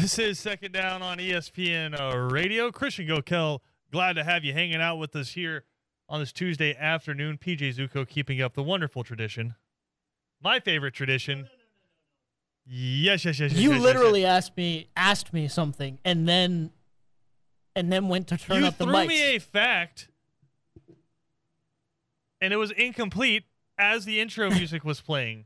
This 0.00 0.18
is 0.18 0.38
Second 0.38 0.72
Down 0.72 1.02
on 1.02 1.18
ESPN 1.18 2.00
uh, 2.00 2.16
Radio. 2.16 2.72
Christian 2.72 3.06
Gokel, 3.06 3.58
glad 3.92 4.14
to 4.14 4.24
have 4.24 4.44
you 4.44 4.54
hanging 4.54 4.80
out 4.80 4.96
with 4.96 5.14
us 5.14 5.32
here 5.32 5.64
on 6.08 6.20
this 6.20 6.32
Tuesday 6.32 6.74
afternoon. 6.74 7.36
PJ 7.36 7.74
Zuko 7.76 8.08
keeping 8.08 8.40
up 8.40 8.54
the 8.54 8.62
wonderful 8.62 9.04
tradition. 9.04 9.56
My 10.42 10.58
favorite 10.58 10.94
tradition. 10.94 11.50
Yes, 12.64 13.26
yes, 13.26 13.38
yes. 13.40 13.52
yes, 13.52 13.60
You 13.60 13.72
yes, 13.72 13.82
literally 13.82 14.22
yes. 14.22 14.44
asked 14.44 14.56
me 14.56 14.88
asked 14.96 15.32
me 15.34 15.48
something 15.48 15.98
and 16.02 16.26
then 16.26 16.70
and 17.76 17.92
then 17.92 18.08
went 18.08 18.26
to 18.28 18.38
turn 18.38 18.62
you 18.62 18.68
up 18.68 18.78
the 18.78 18.86
mic. 18.86 18.94
threw 18.94 19.04
mics. 19.04 19.08
me 19.08 19.36
a 19.36 19.38
fact, 19.38 20.08
and 22.40 22.54
it 22.54 22.56
was 22.56 22.70
incomplete 22.70 23.44
as 23.76 24.06
the 24.06 24.18
intro 24.18 24.48
music 24.48 24.82
was 24.82 25.02
playing. 25.02 25.44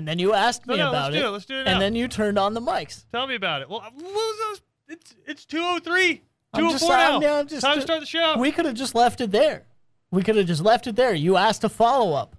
And 0.00 0.08
then 0.08 0.18
you 0.18 0.32
asked 0.32 0.66
me 0.66 0.78
no, 0.78 0.88
about 0.88 1.12
let's 1.12 1.14
do 1.14 1.20
it. 1.20 1.26
it. 1.26 1.30
Let's 1.30 1.44
do 1.44 1.54
it 1.60 1.64
now. 1.64 1.72
and 1.72 1.82
then 1.82 1.94
you 1.94 2.08
turned 2.08 2.38
on 2.38 2.54
the 2.54 2.60
mics. 2.60 3.04
Tell 3.12 3.26
me 3.26 3.34
about 3.34 3.60
it. 3.60 3.68
Well, 3.68 3.80
what 3.80 3.94
was 3.94 4.38
those? 4.38 4.60
It's 4.88 5.14
it's 5.26 5.44
two 5.44 5.60
oh 5.62 5.78
three. 5.78 6.22
Two 6.56 6.66
oh 6.66 6.70
just- 6.70 6.88
now. 6.88 7.20
I'm 7.38 7.46
just- 7.46 7.60
Time 7.60 7.76
to 7.76 7.82
start 7.82 8.00
the 8.00 8.06
show. 8.06 8.38
We 8.38 8.50
could 8.50 8.64
have 8.64 8.74
just 8.74 8.94
left 8.94 9.20
it 9.20 9.30
there. 9.30 9.66
We 10.10 10.22
could 10.22 10.36
have 10.36 10.46
just 10.46 10.62
left 10.62 10.86
it 10.86 10.96
there. 10.96 11.14
You 11.14 11.36
asked 11.36 11.62
a 11.64 11.68
follow 11.68 12.14
up. 12.14 12.34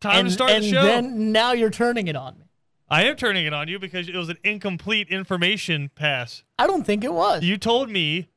Time 0.00 0.20
and, 0.20 0.28
to 0.28 0.32
start 0.32 0.50
the 0.50 0.62
show. 0.62 0.78
And 0.78 0.88
then 0.88 1.32
now 1.32 1.52
you're 1.52 1.70
turning 1.70 2.08
it 2.08 2.16
on 2.16 2.38
me. 2.38 2.46
I 2.88 3.04
am 3.04 3.16
turning 3.16 3.44
it 3.44 3.52
on 3.52 3.68
you 3.68 3.78
because 3.78 4.08
it 4.08 4.14
was 4.16 4.30
an 4.30 4.38
incomplete 4.42 5.08
information 5.10 5.90
pass. 5.94 6.42
I 6.58 6.66
don't 6.66 6.86
think 6.86 7.04
it 7.04 7.12
was. 7.12 7.44
You 7.44 7.58
told 7.58 7.90
me 7.90 8.28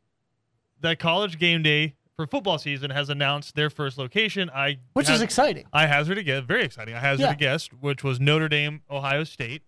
that 0.81 0.99
College 0.99 1.39
Game 1.39 1.63
Day 1.63 1.95
for 2.25 2.27
football 2.27 2.57
season 2.57 2.91
has 2.91 3.09
announced 3.09 3.55
their 3.55 3.70
first 3.70 3.98
location. 3.98 4.49
I 4.49 4.77
which 4.93 5.09
is 5.09 5.21
exciting. 5.21 5.66
I 5.73 5.88
hazard 5.88 6.17
a 6.17 6.23
guess, 6.23 6.44
very 6.44 6.63
exciting. 6.63 6.94
I 6.94 6.99
hazard 6.99 7.23
Yeah. 7.23 7.31
a 7.31 7.35
guess, 7.35 7.67
which 7.80 8.03
was 8.03 8.20
Notre 8.20 8.47
Dame, 8.49 8.81
Ohio 8.89 9.23
State, 9.23 9.63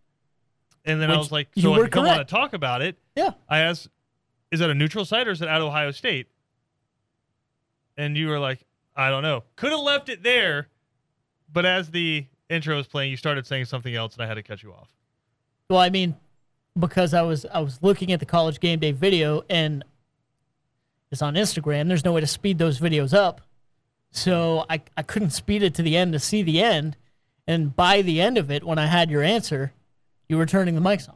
and 0.86 1.02
then 1.02 1.10
I 1.12 1.18
was 1.18 1.32
like, 1.32 1.50
so 1.58 1.74
I 1.74 1.78
were 1.78 1.84
can 1.86 1.92
come 1.92 2.06
on 2.06 2.16
correct. 2.16 2.30
to 2.30 2.36
talk 2.36 2.54
about 2.54 2.82
it. 2.82 2.98
Yeah. 3.16 3.32
I 3.50 3.60
asked, 3.60 3.88
is 4.52 4.60
that 4.60 4.70
a 4.70 4.74
neutral 4.76 5.06
site 5.06 5.28
or 5.28 5.32
is 5.32 5.42
it 5.42 5.48
at 5.48 5.62
Ohio 5.62 5.92
State? 5.92 6.28
And 7.98 8.18
you 8.18 8.28
were 8.28 8.40
like, 8.40 8.64
I 8.96 9.10
don't 9.10 9.24
know. 9.24 9.44
Could 9.56 9.72
have 9.72 9.80
left 9.82 10.10
it 10.10 10.24
there, 10.24 10.68
but 11.52 11.66
as 11.66 11.92
the 11.92 12.26
intro 12.50 12.76
was 12.78 12.88
playing, 12.88 13.12
you 13.12 13.18
started 13.18 13.46
saying 13.48 13.66
something 13.66 13.96
else, 13.96 14.14
and 14.16 14.24
I 14.24 14.28
had 14.28 14.36
to 14.36 14.44
cut 14.44 14.62
you 14.64 14.72
off. 14.74 14.90
Well, 15.70 15.80
I 15.80 15.90
mean, 15.90 16.16
because 16.78 17.14
I 17.14 17.22
was 17.22 17.46
I 17.54 17.60
was 17.60 17.80
looking 17.82 18.12
at 18.12 18.20
the 18.20 18.26
college 18.26 18.60
game 18.60 18.80
day 18.80 18.92
video 18.92 19.44
and 19.50 19.84
it's 21.14 21.22
on 21.22 21.36
Instagram. 21.36 21.88
There's 21.88 22.04
no 22.04 22.12
way 22.14 22.22
to 22.22 22.28
speed 22.28 22.58
those 22.58 22.80
videos 22.80 23.14
up, 23.14 23.42
so 24.12 24.66
I 24.70 24.82
I 24.98 25.02
couldn't 25.04 25.30
speed 25.32 25.64
it 25.64 25.74
to 25.76 25.82
the 25.82 25.96
end 25.96 26.14
to 26.14 26.20
see 26.20 26.44
the 26.44 26.62
end. 26.62 26.98
And 27.48 27.76
by 27.76 28.02
the 28.02 28.22
end 28.22 28.38
of 28.38 28.50
it, 28.52 28.64
when 28.64 28.78
I 28.80 28.86
had 28.86 29.10
your 29.12 29.22
answer, 29.24 29.74
you 30.30 30.38
were 30.38 30.46
turning 30.46 30.76
the 30.76 30.82
mics 30.82 31.10
on. 31.10 31.16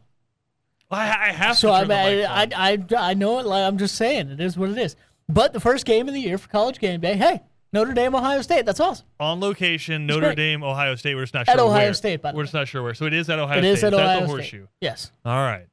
I, 0.91 1.29
I 1.29 1.31
have 1.31 1.57
So 1.57 1.67
to 1.69 1.73
I 1.73 1.83
the 1.83 1.93
I, 1.95 2.43
I. 2.43 2.47
I 2.71 2.85
I 3.09 3.13
know 3.13 3.39
it. 3.39 3.45
Like 3.45 3.63
I'm 3.65 3.77
just 3.77 3.95
saying, 3.95 4.29
it 4.29 4.39
is 4.39 4.57
what 4.57 4.69
it 4.69 4.77
is. 4.77 4.95
But 5.29 5.51
the 5.53 5.59
first 5.59 5.85
game 5.85 6.07
of 6.07 6.13
the 6.13 6.21
year 6.21 6.37
for 6.37 6.47
college 6.49 6.79
game 6.79 7.01
day, 7.01 7.15
hey, 7.17 7.41
Notre 7.73 7.93
Dame, 7.93 8.15
Ohio 8.15 8.41
State. 8.41 8.65
That's 8.65 8.79
awesome. 8.79 9.05
on 9.19 9.41
location, 9.41 10.05
Notre 10.07 10.27
great. 10.27 10.37
Dame, 10.37 10.63
Ohio 10.63 10.95
State. 10.95 11.15
We're 11.15 11.23
just 11.23 11.33
not 11.33 11.45
sure 11.47 11.53
At 11.53 11.59
Ohio 11.59 11.87
where. 11.87 11.93
State, 11.93 12.21
by 12.21 12.31
the 12.31 12.35
We're 12.37 12.43
way. 12.43 12.45
just 12.45 12.53
not 12.53 12.67
sure 12.69 12.81
where. 12.83 12.93
So 12.93 13.05
it 13.05 13.13
is 13.13 13.29
at 13.29 13.37
Ohio 13.39 13.57
It 13.57 13.61
State. 13.61 13.71
is 13.71 13.83
at 13.83 13.93
It's 13.93 13.99
Ohio 14.01 14.19
the 14.19 14.25
State. 14.25 14.29
horseshoe. 14.29 14.67
Yes, 14.79 15.11
All 15.25 15.35
right. 15.35 15.67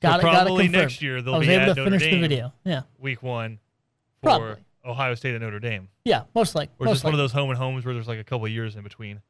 Got 0.00 0.20
So 0.20 0.28
it. 0.28 0.30
Got 0.30 0.34
it 0.34 0.44
probably 0.46 0.68
next 0.68 1.02
year 1.02 1.20
they'll 1.22 1.34
I 1.34 1.38
was 1.38 1.46
be 1.48 1.52
able 1.54 1.62
at 1.70 1.74
to 1.74 1.80
Notre 1.80 1.90
finish 1.90 2.02
Dame. 2.02 2.20
the 2.22 2.28
video. 2.28 2.52
Yeah, 2.64 2.82
Week 2.98 3.22
one 3.22 3.58
for 4.22 4.28
Probably. 4.28 4.54
Ohio 4.84 5.14
State 5.14 5.34
and 5.34 5.42
Notre 5.42 5.58
Dame. 5.60 5.88
yeah, 6.04 6.22
most 6.34 6.54
like 6.54 6.70
Or 6.78 6.84
most 6.86 6.94
just 6.96 7.04
one 7.04 7.14
of 7.14 7.18
those 7.18 7.32
home 7.32 7.50
and 7.50 7.58
homes 7.58 7.84
where 7.84 7.94
there's 7.94 8.08
like 8.08 8.18
a 8.20 8.24
couple 8.24 8.46
of 8.46 8.52
years 8.52 8.76
in 8.76 8.82
between. 8.82 9.20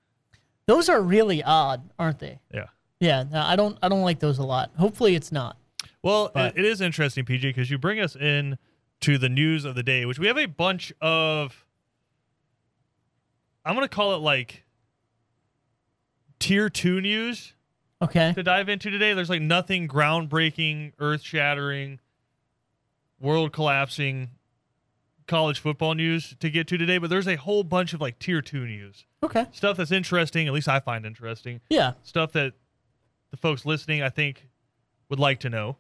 Those 0.67 0.89
are 0.89 1.01
really 1.01 1.43
odd, 1.43 1.89
aren't 1.99 2.19
they? 2.19 2.39
Yeah. 2.53 2.67
Yeah, 3.01 3.25
no, 3.31 3.41
I 3.41 3.57
don't 3.57 3.79
I 3.83 3.89
don't 3.89 4.03
like 4.03 4.19
those 4.21 4.39
a 4.39 4.45
lot. 4.45 4.71
Hopefully 4.79 5.15
it's 5.15 5.33
not. 5.33 5.57
Well, 6.03 6.31
But- 6.35 6.57
it, 6.57 6.61
it 6.61 6.65
is 6.67 6.81
interesting, 6.81 7.25
PJ, 7.25 7.43
because 7.43 7.71
you 7.71 7.79
bring 7.79 7.99
us 8.01 8.15
in 8.17 8.59
to 9.01 9.17
the 9.19 9.29
news 9.29 9.65
of 9.65 9.75
the 9.75 9.83
day, 9.83 10.05
which 10.05 10.19
we 10.19 10.27
have 10.27 10.37
a 10.39 10.47
bunch 10.47 10.93
of. 11.01 11.65
I'm 13.65 13.75
going 13.75 13.85
to 13.87 13.95
call 13.95 14.15
it 14.15 14.19
like 14.19 14.65
tier 16.39 16.69
two 16.71 17.01
news 17.01 17.55
Okay. 18.01 18.33
to 18.33 18.43
dive 18.43 18.69
into 18.69 18.91
today. 18.91 19.13
There's 19.13 19.31
like 19.31 19.43
nothing 19.43 19.89
groundbreaking, 19.89 20.93
earth 20.99 21.23
shattering, 21.23 21.99
world 23.21 23.53
collapsing 23.53 24.31
college 25.27 25.61
football 25.61 25.95
news 25.95 26.35
to 26.41 26.51
get 26.51 26.67
to 26.69 26.79
today, 26.79 26.99
but 26.99 27.11
there's 27.11 27.29
a 27.29 27.37
whole 27.37 27.63
bunch 27.63 27.93
of 27.93 28.01
like 28.01 28.19
tier 28.19 28.41
two 28.41 28.65
news. 28.67 29.05
Okay. 29.23 29.47
Stuff 29.53 29.77
that's 29.77 29.93
interesting, 29.93 30.47
at 30.49 30.55
least 30.55 30.69
I 30.69 30.81
find 30.81 31.05
interesting. 31.05 31.61
Yeah, 31.69 31.93
Stuff 32.03 32.33
that 32.33 32.55
the 33.31 33.37
folks 33.37 33.67
listening, 33.67 34.03
I 34.03 34.09
think, 34.09 34.49
would 35.09 35.19
like 35.19 35.41
to 35.41 35.51
know. 35.51 35.77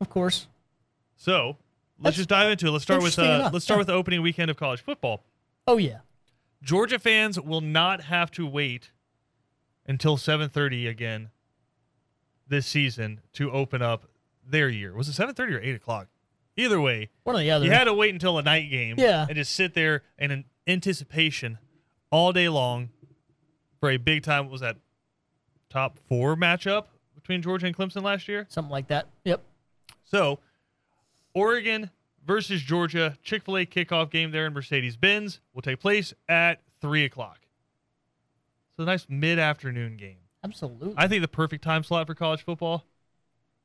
of 0.00 0.10
course. 0.10 0.46
So 1.16 1.56
let's 1.98 2.04
That's 2.04 2.16
just 2.18 2.28
dive 2.28 2.50
into 2.50 2.68
it. 2.68 2.70
Let's 2.70 2.84
start 2.84 3.02
with 3.02 3.18
uh, 3.18 3.22
enough, 3.22 3.52
let's 3.52 3.64
start 3.64 3.76
yeah. 3.76 3.80
with 3.80 3.86
the 3.88 3.94
opening 3.94 4.22
weekend 4.22 4.50
of 4.50 4.56
college 4.56 4.82
football. 4.82 5.24
Oh 5.66 5.78
yeah. 5.78 5.98
Georgia 6.62 6.98
fans 6.98 7.40
will 7.40 7.60
not 7.60 8.02
have 8.02 8.30
to 8.32 8.46
wait 8.46 8.90
until 9.88 10.16
7:30 10.16 10.86
again 10.88 11.30
this 12.46 12.66
season 12.66 13.20
to 13.32 13.50
open 13.50 13.82
up 13.82 14.04
their 14.46 14.68
year. 14.68 14.94
Was 14.94 15.08
it 15.08 15.14
7:30 15.14 15.54
or 15.54 15.60
8 15.60 15.74
o'clock? 15.74 16.08
Either 16.56 16.80
way, 16.80 17.08
One 17.24 17.36
or 17.36 17.40
the 17.40 17.50
other. 17.50 17.64
you 17.64 17.70
had 17.70 17.84
to 17.84 17.94
wait 17.94 18.12
until 18.12 18.38
a 18.38 18.42
night 18.42 18.68
game 18.70 18.96
Yeah. 18.98 19.26
and 19.28 19.36
just 19.36 19.54
sit 19.54 19.74
there 19.74 20.02
in 20.18 20.30
an 20.30 20.44
anticipation 20.66 21.58
all 22.10 22.32
day 22.32 22.48
long 22.48 22.90
for 23.80 23.90
a 23.90 23.96
big 23.96 24.22
time. 24.22 24.44
What 24.46 24.52
was 24.52 24.60
that 24.60 24.76
top 25.70 25.98
four 26.08 26.34
matchup 26.36 26.86
between 27.14 27.42
Georgia 27.42 27.66
and 27.66 27.76
Clemson 27.76 28.02
last 28.02 28.26
year? 28.28 28.46
Something 28.48 28.72
like 28.72 28.88
that. 28.88 29.08
Yep. 29.24 29.42
So, 30.04 30.40
Oregon 31.34 31.90
versus 32.26 32.62
Georgia 32.62 33.16
Chick 33.22 33.44
fil 33.44 33.58
A 33.58 33.66
kickoff 33.66 34.10
game 34.10 34.30
there 34.32 34.46
in 34.46 34.52
Mercedes 34.52 34.96
Benz 34.96 35.40
will 35.52 35.62
take 35.62 35.78
place 35.80 36.12
at 36.28 36.60
3 36.80 37.04
o'clock. 37.04 37.37
So, 38.78 38.84
a 38.84 38.86
nice 38.86 39.06
mid 39.08 39.40
afternoon 39.40 39.96
game. 39.96 40.18
Absolutely. 40.44 40.94
I 40.96 41.08
think 41.08 41.22
the 41.22 41.28
perfect 41.28 41.64
time 41.64 41.82
slot 41.82 42.06
for 42.06 42.14
college 42.14 42.44
football. 42.44 42.84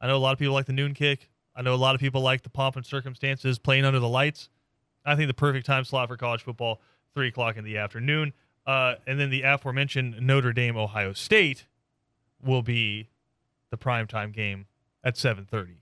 I 0.02 0.08
know 0.08 0.18
a 0.18 0.18
lot 0.18 0.34
of 0.34 0.40
people 0.40 0.56
like 0.56 0.66
the 0.66 0.74
noon 0.74 0.96
kick. 0.96 1.30
I 1.56 1.62
know 1.62 1.76
a 1.76 1.78
lot 1.78 1.94
of 1.94 2.02
people 2.02 2.22
like 2.22 2.42
the 2.42 2.50
pomp 2.50 2.76
and 2.78 2.86
circumstances 2.86 3.60
playing 3.60 3.86
under 3.86 4.00
the 4.00 4.10
lights. 4.10 4.50
I 5.06 5.16
think 5.16 5.28
the 5.28 5.36
perfect 5.36 5.68
time 5.68 5.84
slot 5.84 6.08
for 6.08 6.18
college 6.18 6.42
football, 6.42 6.82
3 7.14 7.28
o'clock 7.28 7.58
in 7.58 7.64
the 7.64 7.78
afternoon. 7.78 8.34
Uh, 8.66 8.96
and 9.06 9.20
then 9.20 9.30
the 9.30 9.44
aforementioned 9.44 10.20
Notre 10.20 10.52
Dame 10.52 10.78
Ohio 10.78 11.14
State 11.14 11.68
will 12.44 12.64
be 12.64 13.10
the 13.70 13.78
primetime 13.78 14.34
game 14.34 14.66
at 15.04 15.14
7:30. 15.16 15.76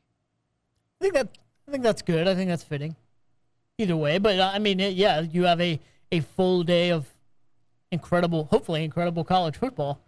I 0.99 1.03
think 1.03 1.13
that 1.13 1.37
I 1.69 1.71
think 1.71 1.83
that's 1.83 2.01
good. 2.01 2.27
I 2.27 2.35
think 2.35 2.49
that's 2.49 2.63
fitting. 2.63 2.97
Either 3.77 3.95
way, 3.95 4.17
but 4.17 4.37
uh, 4.37 4.51
I 4.53 4.59
mean, 4.59 4.81
it, 4.81 4.95
yeah, 4.95 5.21
you 5.21 5.45
have 5.45 5.61
a 5.61 5.79
a 6.11 6.19
full 6.19 6.63
day 6.63 6.89
of 6.89 7.07
incredible, 7.91 8.45
hopefully 8.45 8.83
incredible 8.83 9.23
college 9.23 9.57
football. 9.57 10.01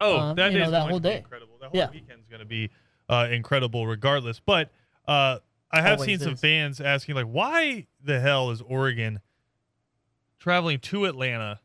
Oh, 0.00 0.18
um, 0.18 0.36
that 0.36 0.52
you 0.52 0.58
know, 0.58 0.64
is 0.66 0.70
that 0.72 0.88
whole 0.88 0.98
day. 0.98 1.18
incredible. 1.18 1.56
That 1.60 1.70
whole 1.70 1.78
Yeah. 1.78 1.90
weekend's 1.90 2.26
going 2.26 2.40
to 2.40 2.46
be 2.46 2.70
uh, 3.08 3.28
incredible, 3.30 3.86
regardless. 3.86 4.40
But 4.40 4.70
uh, 5.06 5.38
I 5.70 5.80
have 5.80 5.98
Always 5.98 6.06
seen 6.06 6.18
some 6.18 6.36
fans 6.36 6.80
asking, 6.80 7.14
like, 7.14 7.26
why 7.26 7.86
the 8.02 8.20
hell 8.20 8.50
is 8.50 8.60
Oregon 8.62 9.20
traveling 10.38 10.78
to 10.80 11.04
Atlanta? 11.04 11.60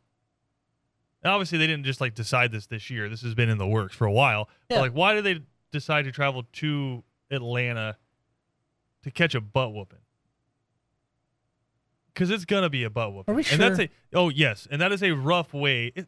And 1.24 1.32
obviously, 1.34 1.58
they 1.58 1.68
didn't 1.68 1.86
just 1.86 2.00
like 2.00 2.14
decide 2.14 2.52
this 2.52 2.68
this 2.68 2.90
year. 2.90 3.10
This 3.10 3.22
has 3.22 3.34
been 3.34 3.50
in 3.50 3.58
the 3.58 3.68
works 3.68 3.96
for 3.96 4.06
a 4.06 4.12
while. 4.12 4.50
Yeah. 4.70 4.78
But 4.78 4.82
like, 4.82 4.92
why 4.94 5.14
did 5.16 5.24
they 5.24 5.42
decide 5.72 6.06
to 6.06 6.12
travel 6.12 6.44
to 6.54 7.04
Atlanta 7.32 7.98
to 9.04 9.12
catch 9.12 9.34
a 9.36 9.42
butt 9.42 9.74
whooping? 9.74 10.00
Because 12.18 12.32
it's 12.32 12.46
gonna 12.46 12.70
be 12.70 12.84
a 12.84 12.90
butt 12.90 13.14
whooping. 13.14 13.32
Are 13.32 13.36
we 13.36 13.46
And 13.52 13.62
that's 13.62 13.78
sure? 13.78 13.86
a 13.86 14.18
oh 14.18 14.30
yes, 14.30 14.68
and 14.72 14.82
that 14.82 14.92
is 14.92 15.04
a 15.04 15.12
rough 15.12 15.54
way. 15.54 15.92
It, 15.96 16.08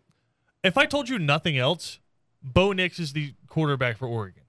if 0.64 0.76
I 0.76 0.88
told 0.88 1.08
you 1.08 1.20
nothing 1.20 1.56
else, 1.56 2.00
Bo 2.42 2.72
Nix 2.72 2.98
is 2.98 3.14
the 3.14 3.36
quarterback 3.46 3.96
for 4.00 4.08
Oregon. 4.08 4.42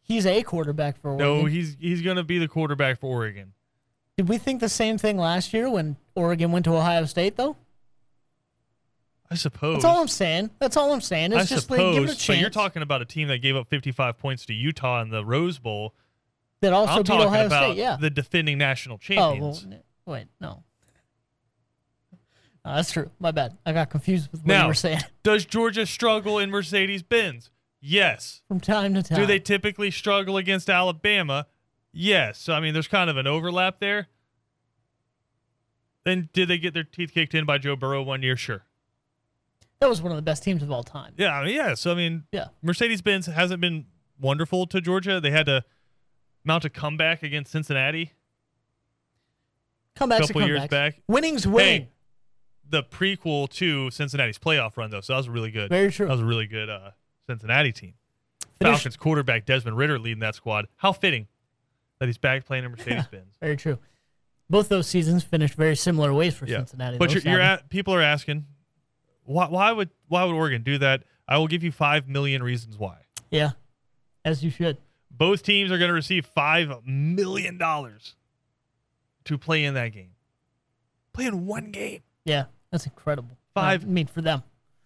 He's 0.00 0.24
a 0.24 0.42
quarterback 0.42 0.98
for 0.98 1.10
Oregon. 1.10 1.26
No, 1.26 1.44
he's 1.44 1.76
he's 1.78 2.00
gonna 2.00 2.24
be 2.24 2.38
the 2.38 2.48
quarterback 2.48 3.00
for 3.00 3.08
Oregon. 3.08 3.52
Did 4.16 4.30
we 4.30 4.38
think 4.38 4.60
the 4.60 4.68
same 4.70 4.96
thing 4.96 5.18
last 5.18 5.52
year 5.52 5.68
when 5.68 5.96
Oregon 6.14 6.52
went 6.52 6.64
to 6.64 6.74
Ohio 6.74 7.04
State 7.04 7.36
though? 7.36 7.58
I 9.30 9.34
suppose. 9.34 9.74
That's 9.74 9.84
all 9.84 10.00
I'm 10.00 10.08
saying. 10.08 10.50
That's 10.58 10.78
all 10.78 10.90
I'm 10.90 11.02
saying. 11.02 11.32
It's 11.32 11.52
I 11.52 11.54
just 11.54 11.66
suppose. 11.68 11.78
like 11.80 11.94
give 12.00 12.04
it 12.08 12.24
a 12.24 12.26
but 12.28 12.38
you're 12.38 12.48
talking 12.48 12.80
about 12.80 13.02
a 13.02 13.04
team 13.04 13.28
that 13.28 13.42
gave 13.42 13.56
up 13.56 13.68
55 13.68 14.16
points 14.16 14.46
to 14.46 14.54
Utah 14.54 15.02
in 15.02 15.10
the 15.10 15.22
Rose 15.22 15.58
Bowl. 15.58 15.92
that 16.62 16.72
also 16.72 16.94
I'm 16.94 17.02
beat 17.02 17.10
Ohio 17.26 17.48
State. 17.48 17.76
Yeah. 17.76 17.98
the 18.00 18.08
defending 18.08 18.56
national 18.56 18.94
oh 18.94 18.98
champions. 18.98 19.66
well, 19.66 19.82
wait, 20.06 20.28
no. 20.40 20.62
No, 22.64 22.76
that's 22.76 22.92
true. 22.92 23.10
My 23.18 23.30
bad. 23.30 23.58
I 23.66 23.72
got 23.72 23.90
confused 23.90 24.30
with 24.32 24.40
what 24.42 24.48
Now- 24.48 24.62
you 24.62 24.68
were 24.68 24.74
saying. 24.74 25.00
Does 25.22 25.44
Georgia 25.44 25.84
struggle 25.86 26.38
in 26.38 26.50
Mercedes 26.50 27.02
Benz? 27.02 27.50
Yes. 27.80 28.40
From 28.48 28.60
time 28.60 28.94
to 28.94 29.02
time. 29.02 29.18
Do 29.18 29.26
they 29.26 29.38
typically 29.38 29.90
struggle 29.90 30.38
against 30.38 30.70
Alabama? 30.70 31.46
Yes. 31.92 32.38
So 32.38 32.54
I 32.54 32.60
mean, 32.60 32.72
there's 32.72 32.88
kind 32.88 33.10
of 33.10 33.16
an 33.18 33.26
overlap 33.26 33.80
there. 33.80 34.08
Then 36.04 36.28
did 36.32 36.48
they 36.48 36.58
get 36.58 36.74
their 36.74 36.84
teeth 36.84 37.12
kicked 37.12 37.34
in 37.34 37.44
by 37.44 37.58
Joe 37.58 37.76
Burrow 37.76 38.02
one 38.02 38.22
year? 38.22 38.36
Sure. 38.36 38.64
That 39.80 39.88
was 39.90 40.00
one 40.00 40.12
of 40.12 40.16
the 40.16 40.22
best 40.22 40.42
teams 40.42 40.62
of 40.62 40.70
all 40.70 40.82
time. 40.82 41.12
Yeah. 41.18 41.38
I 41.38 41.44
mean, 41.44 41.54
yeah. 41.54 41.74
So 41.74 41.92
I 41.92 41.94
mean, 41.94 42.24
Yeah. 42.32 42.46
Mercedes 42.62 43.02
Benz 43.02 43.26
hasn't 43.26 43.60
been 43.60 43.84
wonderful 44.18 44.66
to 44.68 44.80
Georgia. 44.80 45.20
They 45.20 45.30
had 45.30 45.46
to 45.46 45.64
mount 46.44 46.64
a 46.64 46.70
comeback 46.70 47.22
against 47.22 47.52
Cincinnati 47.52 48.12
Comebacks 49.96 50.26
couple 50.28 50.42
are 50.42 50.46
years 50.46 50.66
back. 50.68 51.00
Winning's 51.06 51.46
winning. 51.46 51.82
Hey, 51.82 51.88
the 52.68 52.82
prequel 52.82 53.48
to 53.50 53.90
Cincinnati's 53.90 54.38
playoff 54.38 54.76
run, 54.76 54.90
though. 54.90 55.00
So 55.00 55.12
that 55.12 55.18
was 55.18 55.28
really 55.28 55.50
good. 55.50 55.70
Very 55.70 55.90
true. 55.92 56.06
That 56.06 56.12
was 56.12 56.20
a 56.20 56.24
really 56.26 56.46
good 56.46 56.68
uh, 56.70 56.90
Cincinnati 57.26 57.72
team. 57.72 57.94
Finish- 58.60 58.76
Falcons 58.78 58.96
quarterback 58.96 59.44
Desmond 59.46 59.76
Ridder 59.76 59.98
leading 59.98 60.20
that 60.20 60.34
squad. 60.34 60.66
How 60.76 60.92
fitting 60.92 61.26
that 61.98 62.06
he's 62.06 62.18
back 62.18 62.44
playing 62.44 62.64
in 62.64 62.70
Mercedes 62.76 63.06
Benz. 63.06 63.36
Very 63.40 63.56
true. 63.56 63.78
Both 64.50 64.68
those 64.68 64.86
seasons 64.86 65.24
finished 65.24 65.54
very 65.54 65.74
similar 65.76 66.12
ways 66.12 66.34
for 66.34 66.46
Cincinnati. 66.46 66.98
But 66.98 67.12
you're, 67.14 67.22
you're 67.22 67.40
at, 67.40 67.70
people 67.70 67.94
are 67.94 68.02
asking, 68.02 68.44
why, 69.24 69.46
why 69.48 69.72
would 69.72 69.90
why 70.08 70.24
would 70.24 70.34
Oregon 70.34 70.62
do 70.62 70.76
that? 70.78 71.04
I 71.26 71.38
will 71.38 71.46
give 71.48 71.62
you 71.64 71.72
five 71.72 72.08
million 72.08 72.42
reasons 72.42 72.76
why. 72.76 72.98
yeah, 73.30 73.52
as 74.24 74.44
you 74.44 74.50
should. 74.50 74.76
Both 75.10 75.42
teams 75.44 75.72
are 75.72 75.78
going 75.78 75.88
to 75.88 75.94
receive 75.94 76.26
five 76.26 76.70
million 76.84 77.56
dollars 77.56 78.16
to 79.24 79.38
play 79.38 79.64
in 79.64 79.74
that 79.74 79.92
game. 79.92 80.10
Play 81.14 81.26
in 81.26 81.46
one 81.46 81.70
game. 81.70 82.02
Yeah, 82.26 82.44
that's 82.74 82.86
incredible. 82.86 83.36
Five- 83.54 83.84
I 83.84 83.86
mean, 83.86 84.06
for 84.08 84.20
them. 84.20 84.42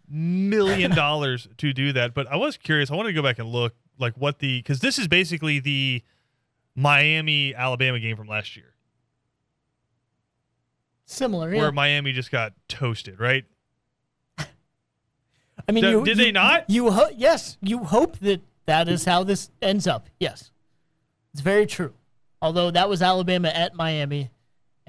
million 0.08 0.90
dollars 0.94 1.48
to 1.56 1.72
do 1.72 1.92
that. 1.94 2.12
But 2.12 2.26
I 2.30 2.36
was 2.36 2.58
curious. 2.58 2.90
I 2.90 2.94
wanted 2.96 3.08
to 3.08 3.14
go 3.14 3.22
back 3.22 3.38
and 3.38 3.48
look 3.48 3.74
like 3.98 4.14
what 4.18 4.38
the 4.40 4.58
because 4.58 4.80
this 4.80 4.98
is 4.98 5.08
basically 5.08 5.58
the 5.58 6.02
Miami 6.76 7.54
Alabama 7.54 7.98
game 7.98 8.16
from 8.16 8.28
last 8.28 8.56
year, 8.56 8.74
Similar. 11.06 11.52
Yeah. 11.54 11.62
where 11.62 11.72
Miami 11.72 12.12
just 12.12 12.30
got 12.30 12.52
toasted, 12.68 13.18
right? 13.18 13.44
I 14.38 15.72
mean, 15.72 15.82
Did- 15.84 15.90
you, 15.90 16.04
did 16.04 16.18
you- 16.18 16.24
they 16.24 16.32
not? 16.32 16.68
You 16.68 16.90
ho- 16.90 17.10
yes, 17.16 17.56
you 17.62 17.78
hope 17.84 18.18
that 18.18 18.42
that 18.66 18.88
is 18.88 19.04
how 19.06 19.24
this 19.24 19.50
ends 19.62 19.86
up. 19.86 20.08
Yes, 20.20 20.50
it's 21.32 21.40
very 21.40 21.66
true. 21.66 21.94
Although 22.42 22.70
that 22.70 22.88
was 22.88 23.02
Alabama 23.02 23.48
at 23.48 23.74
Miami, 23.74 24.30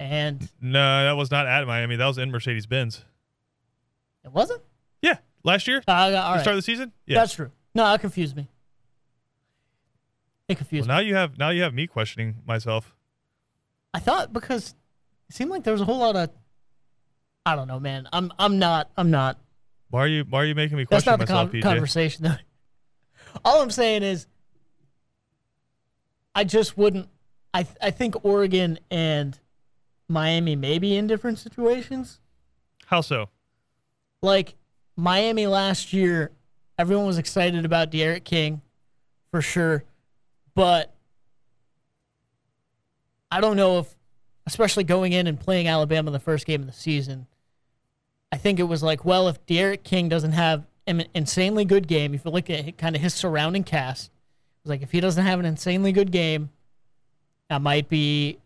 and 0.00 0.48
No, 0.60 1.04
that 1.04 1.12
was 1.16 1.30
not 1.30 1.46
at 1.46 1.66
Miami. 1.66 1.94
That 1.96 2.06
was 2.06 2.18
in 2.18 2.30
Mercedes 2.32 2.66
Benz. 2.66 3.04
it 4.24 4.32
wasn't. 4.32 4.62
Yeah, 5.02 5.18
last 5.44 5.68
year, 5.68 5.82
Uh, 5.86 5.92
all 5.92 6.10
the 6.10 6.40
start 6.40 6.46
of 6.48 6.56
the 6.56 6.62
season. 6.62 6.92
Yeah. 7.06 7.20
that's 7.20 7.34
true. 7.34 7.50
No, 7.74 7.84
that 7.84 8.00
confused 8.00 8.34
me. 8.36 8.48
It 10.48 10.56
confused 10.58 10.88
well, 10.88 10.98
me. 10.98 11.04
now 11.04 11.08
you 11.08 11.14
have 11.14 11.38
now 11.38 11.50
you 11.50 11.62
have 11.62 11.74
me 11.74 11.86
questioning 11.86 12.36
myself. 12.46 12.96
I 13.94 14.00
thought 14.00 14.32
because 14.32 14.74
it 15.28 15.36
seemed 15.36 15.50
like 15.50 15.62
there 15.64 15.72
was 15.74 15.80
a 15.80 15.84
whole 15.84 15.98
lot 15.98 16.16
of. 16.16 16.30
I 17.46 17.54
don't 17.54 17.68
know, 17.68 17.78
man. 17.78 18.08
I'm 18.12 18.32
I'm 18.38 18.58
not 18.58 18.90
I'm 18.96 19.10
not 19.10 19.38
Why 19.90 20.00
are 20.00 20.06
you 20.08 20.24
Why 20.28 20.40
are 20.40 20.44
you 20.46 20.54
making 20.56 20.76
me 20.76 20.84
That's 20.84 21.04
question 21.04 21.12
not 21.12 21.20
the 21.20 21.60
con- 21.60 21.62
conversation. 21.62 22.24
though. 22.24 22.36
All 23.44 23.62
I'm 23.62 23.70
saying 23.70 24.02
is, 24.02 24.26
I 26.34 26.44
just 26.44 26.76
wouldn't. 26.76 27.08
I 27.54 27.62
th- 27.64 27.76
I 27.80 27.90
think 27.90 28.24
Oregon 28.24 28.78
and 28.90 29.38
Miami 30.10 30.56
may 30.56 30.78
be 30.78 30.96
in 30.96 31.06
different 31.06 31.38
situations. 31.38 32.18
How 32.86 33.00
so? 33.00 33.28
Like 34.20 34.54
Miami 34.96 35.46
last 35.46 35.92
year, 35.92 36.32
everyone 36.76 37.06
was 37.06 37.16
excited 37.16 37.64
about 37.64 37.90
D'Eriq 37.90 38.24
King, 38.24 38.60
for 39.30 39.40
sure, 39.40 39.84
but 40.54 40.92
I 43.30 43.40
don't 43.40 43.56
know 43.56 43.78
if, 43.78 43.94
especially 44.46 44.82
going 44.82 45.12
in 45.12 45.28
and 45.28 45.38
playing 45.38 45.68
Alabama 45.68 46.10
the 46.10 46.18
first 46.18 46.44
game 46.44 46.62
of 46.62 46.66
the 46.66 46.72
season. 46.72 47.28
I 48.32 48.36
think 48.36 48.58
it 48.58 48.64
was 48.64 48.82
like, 48.82 49.04
well, 49.04 49.28
if 49.28 49.44
D'Eriq 49.46 49.84
King 49.84 50.08
doesn't 50.08 50.32
have 50.32 50.66
an 50.88 51.04
insanely 51.14 51.64
good 51.64 51.86
game, 51.86 52.14
if 52.14 52.24
you 52.24 52.32
look 52.32 52.50
at 52.50 52.76
kind 52.76 52.96
of 52.96 53.02
his 53.02 53.14
surrounding 53.14 53.62
cast, 53.62 54.06
it 54.06 54.64
was 54.64 54.70
like 54.70 54.82
if 54.82 54.90
he 54.90 54.98
doesn't 54.98 55.24
have 55.24 55.38
an 55.38 55.46
insanely 55.46 55.92
good 55.92 56.10
game, 56.10 56.50
that 57.48 57.62
might 57.62 57.88
be 57.88 58.38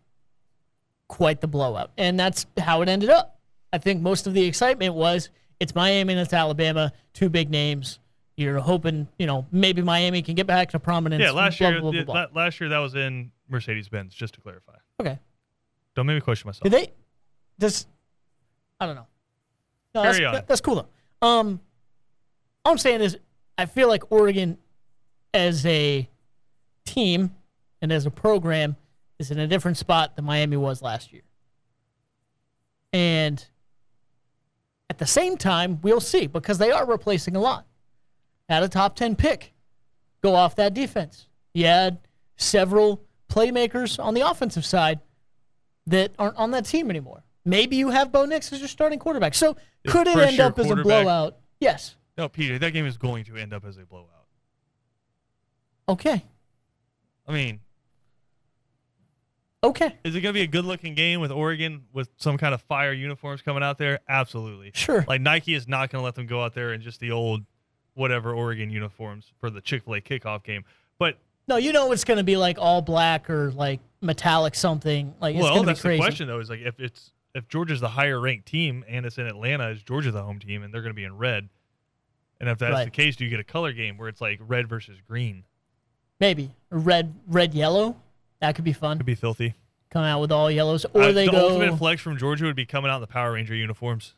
quite 1.08 1.40
the 1.40 1.46
blowout. 1.46 1.90
And 1.98 2.18
that's 2.18 2.46
how 2.58 2.82
it 2.82 2.88
ended 2.88 3.10
up. 3.10 3.38
I 3.72 3.78
think 3.78 4.00
most 4.02 4.26
of 4.26 4.34
the 4.34 4.44
excitement 4.44 4.94
was 4.94 5.30
it's 5.60 5.74
Miami 5.74 6.12
and 6.14 6.20
it's 6.20 6.32
Alabama, 6.32 6.92
two 7.12 7.28
big 7.28 7.50
names. 7.50 7.98
You're 8.36 8.58
hoping, 8.58 9.06
you 9.18 9.26
know, 9.26 9.46
maybe 9.52 9.80
Miami 9.82 10.20
can 10.22 10.34
get 10.34 10.46
back 10.46 10.70
to 10.70 10.80
prominence. 10.80 11.22
Yeah, 11.22 11.30
last 11.30 11.58
blah, 11.58 11.68
year 11.68 11.80
blah, 11.80 11.90
blah, 11.90 12.00
the- 12.00 12.04
blah, 12.06 12.26
blah. 12.28 12.42
last 12.44 12.60
year 12.60 12.68
that 12.70 12.78
was 12.78 12.94
in 12.94 13.30
Mercedes 13.48 13.88
Benz. 13.88 14.14
Just 14.14 14.34
to 14.34 14.40
clarify, 14.40 14.74
Okay. 15.00 15.18
don't 15.94 16.06
make 16.06 16.14
me 16.16 16.20
question 16.20 16.48
myself. 16.48 16.64
Did 16.64 16.72
they? 16.72 16.92
Does 17.58 17.86
I 18.80 18.86
don't 18.86 18.96
know. 18.96 19.06
No, 19.94 20.02
that's, 20.02 20.16
Carry 20.18 20.26
on. 20.26 20.34
that- 20.34 20.48
that's 20.48 20.60
cool 20.60 20.74
though. 21.20 21.26
Um, 21.26 21.60
all 22.64 22.72
I'm 22.72 22.78
saying 22.78 23.00
is, 23.02 23.18
I 23.56 23.66
feel 23.66 23.86
like 23.88 24.10
Oregon, 24.10 24.58
as 25.32 25.64
a 25.66 26.08
team 26.84 27.34
and 27.80 27.92
as 27.92 28.04
a 28.06 28.10
program, 28.10 28.76
is 29.19 29.31
in 29.31 29.38
a 29.38 29.46
different 29.46 29.76
spot 29.76 30.16
than 30.16 30.25
Miami 30.25 30.56
was 30.56 30.82
last 30.82 31.12
year. 31.12 31.22
And 32.93 33.44
at 34.90 34.99
the 34.99 35.06
same 35.06 35.37
time, 35.37 35.81
we'll 35.82 36.00
see 36.00 36.26
because 36.26 36.58
they 36.58 36.70
are 36.70 36.87
replacing 36.87 37.37
a 37.37 37.40
lot. 37.40 37.66
Had 38.49 38.62
a 38.62 38.69
top 38.69 38.96
ten 38.96 39.16
pick, 39.16 39.55
go 40.22 40.34
off 40.34 40.56
that 40.56 40.75
defense. 40.75 41.28
You 41.52 41.66
had 41.66 41.99
several 42.37 43.02
playmakers 43.28 44.02
on 44.02 44.14
the 44.14 44.20
offensive 44.20 44.64
side 44.64 45.00
that 45.87 46.12
aren't 46.19 46.37
on 46.37 46.50
that 46.52 46.66
team 46.66 46.90
anymore. 46.90 47.25
Maybe 47.44 47.76
you 47.76 47.90
have 47.90 48.11
Bo 48.12 48.25
Nix 48.25 48.52
as 48.52 48.61
your 48.61 48.69
starting 48.69 48.99
quarterback. 48.99 49.34
So 49.34 49.56
Is 49.84 49.93
could 49.93 50.06
it 50.06 50.16
end 50.16 50.40
up 50.40 50.58
as 50.58 50.70
a 50.70 50.76
blowout? 50.76 51.38
Yes. 51.61 51.96
No, 52.16 52.28
PJ, 52.28 52.61
that 52.61 52.72
game 52.72 52.87
is 52.87 52.96
going 52.96 53.25
to 53.25 53.37
end 53.37 53.52
up 53.52 53.64
as 53.64 53.76
a 53.76 53.84
blowout. 53.84 54.08
Okay. 55.88 56.25
I 57.26 57.32
mean, 57.32 57.61
Okay. 59.64 59.96
is 60.05 60.14
it 60.14 60.20
going 60.20 60.32
to 60.32 60.38
be 60.38 60.43
a 60.43 60.46
good 60.46 60.64
looking 60.64 60.94
game 60.94 61.20
with 61.20 61.31
Oregon 61.31 61.84
with 61.93 62.08
some 62.19 62.37
kind 62.37 62.55
of 62.55 62.62
fire 62.62 62.93
uniforms 62.93 63.43
coming 63.43 63.62
out 63.62 63.78
there? 63.78 64.00
Absolutely. 64.08 64.70
Sure. 64.75 65.05
Like 65.08 65.20
Nike 65.20 65.55
is 65.55 65.66
not 65.66 65.90
going 65.90 66.00
to 66.00 66.05
let 66.05 66.14
them 66.14 66.26
go 66.26 66.43
out 66.43 66.55
there 66.55 66.72
in 66.72 66.81
just 66.81 67.00
the 67.00 67.11
old 67.11 67.43
whatever 67.94 68.34
Oregon 68.34 68.70
uniforms 68.70 69.32
for 69.40 69.50
the 69.50 69.61
Chick 69.61 69.84
fil 69.84 69.94
A 69.94 70.00
kickoff 70.00 70.43
game. 70.44 70.64
But, 70.99 71.19
No, 71.49 71.56
you 71.56 71.72
know 71.72 71.90
it's 71.93 72.05
going 72.05 72.19
to 72.19 72.25
be 72.25 72.37
like 72.37 72.58
all 72.58 72.82
black 72.82 73.31
or 73.31 73.50
like 73.52 73.81
metallic 74.00 74.55
something. 74.55 75.14
Like 75.20 75.34
it's 75.34 75.43
well, 75.43 75.55
going 75.55 75.62
to 75.62 75.66
be 75.66 75.72
that's 75.72 75.82
the 75.82 75.96
question, 75.96 76.28
though, 76.28 76.40
is 76.40 76.50
like 76.50 76.61
if 76.61 76.78
it's. 76.78 77.11
If 77.37 77.49
Georgia's 77.49 77.81
the 77.81 77.88
higher 77.88 78.20
ranked 78.20 78.46
team 78.46 78.84
and 78.87 79.05
it's 79.05 79.19
in 79.19 79.26
Atlanta, 79.26 79.70
is 79.70 79.82
Georgia 79.82 80.12
the 80.12 80.22
home 80.22 80.38
team 80.38 80.62
and 80.62 80.72
they're 80.72 80.82
going 80.82 80.93
to 80.93 80.96
be 80.96 81.02
in 81.02 81.19
red? 81.19 81.49
And 82.38 82.49
if 82.49 82.58
that's 82.58 82.72
Right. 82.72 82.84
the 82.84 82.93
case, 82.93 83.16
do 83.16 83.25
you 83.25 83.31
get 83.31 83.40
a 83.40 83.44
color 83.44 83.72
game 83.72 83.96
where 83.99 84.08
it's 84.08 84.20
like 84.20 84.38
red 84.40 84.69
versus 84.69 84.99
green? 85.08 85.43
Maybe 86.20 86.52
red, 86.70 87.12
red, 87.26 87.52
yellow. 87.52 87.96
That 88.44 88.55
could 88.56 88.64
be 88.64 88.75
fun. 88.75 88.99
Could 88.99 89.06
be 89.06 89.14
filthy. 89.14 89.54
Come 89.88 90.04
out 90.04 90.21
with 90.21 90.30
all 90.30 90.50
yellows, 90.50 90.85
or 90.92 91.04
Uh, 91.04 91.12
they 91.12 91.25
the 91.26 91.33
go. 91.33 91.49
ultimate 91.49 91.78
flex 91.78 92.02
from 92.02 92.18
Georgia 92.18 92.45
would 92.45 92.57
be 92.57 92.66
coming 92.66 92.90
out 92.90 92.97
in 92.97 93.00
the 93.00 93.07
Power 93.07 93.33
Ranger 93.33 93.54
uniforms. 93.54 94.12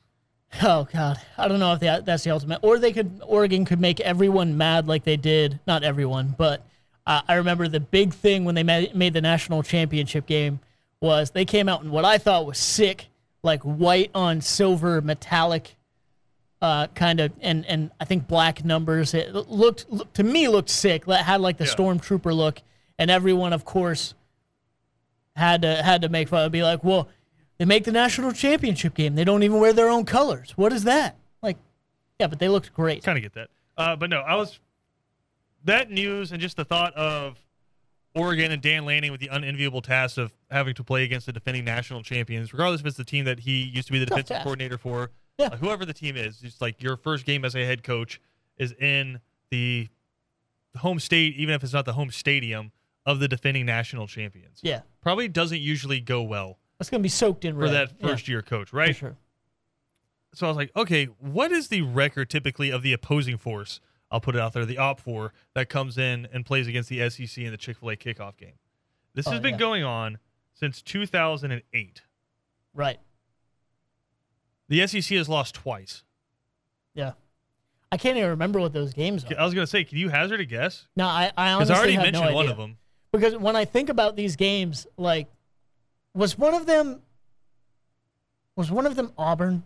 Oh 0.63 0.89
God, 0.93 1.21
I 1.39 1.47
don't 1.49 1.61
know 1.61 1.73
if 1.75 1.81
that 1.81 2.05
that's 2.07 2.25
the 2.25 2.31
ultimate. 2.31 2.59
Or 2.63 2.79
they 2.79 2.93
could 2.93 3.21
Oregon 3.25 3.65
could 3.65 3.81
make 3.81 4.01
everyone 4.01 4.57
mad 4.57 4.89
like 4.89 5.05
they 5.05 5.17
did. 5.17 5.61
Not 5.67 5.85
everyone, 5.85 6.35
but 6.37 6.65
uh, 7.07 7.21
I 7.29 7.35
remember 7.35 7.69
the 7.69 7.79
big 7.81 8.13
thing 8.15 8.45
when 8.45 8.55
they 8.57 8.63
made, 8.65 8.95
made 8.97 9.13
the 9.13 9.21
national 9.21 9.63
championship 9.63 10.27
game 10.27 10.59
was 11.01 11.31
they 11.33 11.45
came 11.45 11.69
out 11.69 11.83
in 11.83 11.91
what 11.93 12.05
I 12.05 12.19
thought 12.19 12.47
was 12.47 12.59
sick, 12.59 13.07
like 13.45 13.61
white 13.63 14.11
on 14.15 14.41
silver 14.41 15.01
metallic, 15.01 15.77
uh, 16.63 16.87
kind 16.95 17.21
of, 17.21 17.33
and 17.41 17.67
and 17.67 17.91
I 18.01 18.05
think 18.07 18.27
black 18.27 18.65
numbers. 18.65 19.15
It 19.15 19.35
looked 19.35 20.15
to 20.15 20.23
me 20.25 20.49
looked 20.49 20.71
sick. 20.71 21.05
It 21.07 21.15
had 21.17 21.41
like 21.41 21.59
the 21.59 21.65
Yeah. 21.67 21.75
stormtrooper 21.75 22.35
look, 22.35 22.63
and 22.99 23.11
everyone, 23.11 23.53
of 23.53 23.65
course, 23.65 24.15
had 25.37 25.63
to 25.63 25.83
had 25.83 26.03
to 26.03 26.09
make 26.09 26.29
fun. 26.29 26.51
Be 26.51 26.63
like, 26.63 26.83
well, 26.83 27.09
they 27.59 27.65
make 27.65 27.85
the 27.85 27.93
national 27.93 28.33
championship 28.33 28.95
game. 28.95 29.15
They 29.15 29.25
don't 29.25 29.43
even 29.43 29.61
wear 29.61 29.73
their 29.73 29.89
own 29.89 30.05
colors. 30.05 30.53
What 30.57 30.73
is 30.73 30.85
that? 30.85 31.17
Like, 31.43 31.57
yeah, 32.19 32.27
but 32.27 32.39
they 32.39 32.49
looked 32.49 32.73
great. 32.75 33.03
Kind 33.03 33.19
of 33.19 33.23
get 33.23 33.35
that. 33.35 33.49
Uh, 33.77 33.97
but 33.97 34.11
no, 34.11 34.21
I 34.21 34.35
was 34.37 34.59
that 35.65 35.91
news 35.91 36.33
and 36.33 36.41
just 36.41 36.57
the 36.57 36.65
thought 36.65 36.95
of 36.95 37.39
Oregon 38.15 38.51
and 38.53 38.63
Dan 38.63 38.85
Lanning 38.87 39.13
with 39.13 39.21
the 39.21 39.29
unenviable 39.29 39.83
task 39.83 40.17
of 40.17 40.33
having 40.51 40.75
to 40.75 40.85
play 40.85 41.05
against 41.05 41.27
the 41.27 41.33
defending 41.33 41.65
national 41.65 42.03
champions, 42.03 42.53
regardless 42.53 42.81
if 42.81 42.87
it's 42.87 42.97
the 42.97 43.05
team 43.05 43.25
that 43.27 43.41
he 43.41 43.63
used 43.63 43.87
to 43.89 43.93
be 43.93 43.99
the 43.99 44.07
Tough 44.07 44.17
defensive 44.19 44.37
task. 44.37 44.45
coordinator 44.45 44.79
for, 44.79 45.11
Yeah. 45.39 45.47
uh, 45.49 45.57
whoever 45.57 45.85
the 45.85 45.93
team 45.93 46.17
is. 46.17 46.39
Just 46.39 46.63
like 46.63 46.83
your 46.83 46.97
first 46.97 47.27
game 47.27 47.45
as 47.45 47.55
a 47.55 47.65
head 47.65 47.83
coach 47.83 48.21
is 48.57 48.73
in 48.73 49.21
the 49.51 49.89
home 50.79 50.99
state, 50.99 51.35
even 51.37 51.55
if 51.55 51.63
it's 51.63 51.73
not 51.75 51.85
the 51.85 51.93
home 51.93 52.11
stadium 52.11 52.73
of 53.07 53.21
the 53.21 53.29
defending 53.29 53.65
national 53.65 54.07
champions. 54.07 54.59
Yeah, 54.63 54.83
Probably 55.01 55.29
doesn't 55.29 55.61
usually 55.61 56.01
go 56.01 56.23
well 56.23 56.59
that's 56.79 56.91
gonna 56.91 57.03
be 57.03 57.09
soaked 57.09 57.45
in 57.47 57.55
for 57.55 57.61
red. 57.63 57.73
that 57.73 57.93
Yeah, 58.01 58.07
first 58.09 58.29
year 58.29 58.43
coach, 58.43 58.69
for 58.71 58.77
right? 58.77 58.95
sure. 58.95 59.17
so 60.35 60.47
I 60.47 60.51
was 60.51 60.57
like, 60.59 60.71
okay, 60.77 61.07
what 61.21 61.51
is 61.53 61.69
the 61.69 61.81
record 61.83 62.29
typically 62.29 62.71
of 62.71 62.83
the 62.83 62.93
opposing 62.93 63.39
force? 63.39 63.81
I'll 64.11 64.21
put 64.21 64.35
it 64.37 64.41
out 64.41 64.53
there, 64.53 64.65
the 64.67 64.77
op 64.79 65.01
four 65.01 65.33
that 65.55 65.69
comes 65.69 65.97
in 65.99 66.29
and 66.33 66.45
plays 66.45 66.69
against 66.69 66.89
the 66.91 67.09
SEC 67.09 67.39
in 67.45 67.51
the 67.51 67.57
Chick 67.57 67.79
Fil 67.79 67.91
A 67.91 67.97
kickoff 67.97 68.37
game. 68.37 68.53
This 69.15 69.27
Oh, 69.27 69.31
has 69.31 69.41
been 69.41 69.55
yeah. 69.55 69.59
going 69.59 69.85
on 69.85 70.19
since 70.53 70.83
2008. 70.83 72.03
Right. 72.75 72.99
The 74.69 74.87
SEC 74.87 75.17
has 75.17 75.29
lost 75.29 75.55
twice. 75.55 76.03
Yeah. 76.95 77.13
I 77.91 77.97
can't 77.97 78.17
even 78.19 78.31
remember 78.31 78.61
what 78.61 78.73
those 78.73 78.93
games 78.93 79.25
are. 79.25 79.39
I 79.41 79.45
was 79.45 79.55
gonna 79.55 79.67
say, 79.67 79.85
can 79.85 79.97
you 79.99 80.09
hazard 80.09 80.41
a 80.41 80.45
guess? 80.45 80.87
No, 80.97 81.07
I, 81.07 81.33
I 81.37 81.55
Because 81.55 81.71
honestly 81.71 81.75
I 81.75 81.79
already 81.79 81.97
mentioned 81.97 82.27
no 82.31 82.35
one 82.35 82.49
of 82.49 82.57
them. 82.57 82.77
Because 83.17 83.37
when 83.37 83.57
I 83.57 83.65
think 83.65 83.89
about 83.89 84.17
these 84.17 84.37
games, 84.37 84.87
like, 84.97 85.29
was 86.15 86.37
one 86.39 86.55
of 86.55 86.67
them, 86.67 87.01
was 88.57 88.71
one 88.71 88.87
of 88.87 88.95
them 88.97 89.13
Auburn? 89.17 89.63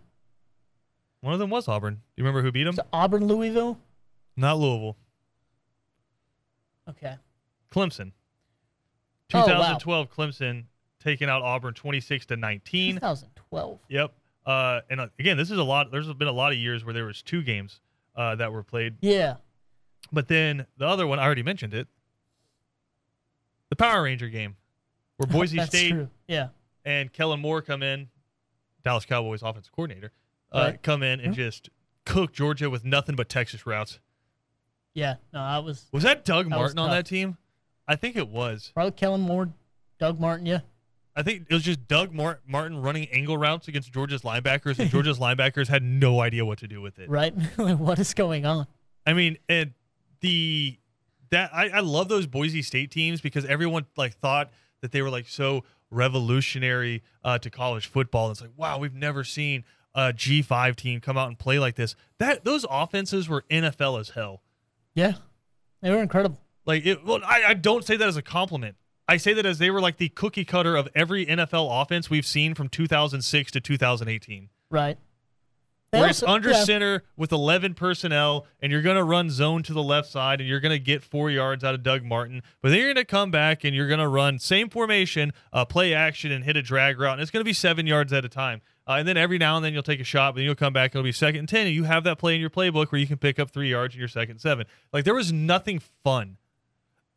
One 1.20 1.32
of 1.32 1.38
them 1.40 1.50
was 1.50 1.68
Auburn. 1.68 1.94
Do 1.94 2.00
you 2.16 2.24
remember 2.24 2.42
who 2.42 2.52
beat 2.52 2.64
them? 2.64 2.76
Auburn 2.92 3.26
Louisville? 3.26 3.78
Not 4.36 4.58
Louisville. 4.58 4.96
Okay. 6.88 7.16
Clemson. 7.72 8.12
Oh, 9.32 9.40
wow. 9.40 9.44
2012 9.46 10.10
Clemson 10.10 10.64
taking 11.02 11.28
out 11.28 11.42
Auburn 11.42 11.74
26 11.74 12.26
to 12.26 12.36
19. 12.36 12.94
2012. 12.96 13.78
Yep. 13.88 14.12
Uh, 14.46 14.80
and 14.90 15.00
uh, 15.00 15.08
again, 15.18 15.36
this 15.36 15.50
is 15.50 15.58
a 15.58 15.62
lot. 15.64 15.90
There's 15.92 16.12
been 16.14 16.28
a 16.28 16.32
lot 16.32 16.52
of 16.52 16.58
years 16.58 16.84
where 16.84 16.94
there 16.94 17.04
was 17.04 17.22
two 17.22 17.42
games 17.42 17.80
uh, 18.16 18.34
that 18.36 18.52
were 18.52 18.62
played, 18.62 18.96
Yeah. 19.00 19.36
but 20.10 20.26
then 20.28 20.66
the 20.78 20.86
other 20.86 21.06
one 21.06 21.18
I 21.18 21.24
already 21.24 21.42
mentioned 21.42 21.74
it, 21.74 21.86
the 23.70 23.76
Power 23.76 24.02
Ranger 24.02 24.28
game, 24.28 24.56
where 25.16 25.26
Boise 25.30 25.58
State 25.64 25.90
true. 25.92 26.10
Yeah. 26.28 26.48
and 26.84 27.12
Kellen 27.12 27.40
Moore 27.40 27.62
come 27.62 27.82
in, 27.82 28.08
Dallas 28.84 29.04
Cowboys 29.06 29.42
offensive 29.42 29.72
coordinator, 29.72 30.12
uh, 30.52 30.58
Right. 30.72 30.82
come 30.82 31.02
in 31.02 31.20
and 31.20 31.32
Mhm. 31.32 31.36
just 31.36 31.70
cook 32.04 32.32
Georgia 32.32 32.68
with 32.70 32.84
nothing 32.84 33.16
but 33.16 33.28
Texas 33.28 33.66
routes. 33.66 33.98
Yeah. 34.94 35.16
No, 35.32 35.40
I 35.40 35.58
was 35.58 35.86
Was 35.92 36.02
that 36.02 36.24
Doug 36.24 36.48
That 36.50 36.56
Martin 36.56 36.78
on 36.78 36.90
that 36.90 37.06
team? 37.06 37.36
I 37.86 37.96
think 37.96 38.16
it 38.16 38.28
was. 38.28 38.72
probably 38.74 38.92
Kellen 38.92 39.20
Moore, 39.20 39.52
Doug 39.98 40.18
Martin. 40.18 40.46
Yeah. 40.46 40.60
I 41.14 41.22
think 41.22 41.46
it 41.50 41.54
was 41.54 41.62
just 41.64 41.86
Doug 41.86 42.12
Mar- 42.12 42.40
Martin 42.46 42.78
running 42.80 43.08
angle 43.10 43.36
routes 43.36 43.68
against 43.68 43.92
Georgia's 43.92 44.22
linebackers, 44.22 44.78
and 44.78 44.90
Georgia's 44.90 45.18
linebackers 45.18 45.68
had 45.68 45.82
no 45.82 46.20
idea 46.20 46.44
what 46.44 46.58
to 46.60 46.68
do 46.68 46.80
with 46.80 46.98
it. 46.98 47.08
Right. 47.08 47.34
What 47.56 47.98
is 47.98 48.14
going 48.14 48.44
on? 48.46 48.66
I 49.06 49.12
mean, 49.12 49.38
and 49.48 49.74
the 50.20 50.78
that 51.30 51.50
I, 51.54 51.68
I 51.68 51.80
love 51.80 52.08
those 52.08 52.26
Boise 52.26 52.62
State 52.62 52.90
teams 52.90 53.20
because 53.20 53.44
everyone 53.44 53.86
like 53.96 54.16
thought 54.18 54.50
that 54.82 54.92
they 54.92 55.02
were 55.02 55.10
like 55.10 55.28
so 55.28 55.64
revolutionary 55.90 57.02
uh, 57.24 57.38
to 57.38 57.50
college 57.50 57.86
football. 57.86 58.26
And 58.26 58.32
it's 58.32 58.40
like, 58.40 58.52
wow, 58.56 58.78
we've 58.78 58.94
never 58.94 59.24
seen 59.24 59.64
a 59.94 60.12
G 60.12 60.42
five 60.42 60.76
team 60.76 61.00
come 61.00 61.16
out 61.16 61.28
and 61.28 61.38
play 61.38 61.58
like 61.58 61.76
this. 61.76 61.96
That 62.18 62.44
those 62.44 62.64
offenses 62.68 63.28
were 63.28 63.44
NFL 63.50 64.00
as 64.00 64.10
hell. 64.10 64.42
Yeah. 64.94 65.14
They 65.82 65.90
were 65.90 66.02
incredible. 66.02 66.38
Like, 66.66 66.84
it, 66.84 67.04
well, 67.04 67.20
I, 67.24 67.44
I 67.48 67.54
don't 67.54 67.84
say 67.84 67.96
that 67.96 68.06
as 68.06 68.16
a 68.16 68.22
compliment. 68.22 68.76
I 69.08 69.16
say 69.16 69.32
that 69.32 69.46
as 69.46 69.58
they 69.58 69.70
were 69.70 69.80
like 69.80 69.96
the 69.96 70.08
cookie 70.08 70.44
cutter 70.44 70.76
of 70.76 70.88
every 70.94 71.26
NFL 71.26 71.82
offense 71.82 72.10
we've 72.10 72.26
seen 72.26 72.54
from 72.54 72.68
2006 72.68 73.50
to 73.52 73.60
2018. 73.60 74.50
Right. 74.70 74.98
Where 75.90 76.08
it's 76.08 76.22
under 76.22 76.50
yeah. 76.50 76.62
center 76.62 77.02
with 77.16 77.32
11 77.32 77.74
personnel, 77.74 78.46
and 78.60 78.70
you're 78.70 78.80
going 78.82 78.96
to 78.96 79.02
run 79.02 79.28
zone 79.28 79.64
to 79.64 79.72
the 79.72 79.82
left 79.82 80.08
side, 80.08 80.40
and 80.40 80.48
you're 80.48 80.60
going 80.60 80.70
to 80.70 80.78
get 80.78 81.02
four 81.02 81.32
yards 81.32 81.64
out 81.64 81.74
of 81.74 81.82
Doug 81.82 82.04
Martin. 82.04 82.42
But 82.62 82.68
then 82.68 82.78
you're 82.78 82.94
going 82.94 82.96
to 82.96 83.04
come 83.04 83.32
back 83.32 83.64
and 83.64 83.74
you're 83.74 83.88
going 83.88 83.98
to 83.98 84.06
run 84.06 84.38
same 84.38 84.68
formation, 84.68 85.32
uh, 85.52 85.64
play 85.64 85.92
action, 85.92 86.30
and 86.30 86.44
hit 86.44 86.56
a 86.56 86.62
drag 86.62 87.00
route, 87.00 87.14
and 87.14 87.22
it's 87.22 87.32
going 87.32 87.40
to 87.40 87.48
be 87.48 87.52
seven 87.52 87.88
yards 87.88 88.12
at 88.12 88.24
a 88.24 88.28
time. 88.28 88.60
Uh, 88.86 88.94
and 88.94 89.08
then 89.08 89.16
every 89.16 89.36
now 89.36 89.56
and 89.56 89.64
then 89.64 89.72
you'll 89.72 89.82
take 89.82 90.00
a 90.00 90.04
shot, 90.04 90.34
but 90.34 90.36
then 90.36 90.44
you'll 90.44 90.54
come 90.54 90.72
back 90.72 90.92
and 90.94 91.00
it'll 91.00 91.08
be 91.08 91.12
second 91.12 91.40
and 91.40 91.48
10, 91.48 91.66
and 91.66 91.74
you 91.74 91.84
have 91.84 92.04
that 92.04 92.18
play 92.18 92.36
in 92.36 92.40
your 92.40 92.50
playbook 92.50 92.92
where 92.92 93.00
you 93.00 93.06
can 93.06 93.18
pick 93.18 93.40
up 93.40 93.50
three 93.50 93.70
yards 93.70 93.94
in 93.94 93.98
your 93.98 94.08
second 94.08 94.38
seven. 94.38 94.66
Like 94.92 95.04
there 95.04 95.14
was 95.14 95.32
nothing 95.32 95.80
fun 96.04 96.36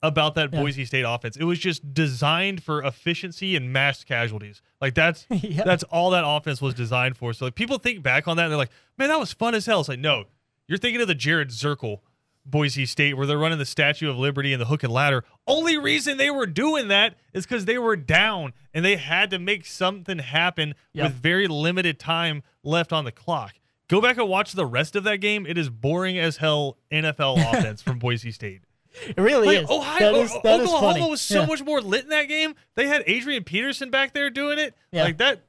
about 0.03 0.36
that 0.36 0.53
Yeah. 0.53 0.60
Boise 0.62 0.86
State 0.86 1.05
offense. 1.07 1.36
It 1.38 1.45
was 1.45 1.57
just 1.57 1.93
designed 1.93 2.62
for 2.62 2.83
efficiency 2.83 3.55
and 3.55 3.74
mass 3.74 4.03
casualties. 4.03 4.62
Like 4.79 4.93
that's 4.93 5.25
Yeah. 5.29 5.63
that's 5.63 5.83
all 5.86 6.12
that 6.12 6.24
offense 6.27 6.62
was 6.62 6.75
designed 6.75 7.17
for. 7.17 7.33
So 7.33 7.45
like 7.45 7.55
people 7.55 7.79
think 7.79 8.03
back 8.03 8.27
on 8.27 8.38
that 8.38 8.43
and 8.43 8.51
they're 8.51 8.57
like, 8.57 8.72
man, 8.98 9.10
that 9.10 9.19
was 9.19 9.33
fun 9.33 9.55
as 9.55 9.65
hell. 9.65 9.79
It's 9.79 9.89
like, 9.89 10.00
no, 10.00 10.25
you're 10.67 10.77
thinking 10.77 11.01
of 11.01 11.07
the 11.07 11.15
Jared 11.15 11.50
Zirkle 11.50 12.00
Boise 12.45 12.86
State 12.86 13.15
where 13.15 13.25
they're 13.25 13.38
running 13.38 13.57
the 13.57 13.65
Statue 13.65 14.10
of 14.10 14.17
Liberty 14.17 14.51
and 14.51 14.62
the 14.62 14.65
hook 14.65 14.83
and 14.83 14.91
ladder. 14.91 15.24
Only 15.48 15.77
reason 15.77 16.17
they 16.17 16.29
were 16.29 16.45
doing 16.45 16.89
that 16.89 17.15
is 17.31 17.45
because 17.45 17.63
they 17.63 17.77
were 17.77 17.95
down 17.95 18.51
and 18.74 18.83
they 18.83 18.98
had 18.98 19.29
to 19.31 19.39
make 19.39 19.65
something 19.65 20.19
happen 20.19 20.75
with 20.93 21.13
very 21.13 21.48
limited 21.48 22.00
time 22.00 22.43
left 22.63 22.91
on 22.91 23.05
the 23.05 23.12
clock. 23.13 23.53
Go 23.88 24.01
back 24.01 24.17
and 24.17 24.27
watch 24.27 24.51
the 24.53 24.65
rest 24.65 24.95
of 24.98 25.03
that 25.05 25.17
game. 25.17 25.45
It 25.45 25.57
is 25.57 25.69
boring 25.69 26.17
as 26.19 26.38
hell 26.38 26.77
NFL 26.91 27.38
offense 27.53 27.81
from 27.81 28.00
Boise 28.00 28.31
State. 28.31 28.63
It 29.07 29.17
really 29.17 29.47
Like 29.47 29.63
is. 29.63 29.69
Ohio, 29.69 30.13
that 30.13 30.19
is, 30.19 30.31
that 30.43 30.59
Oklahoma 30.62 31.07
was 31.07 31.21
so 31.21 31.41
Yeah. 31.41 31.45
much 31.47 31.63
more 31.63 31.81
lit 31.81 32.03
in 32.03 32.09
that 32.09 32.27
game. 32.27 32.53
They 32.75 32.88
had 32.88 33.03
Adrian 33.07 33.43
Peterson 33.43 33.89
back 33.89 34.13
there 34.13 34.29
doing 34.29 34.59
it. 34.59 34.75
Yeah. 34.91 35.03
Like 35.03 35.17
that. 35.17 35.41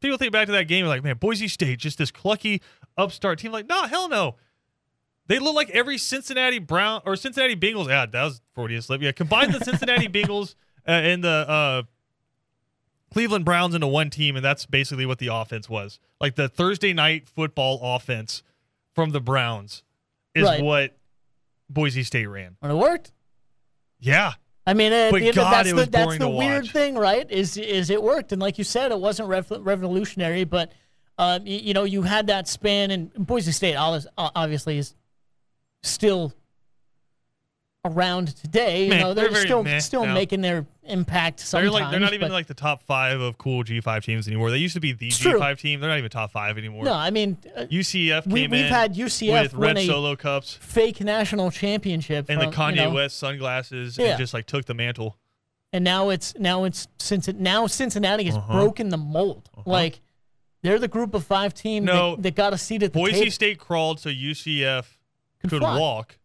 People 0.00 0.16
think 0.18 0.32
back 0.32 0.46
to 0.46 0.52
that 0.52 0.64
game, 0.68 0.86
like, 0.86 1.02
man, 1.04 1.16
Boise 1.18 1.48
State, 1.48 1.78
just 1.78 1.98
this 1.98 2.10
clucky 2.10 2.60
upstart 2.96 3.38
team. 3.38 3.52
Like, 3.52 3.68
no, 3.68 3.86
hell 3.86 4.08
no. 4.08 4.36
They 5.26 5.38
look 5.38 5.54
like 5.54 5.70
every 5.70 5.96
Cincinnati 5.98 6.58
Brown 6.58 7.02
or 7.06 7.16
Cincinnati 7.16 7.54
Bengals. 7.56 7.88
Yeah, 7.88 8.06
that 8.06 8.24
was 8.24 8.40
Freudian 8.54 8.82
slip. 8.82 9.00
Yeah, 9.02 9.12
combine 9.12 9.52
the 9.52 9.60
Cincinnati 9.64 10.08
Bengals 10.08 10.54
uh, 10.88 10.90
and 10.92 11.22
the 11.22 11.28
uh, 11.28 11.82
Cleveland 13.12 13.44
Browns 13.44 13.74
into 13.74 13.86
one 13.86 14.10
team, 14.10 14.36
and 14.36 14.44
that's 14.44 14.66
basically 14.66 15.06
what 15.06 15.18
the 15.18 15.28
offense 15.28 15.68
was. 15.68 15.98
Like 16.20 16.36
the 16.36 16.48
Thursday 16.48 16.92
night 16.92 17.28
football 17.28 17.78
offense 17.82 18.42
from 18.94 19.10
the 19.10 19.20
Browns 19.20 19.82
is 20.34 20.44
Right. 20.44 20.62
what 20.62 20.96
Boise 21.70 22.02
State 22.02 22.26
ran. 22.26 22.56
And 22.60 22.72
it 22.72 22.74
worked. 22.74 23.12
Yeah. 23.98 24.32
I 24.66 24.74
mean, 24.74 24.92
at 24.92 25.10
But 25.10 25.20
the 25.20 25.26
end, 25.28 25.36
God, 25.36 25.52
that's 25.52 25.68
it 25.70 25.74
the 25.76 25.86
that's 25.86 26.04
boring 26.04 26.18
the 26.18 26.26
to 26.26 26.30
weird 26.36 26.62
watch. 26.64 26.72
thing, 26.72 26.94
right? 26.96 27.28
Is 27.30 27.56
is 27.56 27.88
it 27.90 28.02
worked? 28.02 28.32
And 28.32 28.42
like 28.42 28.58
you 28.58 28.64
said, 28.64 28.92
it 28.92 28.98
wasn't 29.00 29.28
rev- 29.28 29.50
revolutionary, 29.60 30.44
but 30.44 30.72
um, 31.18 31.46
you, 31.46 31.58
you 31.58 31.74
know, 31.74 31.84
you 31.84 32.02
had 32.02 32.26
that 32.28 32.46
span, 32.48 32.90
and 32.90 33.12
Boise 33.14 33.52
State 33.52 33.76
obviously 33.76 34.78
is 34.78 34.94
still 35.82 36.32
around 37.84 38.36
today. 38.36 38.84
You 38.86 38.98
know, 38.98 39.14
They're 39.14 39.30
they're, 39.30 39.42
still 39.42 39.64
still 39.80 40.04
now. 40.04 40.14
making 40.14 40.40
their 40.42 40.66
impact. 40.84 41.38
They're 41.38 41.46
Sometimes, 41.46 41.72
like 41.72 41.90
they're 41.90 42.00
not 42.00 42.12
even 42.14 42.30
like 42.32 42.46
the 42.46 42.54
top 42.54 42.82
five 42.82 43.20
of 43.20 43.38
cool 43.38 43.62
G 43.62 43.80
five 43.80 44.04
teams 44.04 44.26
anymore. 44.26 44.50
They 44.50 44.58
used 44.58 44.74
to 44.74 44.80
be 44.80 44.92
the 44.92 45.08
It's 45.08 45.18
G 45.18 45.30
true. 45.30 45.38
five 45.38 45.58
team. 45.58 45.80
They're 45.80 45.88
not 45.90 45.98
even 45.98 46.10
top 46.10 46.30
five 46.32 46.58
anymore. 46.58 46.84
no. 46.84 46.92
I 46.92 47.10
mean, 47.10 47.38
uh, 47.56 47.62
UCF 47.70 48.26
we, 48.26 48.44
in 48.44 48.50
had 48.52 48.94
UCF 48.94 49.42
with 49.42 49.54
red 49.54 49.78
solo 49.78 50.14
cups 50.16 50.54
fake 50.60 51.00
national 51.00 51.50
championship 51.50 52.26
and 52.28 52.40
the 52.40 52.46
Kanye 52.46 52.70
you 52.70 52.76
know, 52.82 52.90
West 52.90 53.18
sunglasses 53.18 53.96
Yeah. 53.96 54.08
and 54.10 54.18
just 54.18 54.34
like 54.34 54.46
took 54.46 54.66
the 54.66 54.74
mantle. 54.74 55.16
and 55.72 55.82
now 55.84 56.10
it's 56.10 56.34
now 56.38 56.64
it's 56.64 56.86
since 56.98 57.28
it 57.28 57.36
now 57.36 57.66
Cincinnati 57.66 58.24
has 58.24 58.36
Uh-huh. 58.36 58.52
broken 58.52 58.90
the 58.90 58.98
mold. 58.98 59.48
Like 59.64 60.00
they're 60.62 60.78
the 60.78 60.88
group 60.88 61.14
of 61.14 61.24
five 61.24 61.54
team 61.54 61.86
No, 61.86 62.16
that, 62.16 62.22
that 62.24 62.34
got 62.34 62.52
a 62.52 62.58
seat 62.58 62.82
at 62.82 62.92
the 62.92 62.98
Boise. 62.98 63.30
State 63.30 63.58
crawled 63.58 64.00
so 64.00 64.10
UCF 64.10 64.84
Could 65.40 65.48
could, 65.50 65.62
walk, 65.62 66.18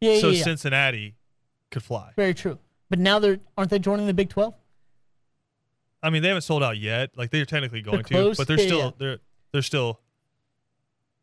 yeah, 0.00 0.18
so 0.20 0.28
yeah, 0.28 0.38
yeah. 0.38 0.44
Cincinnati 0.44 1.14
could 1.70 1.82
fly. 1.82 2.12
very 2.16 2.34
true. 2.34 2.58
But 2.90 2.98
now 2.98 3.18
they're 3.18 3.38
aren't 3.56 3.70
they 3.70 3.78
joining 3.78 4.06
the 4.06 4.14
Big 4.14 4.28
Twelve? 4.30 4.54
I 6.02 6.10
mean, 6.10 6.22
they 6.22 6.28
haven't 6.28 6.42
sold 6.42 6.62
out 6.62 6.78
yet. 6.78 7.10
Like 7.16 7.30
they're 7.30 7.44
technically 7.44 7.82
going 7.82 8.04
to, 8.04 8.14
close. 8.14 8.36
but 8.36 8.46
they're 8.48 8.58
Yeah, 8.60 8.66
still 8.66 8.78
yeah. 8.78 8.90
they're 8.98 9.18
they're 9.52 9.62
still 9.62 10.00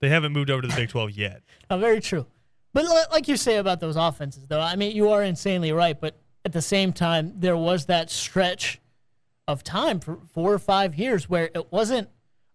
they 0.02 0.10
haven't 0.10 0.34
moved 0.34 0.50
over 0.50 0.62
to 0.62 0.68
the 0.68 0.76
Big 0.76 0.90
Twelve 0.90 1.12
yet. 1.12 1.42
Oh, 1.70 1.78
very 1.78 2.02
true. 2.02 2.26
But 2.74 2.86
li- 2.86 3.06
like 3.12 3.28
you 3.28 3.38
say 3.38 3.58
about 3.58 3.80
those 3.80 3.96
offenses, 3.96 4.46
though, 4.48 4.60
I 4.60 4.76
mean, 4.76 4.96
you 4.96 5.10
are 5.12 5.24
insanely 5.24 5.72
right. 5.72 6.00
But 6.00 6.20
at 6.44 6.52
the 6.52 6.62
same 6.62 6.92
time, 6.92 7.34
there 7.38 7.56
was 7.58 7.86
that 7.86 8.10
stretch 8.12 8.80
of 9.48 9.64
time 9.64 10.00
for 10.00 10.20
four 10.34 10.54
or 10.54 10.60
five 10.60 10.96
years 10.96 11.30
where 11.30 11.50
it 11.56 11.72
wasn't. 11.72 12.10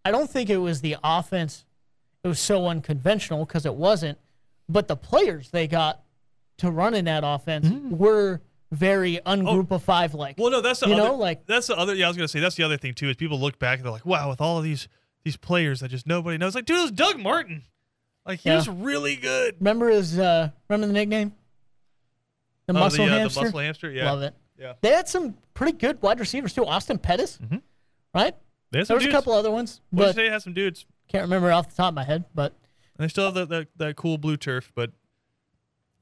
I 0.05 0.11
don't 0.11 0.29
think 0.31 0.51
it 0.51 0.57
was 0.59 0.81
the 0.83 0.97
offense. 1.03 1.65
It 2.23 2.29
was 2.29 2.39
so 2.41 2.67
unconventional 2.67 3.45
because 3.47 3.65
it 3.65 3.75
wasn't. 3.75 4.19
But 4.69 4.89
the 4.89 4.97
players 4.97 5.51
they 5.51 5.67
got 5.67 6.03
to 6.59 6.71
run 6.71 6.95
in 6.95 7.05
that 7.07 7.23
offense 7.25 7.69
were 7.91 8.41
very 8.71 9.19
ungroup 9.25 9.71
of 9.71 9.83
five 9.83 10.13
like. 10.15 10.37
Well, 10.39 10.51
no, 10.51 10.61
that's 10.61 10.81
the 10.81 10.89
You 10.89 10.95
other, 10.95 11.03
know, 11.05 11.15
like- 11.15 11.47
that's 11.47 11.69
the 11.69 11.77
other. 11.79 11.95
Yeah, 11.95 12.07
I 12.07 12.09
was 12.09 12.17
gonna 12.17 12.29
say 12.29 12.41
that's 12.41 12.57
the 12.57 12.65
other 12.65 12.77
thing 12.77 12.95
too 12.95 13.09
is 13.09 13.17
people 13.17 13.41
look 13.41 13.59
back 13.59 13.79
and 13.79 13.85
they're 13.87 13.93
like, 13.93 14.05
wow, 14.07 14.29
with 14.29 14.41
all 14.41 14.59
of 14.59 14.65
these 14.65 14.89
these 15.25 15.37
players 15.37 15.81
that 15.81 15.89
just 15.89 16.07
nobody 16.07 16.39
knows. 16.39 16.55
Like, 16.55 16.65
dude, 16.67 16.79
it 16.79 16.83
was 16.83 16.91
Doug 16.93 17.19
Martin. 17.19 17.63
Like 18.27 18.41
he 18.41 18.51
Yeah. 18.51 18.57
was 18.57 18.69
really 18.69 19.17
good. 19.17 19.57
remember 19.59 19.89
his 19.89 20.19
uh, 20.19 20.51
remember 20.69 20.87
the 20.89 20.93
nickname? 20.93 21.33
The 22.67 22.75
Oh, 22.75 22.81
muscle 22.81 23.07
the, 23.07 23.13
uh, 23.13 23.19
hamster. 23.19 23.41
the 23.41 23.45
muscle 23.47 23.61
hamster. 23.61 23.91
Yeah, 23.91 24.11
Love 24.13 24.23
it. 24.23 24.35
Yeah. 24.59 24.75
They 24.83 24.91
had 24.91 25.09
some 25.09 25.37
pretty 25.55 25.73
good 25.79 26.03
wide 26.03 26.21
receivers 26.21 26.53
too. 26.53 26.67
Austin 26.67 26.99
Pettis, 26.99 27.39
right? 28.15 28.35
They 28.71 28.79
had 28.81 28.87
some 28.87 28.95
There 28.99 29.07
was 29.07 29.07
a 29.07 29.11
couple 29.11 29.33
other 29.33 29.51
ones, 29.51 29.81
Boise 29.93 30.07
but 30.09 30.13
State 30.13 30.31
has 30.31 30.45
some 30.45 30.53
dudes, 30.53 30.85
can't 31.09 31.23
remember 31.23 31.51
off 31.53 31.71
the 31.71 31.75
top 31.77 31.89
of 31.91 31.95
my 31.95 32.05
head. 32.05 32.25
But 32.35 32.53
and 32.99 33.05
they 33.05 33.09
still 33.09 33.25
have 33.27 33.35
that, 33.35 33.49
that, 33.49 33.69
that 33.77 33.97
cool 33.97 34.19
blue 34.19 34.37
turf. 34.37 34.73
But, 34.75 34.91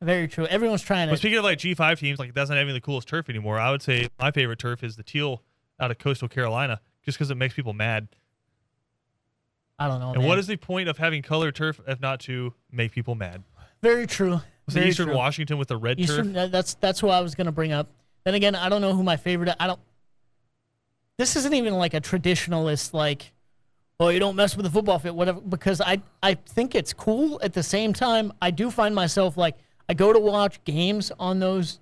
very 0.06 0.28
true. 0.28 0.46
Everyone's 0.46 0.82
trying 0.82 1.08
but 1.08 1.16
to. 1.16 1.18
speaking 1.18 1.38
of 1.38 1.44
like 1.44 1.58
G 1.58 1.74
five 1.74 1.98
teams, 1.98 2.18
like 2.18 2.28
it 2.28 2.34
doesn't 2.34 2.56
have 2.56 2.68
the 2.68 2.80
coolest 2.80 3.08
turf 3.08 3.28
anymore. 3.28 3.58
I 3.58 3.70
would 3.70 3.82
say 3.82 4.08
my 4.18 4.30
favorite 4.30 4.58
turf 4.58 4.82
is 4.82 4.96
the 4.96 5.02
teal 5.02 5.42
out 5.80 5.90
of 5.90 5.98
Coastal 5.98 6.28
Carolina, 6.28 6.80
just 7.04 7.18
because 7.18 7.30
it 7.30 7.34
makes 7.34 7.54
people 7.54 7.72
mad. 7.72 8.08
I 9.78 9.88
don't 9.88 10.00
know. 10.00 10.10
and 10.10 10.20
man. 10.20 10.28
what 10.28 10.38
is 10.38 10.46
the 10.46 10.56
point 10.56 10.88
of 10.88 10.96
having 10.96 11.20
colored 11.20 11.54
turf 11.54 11.80
if 11.86 12.00
not 12.00 12.20
to 12.20 12.54
make 12.70 12.92
people 12.92 13.14
mad? 13.14 13.42
very 13.82 14.06
true? 14.06 14.40
Was 14.64 14.76
it 14.76 14.86
Eastern 14.86 15.08
true. 15.08 15.16
Washington 15.16 15.58
with 15.58 15.68
the 15.68 15.76
red 15.76 16.00
Eastern. 16.00 16.32
turf? 16.32 16.50
That's 16.50 16.74
that's 16.74 17.02
what 17.02 17.12
I 17.12 17.20
was 17.20 17.34
gonna 17.34 17.52
bring 17.52 17.72
up. 17.72 17.88
Then 18.24 18.34
again, 18.34 18.54
I 18.54 18.68
don't 18.68 18.80
know 18.80 18.94
who 18.94 19.02
my 19.02 19.16
favorite. 19.16 19.54
I 19.60 19.66
don't. 19.66 19.80
This 21.18 21.36
isn't 21.36 21.52
even 21.54 21.74
like 21.74 21.94
a 21.94 22.00
traditionalist 22.00 22.94
like 22.94 23.32
oh, 23.98 24.08
you 24.08 24.20
don't 24.20 24.36
mess 24.36 24.56
with 24.56 24.64
the 24.64 24.70
football 24.70 24.98
field, 24.98 25.16
whatever. 25.16 25.40
Because 25.40 25.80
I 25.80 26.02
I 26.22 26.34
think 26.34 26.74
it's 26.74 26.92
cool. 26.92 27.40
At 27.42 27.52
the 27.52 27.62
same 27.62 27.92
time, 27.92 28.32
I 28.40 28.50
do 28.50 28.70
find 28.70 28.94
myself 28.94 29.36
like 29.36 29.56
I 29.88 29.94
go 29.94 30.12
to 30.12 30.18
watch 30.18 30.62
games 30.64 31.12
on 31.18 31.38
those 31.38 31.80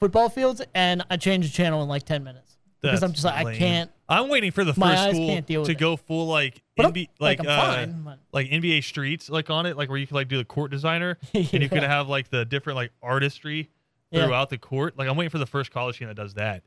football 0.00 0.28
fields, 0.28 0.62
and 0.74 1.04
I 1.10 1.16
change 1.16 1.46
the 1.46 1.52
channel 1.52 1.82
in 1.82 1.88
like 1.88 2.04
ten 2.04 2.22
minutes 2.24 2.56
because 2.82 3.02
I'm 3.02 3.12
just 3.12 3.24
like 3.24 3.46
I 3.46 3.56
can't. 3.56 3.90
I'm 4.08 4.28
waiting 4.28 4.52
for 4.52 4.62
the 4.64 4.72
My 4.78 4.90
first 4.92 5.02
eyes 5.02 5.14
school 5.16 5.26
can't 5.28 5.46
deal 5.46 5.60
with 5.62 5.66
to 5.68 5.72
it. 5.72 5.78
go 5.78 5.96
full 5.96 6.28
like 6.28 6.62
But 6.76 6.86
I'm- 6.86 6.92
NB, 6.94 7.08
like, 7.18 7.38
like 7.40 7.48
I'm 7.48 7.58
uh, 7.58 7.74
fine, 7.74 8.02
but- 8.04 8.18
like 8.32 8.46
NBA 8.48 8.84
streets 8.84 9.28
like 9.28 9.50
on 9.50 9.66
it, 9.66 9.76
like 9.76 9.88
where 9.88 9.98
you 9.98 10.06
could 10.06 10.14
like 10.14 10.28
do 10.28 10.36
the 10.36 10.44
court 10.44 10.70
designer 10.70 11.18
and 11.34 11.52
you 11.52 11.68
could 11.68 11.82
Yeah. 11.82 11.88
have 11.88 12.08
like 12.08 12.30
the 12.30 12.44
different 12.44 12.76
like 12.76 12.92
artistry 13.02 13.68
Yeah. 14.12 14.24
throughout 14.26 14.50
the 14.50 14.58
court. 14.58 14.96
Like 14.96 15.08
I'm 15.08 15.16
waiting 15.16 15.30
for 15.30 15.38
the 15.38 15.46
first 15.46 15.72
college 15.72 15.98
team 15.98 16.06
that 16.06 16.14
does 16.14 16.34
that, 16.34 16.62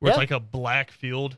where 0.00 0.10
it's 0.10 0.16
Yeah. 0.16 0.20
like 0.20 0.30
a 0.32 0.40
black 0.40 0.90
field 0.90 1.36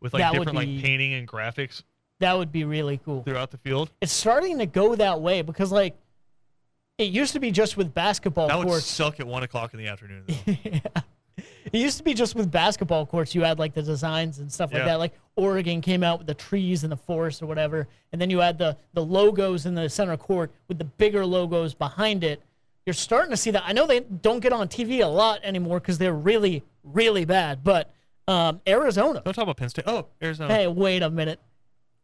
with 0.00 0.12
like 0.14 0.20
That 0.20 0.32
would 0.34 0.38
different 0.46 0.56
like 0.56 0.82
painting 0.84 1.14
and 1.14 1.26
graphics 1.26 1.82
That 2.20 2.38
would 2.38 2.52
be 2.52 2.62
really 2.62 2.98
cool. 3.04 3.24
throughout 3.24 3.50
the 3.50 3.58
field. 3.58 3.90
It's 4.00 4.12
starting 4.12 4.58
to 4.58 4.66
go 4.66 4.94
that 4.94 5.20
way 5.20 5.42
because 5.42 5.72
like 5.72 5.96
it 6.98 7.10
used 7.10 7.32
to 7.32 7.40
be 7.40 7.50
just 7.50 7.76
with 7.76 7.92
basketball 7.94 8.48
That 8.48 8.58
would 8.58 8.66
courts. 8.66 8.86
suck 8.86 9.18
at 9.20 9.26
one 9.26 9.42
o'clock 9.42 9.72
in 9.74 9.78
the 9.78 9.88
afternoon. 9.88 10.24
Though. 10.26 11.00
It 11.64 11.78
used 11.78 11.96
to 11.96 12.02
be 12.04 12.12
just 12.12 12.34
with 12.34 12.50
basketball 12.50 13.06
courts. 13.06 13.34
You 13.34 13.42
had 13.42 13.58
like 13.58 13.72
the 13.72 13.82
designs 13.82 14.38
and 14.38 14.52
stuff 14.52 14.70
like 14.72 14.80
Yeah. 14.80 14.86
that. 14.86 14.98
Like 14.98 15.14
Oregon 15.36 15.80
came 15.80 16.02
out 16.04 16.18
with 16.18 16.26
the 16.26 16.34
trees 16.34 16.82
and 16.82 16.92
the 16.92 16.96
forest 16.96 17.40
or 17.40 17.46
whatever, 17.46 17.88
and 18.12 18.20
then 18.20 18.28
you 18.28 18.40
had 18.40 18.58
the 18.58 18.76
the 18.92 19.02
logos 19.02 19.64
in 19.64 19.74
the 19.74 19.88
center 19.88 20.16
court 20.18 20.52
with 20.68 20.76
the 20.78 20.84
bigger 20.84 21.24
logos 21.24 21.72
behind 21.72 22.22
it. 22.24 22.42
You're 22.84 22.92
starting 22.92 23.30
to 23.30 23.36
see 23.38 23.50
that. 23.52 23.62
I 23.64 23.72
know 23.72 23.86
they 23.86 24.00
don't 24.00 24.40
get 24.40 24.52
on 24.52 24.68
TV 24.68 25.02
a 25.02 25.06
lot 25.06 25.40
anymore 25.42 25.80
because 25.80 25.96
they're 25.96 26.12
really 26.12 26.62
really 26.84 27.24
bad. 27.24 27.64
But 27.64 27.90
um, 28.28 28.60
Arizona, 28.68 29.22
Don't 29.24 29.32
talk 29.32 29.44
about 29.44 29.56
Penn 29.56 29.70
State. 29.70 29.84
Oh, 29.88 30.08
Arizona. 30.22 30.52
hey, 30.52 30.66
wait 30.66 31.02
a 31.02 31.08
minute. 31.10 31.40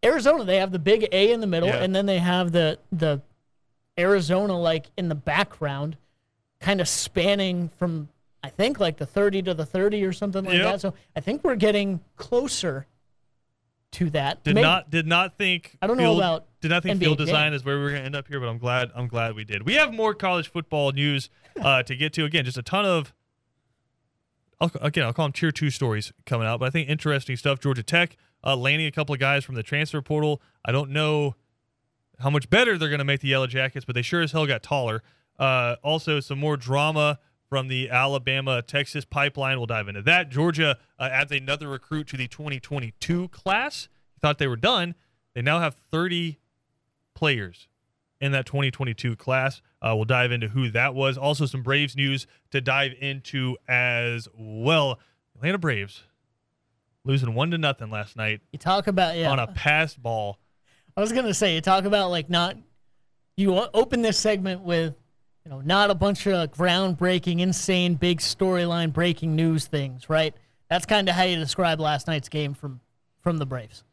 Arizona, 0.02 0.44
they 0.44 0.56
have 0.56 0.72
the 0.72 0.78
big 0.78 1.06
A 1.12 1.32
in 1.32 1.40
the 1.40 1.46
middle, 1.46 1.68
Yeah. 1.68 1.82
and 1.82 1.94
then 1.94 2.06
they 2.06 2.18
have 2.18 2.52
the 2.52 2.78
the 2.92 3.20
Arizona 3.98 4.58
like 4.58 4.86
in 4.96 5.08
the 5.08 5.14
background, 5.14 5.96
kind 6.60 6.80
of 6.80 6.88
spanning 6.88 7.70
from 7.78 8.08
I 8.42 8.50
think 8.50 8.78
like 8.78 8.98
the 8.98 9.06
30 9.06 9.42
to 9.42 9.54
the 9.54 9.66
30 9.66 10.04
or 10.04 10.12
something 10.12 10.44
like 10.44 10.54
Yep. 10.54 10.62
that. 10.64 10.80
So 10.80 10.94
I 11.16 11.20
think 11.20 11.42
we're 11.42 11.56
getting 11.56 12.00
closer 12.16 12.86
to 13.92 14.10
that. 14.10 14.44
Did 14.44 14.54
Maybe- 14.54 14.62
not 14.64 14.90
did 14.90 15.06
not 15.06 15.36
think 15.36 15.76
I 15.82 15.86
don't 15.86 15.96
know 15.96 16.04
field, 16.04 16.18
about 16.18 16.46
did 16.60 16.70
not 16.70 16.82
think 16.82 16.96
NBA 16.96 17.04
field 17.04 17.18
design 17.18 17.46
game. 17.50 17.54
is 17.54 17.64
where 17.64 17.76
we 17.76 17.82
were 17.82 17.90
going 17.90 18.02
to 18.02 18.06
end 18.06 18.14
up 18.16 18.28
here, 18.28 18.38
but 18.38 18.48
I'm 18.48 18.58
glad 18.58 18.90
I'm 18.94 19.08
glad 19.08 19.34
we 19.34 19.44
did. 19.44 19.64
We 19.64 19.74
have 19.74 19.92
more 19.92 20.14
college 20.14 20.48
football 20.50 20.92
news 20.92 21.30
uh, 21.60 21.82
to 21.84 21.96
get 21.96 22.12
to. 22.14 22.24
Again, 22.24 22.44
just 22.44 22.58
a 22.58 22.62
ton 22.62 22.84
of 22.84 23.12
I'll, 24.60 24.70
again 24.80 25.04
I'll 25.04 25.12
call 25.12 25.26
them 25.26 25.32
tier 25.32 25.52
two 25.52 25.70
stories 25.70 26.12
coming 26.26 26.46
out, 26.46 26.60
but 26.60 26.66
I 26.66 26.70
think 26.70 26.88
interesting 26.88 27.36
stuff. 27.36 27.60
Georgia 27.60 27.82
Tech 27.82 28.16
uh, 28.44 28.56
landing 28.56 28.86
a 28.86 28.90
couple 28.92 29.12
of 29.14 29.18
guys 29.20 29.44
from 29.44 29.54
the 29.54 29.62
transfer 29.62 30.02
portal. 30.02 30.40
I 30.64 30.72
don't 30.72 30.90
know 30.90 31.34
how 32.18 32.30
much 32.30 32.50
better 32.50 32.76
they're 32.76 32.88
going 32.88 32.98
to 32.98 33.04
make 33.04 33.20
the 33.20 33.28
Yellow 33.28 33.46
Jackets, 33.46 33.84
but 33.84 33.94
they 33.94 34.02
sure 34.02 34.22
as 34.22 34.32
hell 34.32 34.46
got 34.46 34.62
taller. 34.62 35.02
Uh, 35.38 35.76
also, 35.82 36.20
some 36.20 36.38
more 36.38 36.56
drama 36.56 37.18
from 37.48 37.68
the 37.68 37.88
Alabama 37.88 38.62
Texas 38.62 39.04
pipeline. 39.04 39.58
We'll 39.58 39.66
dive 39.66 39.88
into 39.88 40.02
that. 40.02 40.28
Georgia 40.28 40.78
uh, 40.98 41.08
adds 41.10 41.32
another 41.32 41.68
recruit 41.68 42.08
to 42.08 42.16
the 42.16 42.28
2022 42.28 43.28
class. 43.28 43.88
Thought 44.20 44.38
they 44.38 44.48
were 44.48 44.56
done. 44.56 44.94
They 45.34 45.42
now 45.42 45.60
have 45.60 45.76
30 45.90 46.38
players 47.14 47.68
in 48.20 48.32
that 48.32 48.46
2022 48.46 49.16
class. 49.16 49.62
Uh, 49.80 49.92
we'll 49.94 50.04
dive 50.04 50.32
into 50.32 50.48
who 50.48 50.70
that 50.70 50.94
was. 50.94 51.16
Also, 51.16 51.46
some 51.46 51.62
Braves 51.62 51.96
news 51.96 52.26
to 52.50 52.60
dive 52.60 52.92
into 53.00 53.56
as 53.68 54.28
well. 54.36 54.98
Atlanta 55.36 55.58
Braves 55.58 56.02
losing 57.04 57.34
one 57.34 57.50
to 57.50 57.58
nothing 57.58 57.90
last 57.90 58.16
night 58.16 58.40
you 58.52 58.58
talk 58.58 58.86
about 58.86 59.16
yeah. 59.16 59.30
on 59.30 59.38
a 59.38 59.46
pass 59.46 59.94
ball. 59.94 60.38
I 60.98 61.00
was 61.00 61.12
gonna 61.12 61.32
say 61.32 61.54
you 61.54 61.60
talk 61.60 61.84
about 61.84 62.10
like 62.10 62.28
not 62.28 62.56
you 63.36 63.54
open 63.72 64.02
this 64.02 64.18
segment 64.18 64.62
with 64.62 64.96
you 65.44 65.50
know 65.52 65.60
not 65.60 65.92
a 65.92 65.94
bunch 65.94 66.26
of 66.26 66.50
groundbreaking, 66.50 67.38
insane, 67.38 67.94
big 67.94 68.18
storyline 68.18 68.92
breaking 68.92 69.36
news 69.36 69.66
things, 69.66 70.10
right? 70.10 70.34
That's 70.68 70.86
kind 70.86 71.08
of 71.08 71.14
how 71.14 71.22
you 71.22 71.36
describe 71.36 71.78
last 71.78 72.08
night's 72.08 72.28
game 72.28 72.52
from 72.52 72.80
from 73.20 73.38
the 73.38 73.46
Braves. 73.46 73.84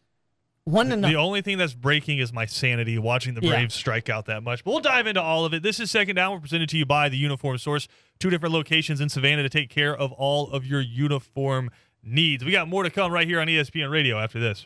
One 0.64 0.90
to 0.90 0.96
The 0.98 1.14
only 1.14 1.44
thing 1.44 1.60
that's 1.60 1.76
breaking 1.76 2.18
is 2.18 2.34
my 2.34 2.48
sanity 2.48 2.98
watching 2.98 3.36
the 3.36 3.42
Yeah. 3.44 3.52
Braves 3.52 3.76
strike 3.76 4.10
out 4.10 4.26
that 4.26 4.42
much. 4.42 4.64
But 4.64 4.72
we'll 4.72 4.80
dive 4.80 5.06
into 5.06 5.22
all 5.22 5.46
of 5.46 5.54
it. 5.54 5.62
This 5.62 5.80
is 5.80 5.92
Second 5.92 6.16
Down. 6.16 6.32
We're 6.34 6.40
presented 6.40 6.70
to 6.70 6.78
you 6.78 6.88
by 6.88 7.10
the 7.10 7.18
Uniform 7.18 7.60
Source. 7.60 7.88
Two 8.18 8.32
different 8.32 8.52
locations 8.52 9.00
in 9.00 9.10
Savannah 9.10 9.44
to 9.44 9.50
take 9.50 9.70
care 9.70 9.96
of 9.96 10.12
all 10.12 10.50
of 10.50 10.66
your 10.66 10.82
uniform 10.82 11.70
needs. 12.04 12.44
We 12.44 12.52
got 12.52 12.68
more 12.68 12.82
to 12.82 12.90
come 12.90 13.12
right 13.12 13.28
here 13.28 13.40
on 13.40 13.46
ESPN 13.46 13.92
Radio 13.92 14.18
after 14.18 14.40
this. 14.40 14.66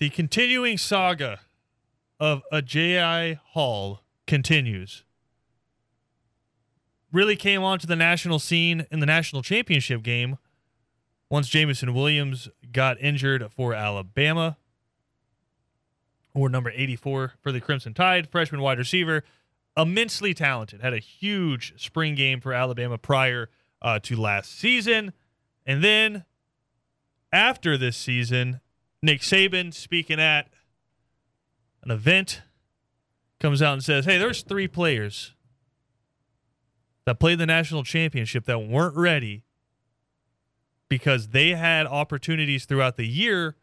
The 0.00 0.08
continuing 0.08 0.78
saga 0.78 1.40
of 2.18 2.42
Agiye 2.50 3.38
Hall 3.48 4.00
continues. 4.26 5.04
Really 7.12 7.36
came 7.36 7.62
onto 7.62 7.86
the 7.86 7.96
national 7.96 8.38
scene 8.38 8.86
in 8.90 9.00
the 9.00 9.06
national 9.06 9.42
championship 9.42 10.02
game 10.02 10.38
once 11.28 11.50
Jameson 11.50 11.92
Williams 11.92 12.48
got 12.72 12.98
injured 12.98 13.46
for 13.54 13.74
Alabama, 13.74 14.56
or 16.32 16.48
number 16.48 16.72
84 16.74 17.34
for 17.42 17.52
the 17.52 17.60
Crimson 17.60 17.92
Tide, 17.92 18.26
freshman 18.30 18.62
wide 18.62 18.78
receiver, 18.78 19.22
immensely 19.76 20.32
talented, 20.32 20.80
had 20.80 20.94
a 20.94 20.98
huge 20.98 21.74
spring 21.76 22.14
game 22.14 22.40
for 22.40 22.54
Alabama 22.54 22.96
prior 22.96 23.50
uh, 23.82 23.98
to 23.98 24.16
last 24.16 24.58
season. 24.58 25.12
And 25.66 25.84
then 25.84 26.24
after 27.30 27.76
this 27.76 27.98
season, 27.98 28.60
Nick 29.02 29.20
Saban 29.20 29.72
speaking 29.72 30.20
at 30.20 30.48
an 31.82 31.90
event 31.90 32.42
comes 33.38 33.62
out 33.62 33.72
and 33.72 33.82
says, 33.82 34.04
Hey, 34.04 34.18
there's 34.18 34.42
three 34.42 34.68
players 34.68 35.34
that 37.06 37.18
played 37.18 37.38
the 37.38 37.46
national 37.46 37.82
championship 37.82 38.44
that 38.44 38.58
weren't 38.58 38.96
ready 38.96 39.42
because 40.88 41.28
they 41.28 41.50
had 41.50 41.86
opportunities 41.86 42.66
throughout 42.66 42.96
the 42.96 43.06
year 43.06 43.56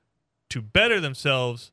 to 0.50 0.62
better 0.62 1.00
themselves, 1.00 1.72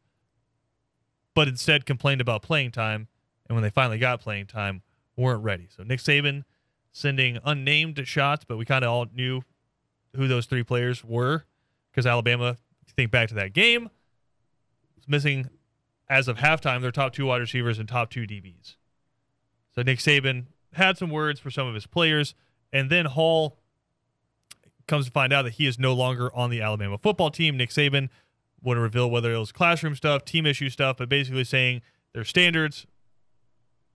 but 1.35 1.49
instead 1.49 1.87
complained 1.87 2.21
about 2.21 2.43
playing 2.43 2.73
time. 2.73 3.09
And 3.49 3.57
when 3.57 3.63
they 3.63 3.71
finally 3.71 3.99
got 3.99 4.21
playing 4.21 4.47
time, 4.47 4.83
weren't 5.17 5.43
ready. 5.43 5.69
So 5.75 5.83
Nick 5.83 6.01
Saban 6.01 6.43
sending 6.93 7.39
unnamed 7.45 8.07
shots, 8.07 8.45
but 8.47 8.57
we 8.57 8.65
kind 8.65 8.85
of 8.85 8.91
all 8.91 9.07
knew 9.15 9.43
who 10.15 10.29
those 10.29 10.47
three 10.47 10.63
players 10.63 11.05
were 11.05 11.45
because 11.91 12.07
Alabama, 12.07 12.57
think 12.93 13.11
back 13.11 13.29
to 13.29 13.35
that 13.35 13.53
game, 13.53 13.91
was 14.97 15.09
missing 15.09 15.49
as 16.09 16.29
of 16.29 16.39
halftime 16.39 16.83
their 16.83 16.91
top 16.91 17.13
two 17.13 17.27
wide 17.27 17.41
receivers 17.41 17.79
and 17.79 17.89
top 17.89 18.11
two 18.11 18.23
DBs. 18.23 18.77
So 19.75 19.83
Nick 19.83 19.99
Saban 19.99 20.47
had 20.75 20.99
some 20.99 21.11
words 21.11 21.41
for 21.41 21.51
some 21.51 21.67
of 21.67 21.75
his 21.75 21.87
players, 21.87 22.35
and 22.73 22.91
then 22.91 23.07
Hall 23.07 23.59
comes 24.87 25.07
to 25.07 25.11
find 25.11 25.33
out 25.33 25.43
that 25.43 25.55
he 25.55 25.67
is 25.67 25.79
no 25.79 25.95
longer 25.95 26.35
on 26.35 26.51
the 26.51 26.61
Alabama 26.61 26.99
football 26.99 27.31
team. 27.31 27.57
Nick 27.57 27.71
Saban 27.71 28.09
wouldn't 28.63 28.83
reveal 28.83 29.11
whether 29.11 29.33
it 29.33 29.39
was 29.39 29.53
classroom 29.53 29.95
stuff, 29.95 30.25
team 30.25 30.47
issue 30.47 30.71
stuff, 30.71 30.97
but 30.99 31.09
basically 31.09 31.45
saying 31.45 31.83
their 32.13 32.25
standards 32.25 32.87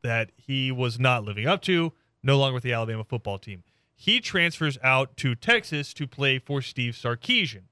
that 0.01 0.31
he 0.35 0.71
was 0.71 0.99
not 0.99 1.23
living 1.23 1.45
up 1.45 1.61
to, 1.63 1.93
no 2.23 2.37
longer 2.37 2.53
with 2.53 2.63
the 2.63 2.73
Alabama 2.73 3.03
football 3.03 3.37
team. 3.37 3.63
He 3.95 4.21
transfers 4.21 4.77
out 4.83 5.17
to 5.17 5.35
Texas 5.35 5.93
to 5.95 6.07
play 6.07 6.39
for 6.39 6.61
Steve 6.61 6.93
Sarkisian, 6.93 7.63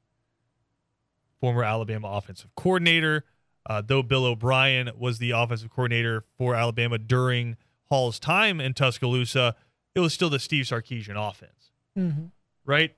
former 1.40 1.64
Alabama 1.64 2.08
offensive 2.10 2.50
coordinator. 2.56 3.24
Uh, 3.70 3.82
though 3.86 4.02
Bill 4.02 4.26
O'Brien 4.26 4.90
was 4.98 5.20
the 5.20 5.32
offensive 5.32 5.70
coordinator 5.70 6.24
for 6.38 6.56
Alabama 6.56 6.98
during 6.98 7.58
Hall's 7.90 8.20
time 8.20 8.62
in 8.62 8.74
Tuscaloosa, 8.74 9.56
it 9.94 10.00
was 10.00 10.14
still 10.14 10.30
the 10.30 10.40
Steve 10.40 10.66
Sarkisian 10.66 11.16
offense 11.18 11.72
Mhm. 11.98 12.32
right? 12.66 12.96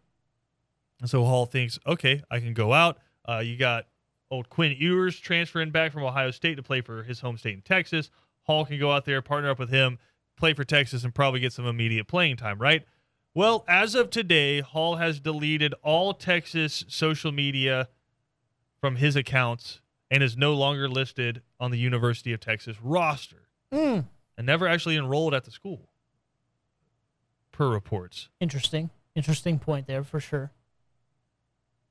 And 1.02 1.10
so 1.10 1.24
Hall 1.24 1.46
thinks, 1.46 1.80
okay, 1.88 2.22
I 2.30 2.40
can 2.40 2.54
go 2.54 2.74
out. 2.74 3.00
Uh, 3.28 3.40
you 3.40 3.58
got 3.58 3.88
old 4.30 4.50
Quinn 4.50 4.76
Ewers 4.78 5.20
transferring 5.20 5.72
back 5.72 5.92
from 5.92 6.04
Ohio 6.04 6.30
State 6.32 6.56
to 6.56 6.64
play 6.64 6.82
for 6.82 7.04
his 7.04 7.22
home 7.22 7.38
state 7.38 7.54
in 7.56 7.62
Texas. 7.62 8.10
Hall 8.44 8.66
can 8.66 8.78
go 8.80 8.92
out 8.92 9.06
there, 9.06 9.22
partner 9.22 9.50
up 9.50 9.60
with 9.60 9.70
him, 9.70 9.98
play 10.38 10.54
for 10.54 10.64
Texas, 10.64 11.04
and 11.04 11.16
probably 11.16 11.40
get 11.40 11.54
some 11.54 11.66
immediate 11.66 12.06
playing 12.08 12.36
time, 12.38 12.60
right? 12.60 12.86
Well, 13.34 13.64
as 13.68 13.96
of 13.96 14.10
today, 14.10 14.60
Hall 14.60 14.98
has 14.98 15.20
deleted 15.20 15.74
all 15.84 16.14
Texas 16.14 16.84
social 16.88 17.32
media 17.32 17.88
from 18.80 18.96
his 18.98 19.16
accounts 19.16 19.82
and 20.12 20.24
is 20.24 20.36
no 20.38 20.54
longer 20.54 20.88
listed 20.90 21.42
on 21.60 21.72
the 21.72 21.78
University 21.78 22.34
of 22.34 22.40
Texas 22.40 22.78
roster 22.82 23.48
Mm, 23.72 24.06
and 24.38 24.48
never 24.48 24.68
actually 24.68 24.96
enrolled 24.98 25.34
at 25.36 25.44
the 25.44 25.52
school, 25.52 25.90
per 27.52 27.70
reports. 27.70 28.30
interesting. 28.40 28.90
Interesting 29.16 29.60
point 29.60 29.86
there 29.86 30.04
for 30.04 30.20
sure. 30.20 30.52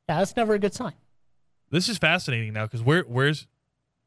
Yeah, 0.09 0.19
that's 0.19 0.35
never 0.37 0.55
a 0.55 0.59
good 0.59 0.73
sign. 0.75 0.95
This 1.71 1.89
is 1.89 1.99
fascinating 1.99 2.53
now 2.55 2.65
because 2.65 2.83
where 2.83 3.03
where's 3.03 3.47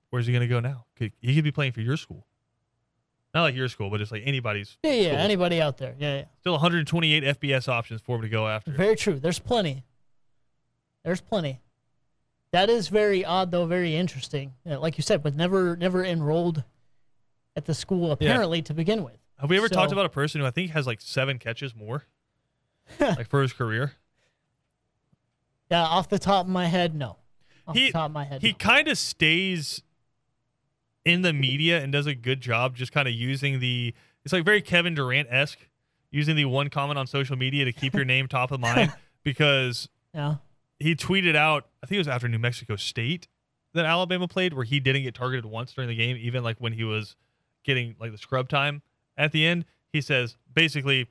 where's 0.10 0.26
he 0.26 0.34
gonna 0.34 0.48
go 0.48 0.60
now? 0.60 0.86
Could, 0.98 1.12
he 1.22 1.36
could 1.36 1.44
be 1.44 1.52
playing 1.52 1.72
for 1.74 1.82
your 1.82 1.96
school, 1.98 2.26
not 3.34 3.44
like 3.44 3.56
your 3.56 3.70
school, 3.70 3.90
but 3.90 4.00
just 4.00 4.12
like 4.12 4.24
anybody's. 4.26 4.78
Yeah, 4.84 4.94
yeah. 4.94 5.08
school. 5.10 5.20
Anybody 5.20 5.62
out 5.62 5.78
there? 5.78 5.96
Yeah, 6.00 6.16
yeah. 6.18 6.24
Still 6.40 6.54
128 6.54 7.24
FBS 7.40 7.68
options 7.70 8.02
for 8.02 8.16
him 8.16 8.24
to 8.24 8.30
go 8.30 8.48
after. 8.48 8.72
Very 8.72 8.96
true. 8.96 9.20
There's 9.20 9.40
plenty. 9.40 9.84
There's 11.06 11.22
plenty. 11.22 11.60
That 12.52 12.70
is 12.70 12.90
very 12.90 13.24
odd, 13.24 13.52
though, 13.52 13.66
very 13.66 13.96
interesting. 13.96 14.54
Uh, 14.70 14.80
Like 14.80 14.98
you 14.98 15.02
said, 15.04 15.24
but 15.24 15.36
never 15.36 15.76
never 15.78 16.04
enrolled 16.04 16.64
at 17.56 17.66
the 17.66 17.74
school 17.74 18.12
apparently 18.12 18.62
to 18.64 18.74
begin 18.74 19.04
with. 19.04 19.18
Have 19.40 19.50
we 19.50 19.58
ever 19.58 19.70
talked 19.70 19.92
about 19.92 20.06
a 20.06 20.10
person 20.10 20.40
who 20.42 20.48
I 20.48 20.52
think 20.52 20.72
has 20.72 20.86
like 20.86 21.02
seven 21.02 21.40
catches 21.40 21.74
more, 21.76 22.06
like 23.00 23.30
for 23.30 23.42
his 23.42 23.54
career? 23.54 23.94
Yeah, 25.70 25.84
off 25.84 26.10
the 26.10 26.20
top 26.20 26.46
of 26.46 26.52
my 26.52 26.66
head, 26.68 26.94
no. 26.96 27.18
Off 27.68 27.76
He- 27.76 27.88
the 27.88 27.92
top 27.94 28.06
of 28.08 28.12
my 28.12 28.26
head, 28.26 28.42
He 28.42 28.50
no. 28.52 28.58
kind 28.58 28.88
of 28.88 28.98
stays 28.98 29.82
in 31.06 31.22
the 31.22 31.34
media 31.34 31.82
and 31.82 31.92
does 31.92 32.06
a 32.06 32.14
good 32.14 32.42
job, 32.42 32.76
just 32.76 32.92
kind 32.92 33.08
of 33.08 33.14
using 33.14 33.60
the. 33.60 33.94
It's 34.24 34.34
like 34.34 34.46
very 34.46 34.62
Kevin 34.62 34.94
Durant 34.94 35.28
esque, 35.32 35.58
using 36.12 36.36
the 36.36 36.46
one 36.46 36.70
comment 36.70 37.00
on 37.00 37.08
social 37.08 37.36
media 37.38 37.66
to 37.66 37.72
keep 37.74 37.94
your 37.96 38.06
name 38.14 38.28
top 38.28 38.52
of 38.52 38.60
mind 38.60 38.94
because 39.24 39.88
yeah. 40.14 40.36
He 40.82 40.96
tweeted 40.96 41.36
out, 41.36 41.68
I 41.84 41.86
think 41.86 41.98
it 41.98 42.00
was 42.00 42.08
after 42.08 42.28
New 42.28 42.40
Mexico 42.40 42.76
State 42.76 43.28
that 43.74 43.86
Alabama 43.86 44.28
played, 44.28 44.54
where 44.54 44.66
he 44.66 44.80
didn't 44.80 45.04
get 45.04 45.16
targeted 45.16 45.46
once 45.46 45.74
during 45.74 45.88
the 45.88 45.96
game, 45.96 46.18
even 46.18 46.44
like 46.44 46.58
when 46.60 46.74
he 46.74 46.84
was 46.84 47.16
getting 47.64 47.96
like 48.00 48.12
the 48.12 48.18
scrub 48.18 48.50
time 48.50 48.82
at 49.18 49.32
the 49.32 49.46
end. 49.46 49.66
He 49.94 50.02
says 50.02 50.38
basically, 50.54 51.08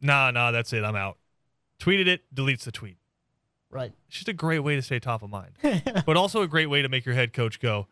nah, 0.00 0.30
nah, 0.30 0.50
that's 0.50 0.72
it, 0.72 0.84
I'm 0.84 0.96
out. 0.96 1.18
Tweeted 1.80 2.06
it, 2.06 2.22
deletes 2.34 2.64
the 2.64 2.72
tweet. 2.72 2.96
Right. 3.70 3.92
It's 4.08 4.16
just 4.16 4.28
a 4.28 4.32
great 4.32 4.60
way 4.60 4.76
to 4.76 4.82
stay 4.82 4.98
top 4.98 5.22
of 5.22 5.30
mind, 5.30 5.52
but 6.06 6.16
also 6.16 6.42
a 6.42 6.48
great 6.48 6.66
way 6.70 6.82
to 6.82 6.88
make 6.88 7.04
your 7.04 7.14
head 7.14 7.32
coach 7.32 7.60
go, 7.60 7.86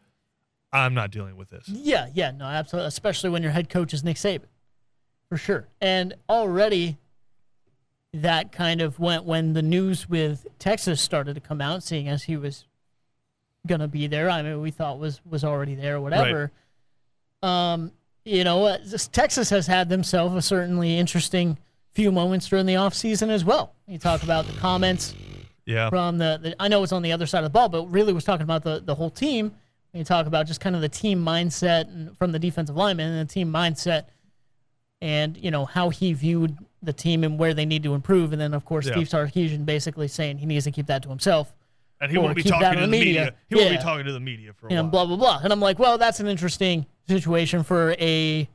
I'm 0.72 0.94
not 0.94 1.10
dealing 1.10 1.36
with 1.36 1.50
this. 1.50 1.68
Yeah, 1.68 2.08
yeah, 2.12 2.32
no, 2.32 2.46
absolutely. 2.46 2.88
Especially 2.88 3.30
when 3.30 3.42
your 3.42 3.52
head 3.52 3.68
coach 3.68 3.94
is 3.94 4.02
Nick 4.02 4.16
Saban, 4.16 4.46
for 5.28 5.36
sure. 5.36 5.68
And 5.80 6.14
already, 6.28 6.96
that 8.12 8.52
kind 8.52 8.80
of 8.80 8.98
went 8.98 9.24
when 9.24 9.52
the 9.52 9.62
news 9.62 10.08
with 10.08 10.46
Texas 10.58 11.00
started 11.00 11.34
to 11.34 11.40
come 11.40 11.60
out, 11.60 11.82
seeing 11.82 12.08
as 12.08 12.24
he 12.24 12.36
was 12.36 12.64
gonna 13.66 13.88
be 13.88 14.06
there. 14.06 14.30
I 14.30 14.42
mean, 14.42 14.60
we 14.60 14.70
thought 14.70 14.98
was 14.98 15.20
was 15.24 15.44
already 15.44 15.74
there, 15.74 16.00
whatever. 16.00 16.52
Um, 17.42 17.92
you 18.24 18.42
know, 18.44 18.64
uh, 18.64 18.78
Texas 19.12 19.50
has 19.50 19.66
had 19.66 19.88
themselves 19.88 20.34
a 20.34 20.42
certainly 20.42 20.98
interesting 20.98 21.58
few 21.92 22.10
moments 22.12 22.48
during 22.48 22.66
the 22.66 22.74
offseason 22.74 23.28
as 23.28 23.44
well. 23.44 23.74
You 23.86 23.98
talk 23.98 24.22
about 24.22 24.46
the 24.46 24.52
comments 24.54 25.14
Yeah. 25.64 25.88
from 25.88 26.18
the, 26.18 26.38
the 26.42 26.56
I 26.60 26.68
know 26.68 26.82
it's 26.82 26.92
on 26.92 27.02
the 27.02 27.12
other 27.12 27.26
side 27.26 27.38
of 27.38 27.44
the 27.44 27.50
ball, 27.50 27.68
but 27.68 27.86
really 27.86 28.12
was 28.12 28.24
talking 28.24 28.42
about 28.44 28.64
the, 28.64 28.80
the 28.84 28.94
whole 28.94 29.10
team. 29.10 29.52
When 29.92 29.98
you 30.00 30.04
talk 30.04 30.26
about 30.26 30.46
just 30.46 30.60
kind 30.60 30.74
of 30.76 30.82
the 30.82 30.88
team 30.88 31.24
mindset 31.24 31.88
and 31.88 32.16
from 32.18 32.32
the 32.32 32.38
defensive 32.38 32.76
lineman 32.76 33.12
and 33.12 33.28
the 33.28 33.32
team 33.32 33.50
mindset 33.52 34.06
and, 35.00 35.36
you 35.36 35.50
know, 35.50 35.64
how 35.64 35.88
he 35.90 36.12
viewed 36.12 36.56
the 36.86 36.92
team 36.92 37.22
and 37.24 37.38
where 37.38 37.52
they 37.52 37.66
need 37.66 37.82
to 37.82 37.94
improve. 37.94 38.32
And 38.32 38.40
then 38.40 38.54
of 38.54 38.64
course 38.64 38.86
Yeah. 38.86 38.94
Steve 38.94 39.08
Sarkisian 39.08 39.66
basically 39.66 40.08
saying 40.08 40.38
he 40.38 40.46
needs 40.46 40.64
to 40.64 40.70
keep 40.70 40.86
that 40.86 41.02
to 41.02 41.08
himself. 41.10 41.52
And 42.00 42.10
he 42.10 42.18
won't 42.18 42.36
be 42.36 42.42
talking 42.42 42.74
to 42.74 42.80
the 42.80 42.86
media. 42.86 43.20
media. 43.20 43.34
He 43.48 43.54
won't 43.56 43.70
be 43.70 43.78
talking 43.78 44.06
to 44.06 44.12
the 44.12 44.20
media 44.20 44.52
for 44.52 44.68
a 44.68 44.70
and 44.70 44.92
while. 44.92 45.06
blah 45.06 45.16
blah 45.16 45.38
blah. 45.38 45.40
And 45.44 45.52
I'm 45.52 45.60
like, 45.60 45.78
well, 45.78 45.98
that's 45.98 46.20
an 46.20 46.26
interesting 46.26 46.86
situation 47.08 47.62
for 47.62 47.94
a 47.98 48.48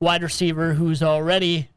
wide 0.00 0.22
receiver 0.22 0.74
who's 0.74 1.02
already 1.02 1.68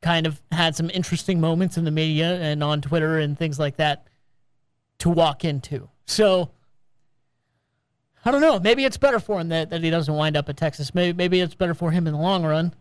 kind 0.00 0.26
of 0.26 0.40
had 0.52 0.76
some 0.76 0.90
interesting 0.90 1.40
moments 1.40 1.76
in 1.76 1.84
the 1.84 1.90
media 1.90 2.36
and 2.40 2.62
on 2.62 2.80
Twitter 2.80 3.18
and 3.18 3.36
things 3.36 3.58
like 3.58 3.76
that 3.76 4.06
to 4.98 5.10
walk 5.10 5.44
into. 5.44 5.88
So 6.06 6.50
I 8.24 8.30
don't 8.30 8.40
know. 8.40 8.60
Maybe 8.60 8.84
it's 8.84 8.96
better 8.96 9.18
for 9.20 9.40
him 9.40 9.48
that, 9.48 9.70
that 9.70 9.82
he 9.82 9.90
doesn't 9.90 10.14
wind 10.14 10.36
up 10.36 10.48
at 10.48 10.56
Texas. 10.56 10.94
Maybe 10.94 11.16
maybe 11.16 11.40
it's 11.40 11.54
better 11.54 11.74
for 11.74 11.90
him 11.90 12.06
in 12.06 12.12
the 12.12 12.18
long 12.18 12.44
run, 12.44 12.74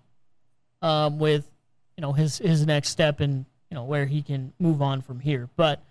um, 0.82 1.19
with 1.19 1.49
you 1.97 2.01
know 2.01 2.13
his 2.13 2.38
his 2.38 2.65
next 2.65 2.89
step 2.89 3.19
and 3.19 3.45
you 3.69 3.75
know 3.75 3.83
where 3.83 4.05
he 4.05 4.21
can 4.21 4.53
move 4.60 4.81
on 4.81 5.01
from 5.01 5.19
here. 5.19 5.49
But 5.55 5.81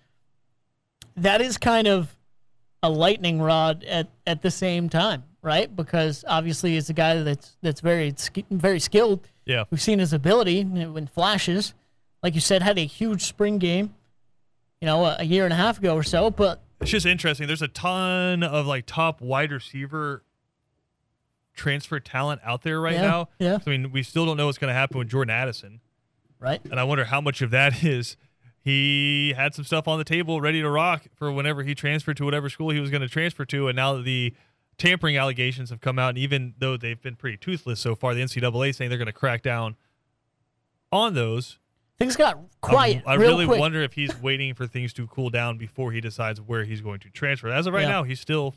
that 1.17 1.41
is 1.41 1.59
kind 1.59 1.87
of 1.89 2.17
a 2.83 2.91
lightning 2.91 3.41
rod 3.41 3.85
at, 3.85 4.09
at 4.27 4.43
the 4.43 4.51
same 4.51 4.89
time, 4.89 5.25
right? 5.43 5.75
Because 5.75 6.25
obviously 6.29 6.77
it's 6.77 6.89
a 6.91 6.93
guy 6.95 7.23
that's 7.23 7.57
that's 7.63 7.81
very 7.81 8.15
very 8.51 8.79
skilled. 8.81 9.29
yeah. 9.45 9.65
We've 9.71 9.81
seen 9.83 9.99
his 9.99 10.13
ability 10.13 10.63
when 10.65 11.07
flashes. 11.07 11.75
Like 12.23 12.35
you 12.35 12.41
said, 12.41 12.63
had 12.63 12.79
a 12.79 12.85
huge 12.87 13.23
spring 13.25 13.59
game, 13.59 13.95
you 14.81 14.87
know, 14.87 15.05
a, 15.05 15.17
a 15.21 15.25
year 15.25 15.45
and 15.45 15.53
a 15.53 15.57
half 15.57 15.79
ago 15.79 15.95
or 15.95 16.03
so. 16.03 16.31
But 16.31 16.61
It's 16.81 16.91
just 16.91 17.07
interesting. 17.07 17.47
There's 17.47 17.63
a 17.63 17.69
ton 17.69 18.43
of 18.43 18.67
like 18.67 18.85
top 18.87 19.21
wide 19.21 19.53
receiver 19.53 20.23
transfer 21.55 22.01
talent 22.01 22.41
out 22.45 22.63
there 22.63 22.81
right 22.81 22.95
Yeah, 22.95 23.03
now. 23.03 23.29
yeah. 23.39 23.59
I 23.67 23.71
mean, 23.71 23.93
we 23.93 24.03
still 24.03 24.27
don't 24.27 24.37
know 24.37 24.47
what's 24.47 24.59
going 24.59 24.71
to 24.71 24.75
happen 24.75 24.99
with 24.99 25.09
Jordan 25.09 25.35
Addison. 25.35 25.81
Right, 26.47 26.61
And 26.71 26.79
I 26.81 26.85
wonder 26.85 27.05
how 27.05 27.21
much 27.21 27.43
of 27.43 27.51
that 27.51 27.83
is 27.85 28.17
he 28.63 29.33
had 29.37 29.55
some 29.55 29.65
stuff 29.65 29.87
on 29.87 29.99
the 29.99 30.05
table 30.05 30.41
ready 30.41 30.61
to 30.63 30.69
rock 30.71 31.05
for 31.15 31.31
whenever 31.31 31.63
he 31.63 31.75
transferred 31.75 32.17
to 32.17 32.25
whatever 32.25 32.49
school 32.49 32.71
he 32.71 32.81
was 32.81 32.91
going 32.91 33.03
to 33.03 33.09
transfer 33.09 33.45
to. 33.45 33.69
And 33.69 33.77
now 33.77 33.95
that 33.95 34.05
the 34.05 34.35
tampering 34.79 35.17
allegations 35.17 35.71
have 35.71 35.81
come 35.81 35.99
out, 35.99 36.11
and 36.11 36.19
even 36.19 36.55
though 36.59 36.77
they've 36.77 37.01
been 37.01 37.15
pretty 37.17 37.37
toothless 37.37 37.81
so 37.81 37.95
far, 37.95 38.15
the 38.15 38.23
NCAA 38.23 38.75
saying 38.75 38.89
they're 38.89 38.99
going 38.99 39.07
to 39.07 39.13
crack 39.13 39.43
down 39.43 39.77
on 40.93 41.15
those. 41.15 41.59
things 41.99 42.17
got 42.17 42.39
quiet 42.61 43.03
I 43.07 43.15
real 43.15 43.31
really 43.33 43.47
quick. 43.47 43.59
wonder 43.61 43.83
if 43.83 43.95
he's 43.95 44.17
waiting 44.21 44.55
for 44.55 44.67
things 44.67 44.93
to 44.95 45.07
cool 45.07 45.31
down 45.31 45.59
before 45.59 45.93
he 45.93 46.01
decides 46.01 46.41
where 46.41 46.65
he's 46.65 46.81
going 46.81 47.01
to 47.01 47.11
transfer. 47.11 47.49
As 47.49 47.67
of 47.67 47.75
right 47.75 47.83
Yeah. 47.83 47.89
now, 47.89 48.03
he's 48.05 48.21
still 48.21 48.55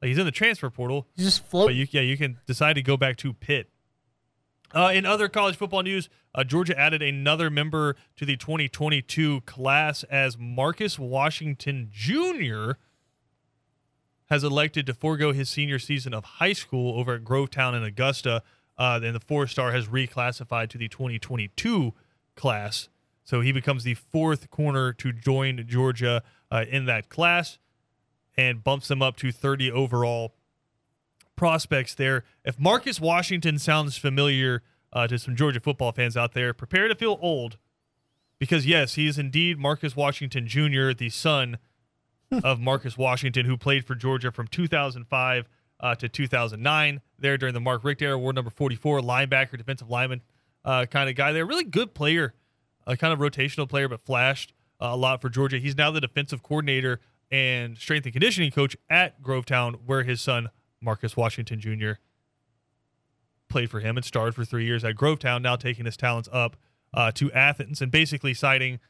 like 0.00 0.08
he's 0.08 0.18
in 0.18 0.26
the 0.26 0.32
transfer 0.32 0.68
portal, 0.68 1.06
He's 1.14 1.26
just 1.26 1.42
but 1.44 1.50
floating. 1.50 1.76
you 1.76 1.86
yeah 1.90 2.00
you 2.00 2.16
can 2.16 2.38
decide 2.46 2.72
to 2.74 2.82
go 2.82 2.96
back 2.96 3.16
to 3.18 3.32
Pitt. 3.32 3.68
Uh, 4.74 4.90
in 4.94 5.04
other 5.04 5.28
college 5.28 5.56
football 5.56 5.82
news, 5.82 6.08
uh, 6.34 6.44
Georgia 6.44 6.78
added 6.78 7.02
another 7.02 7.50
member 7.50 7.94
to 8.16 8.24
the 8.24 8.36
2022 8.36 9.42
class 9.42 10.02
as 10.04 10.38
Marcus 10.38 10.98
Washington 10.98 11.90
Jr. 11.92 12.72
has 14.26 14.42
elected 14.42 14.86
to 14.86 14.94
forego 14.94 15.32
his 15.32 15.50
senior 15.50 15.78
season 15.78 16.14
of 16.14 16.24
high 16.24 16.54
school 16.54 16.98
over 16.98 17.14
at 17.14 17.24
Grovetown 17.24 17.76
in 17.76 17.82
Augusta. 17.82 18.42
Uh, 18.78 18.98
and 19.02 19.14
the 19.14 19.20
four 19.20 19.46
star 19.46 19.72
has 19.72 19.88
reclassified 19.88 20.70
to 20.70 20.78
the 20.78 20.88
2022 20.88 21.92
class. 22.34 22.88
So 23.24 23.42
he 23.42 23.52
becomes 23.52 23.84
the 23.84 23.94
fourth 23.94 24.50
corner 24.50 24.92
to 24.94 25.12
join 25.12 25.64
Georgia 25.68 26.22
uh, 26.50 26.64
in 26.68 26.86
that 26.86 27.10
class 27.10 27.58
and 28.36 28.64
bumps 28.64 28.88
them 28.88 29.02
up 29.02 29.16
to 29.16 29.30
30 29.30 29.70
overall 29.70 30.34
prospects 31.36 31.94
there. 31.94 32.24
If 32.44 32.58
Marcus 32.58 33.00
Washington 33.00 33.58
sounds 33.58 33.96
familiar 33.96 34.62
uh, 34.92 35.06
to 35.06 35.18
some 35.18 35.36
Georgia 35.36 35.60
football 35.60 35.92
fans 35.92 36.16
out 36.16 36.32
there, 36.32 36.52
prepare 36.52 36.88
to 36.88 36.94
feel 36.94 37.18
old 37.20 37.58
because, 38.38 38.66
yes, 38.66 38.94
he 38.94 39.06
is 39.06 39.18
indeed 39.18 39.58
Marcus 39.58 39.94
Washington 39.94 40.46
Jr., 40.46 40.92
the 40.92 41.10
son 41.10 41.58
of 42.44 42.60
Marcus 42.60 42.96
Washington, 42.96 43.46
who 43.46 43.56
played 43.56 43.84
for 43.84 43.94
Georgia 43.94 44.32
from 44.32 44.46
2005 44.48 45.48
uh, 45.80 45.94
to 45.96 46.08
2009. 46.08 47.00
There 47.18 47.36
during 47.36 47.54
the 47.54 47.60
Mark 47.60 47.84
Richt 47.84 48.02
era, 48.02 48.14
award 48.14 48.34
number 48.34 48.50
44, 48.50 49.00
linebacker, 49.00 49.56
defensive 49.56 49.90
lineman 49.90 50.22
uh, 50.64 50.86
kind 50.86 51.08
of 51.08 51.16
guy 51.16 51.32
there. 51.32 51.44
Really 51.44 51.64
good 51.64 51.94
player, 51.94 52.34
a 52.86 52.96
kind 52.96 53.12
of 53.12 53.18
rotational 53.18 53.68
player, 53.68 53.88
but 53.88 54.00
flashed 54.00 54.52
uh, 54.80 54.88
a 54.90 54.96
lot 54.96 55.20
for 55.20 55.28
Georgia. 55.28 55.58
He's 55.58 55.76
now 55.76 55.90
the 55.90 56.00
defensive 56.00 56.42
coordinator 56.42 57.00
and 57.30 57.78
strength 57.78 58.04
and 58.04 58.12
conditioning 58.12 58.50
coach 58.50 58.76
at 58.90 59.22
Grovetown, 59.22 59.80
where 59.86 60.02
his 60.02 60.20
son, 60.20 60.50
Marcus 60.82 61.16
Washington 61.16 61.60
Jr., 61.60 61.92
played 63.48 63.70
for 63.70 63.80
him 63.80 63.96
and 63.96 64.04
starred 64.04 64.34
for 64.34 64.44
three 64.44 64.64
years 64.64 64.84
at 64.84 64.96
Grovetown, 64.96 65.42
now 65.42 65.56
taking 65.56 65.84
his 65.84 65.96
talents 65.96 66.28
up 66.32 66.56
uh, 66.94 67.10
to 67.12 67.30
Athens 67.32 67.80
and 67.80 67.90
basically 67.90 68.34
citing 68.34 68.80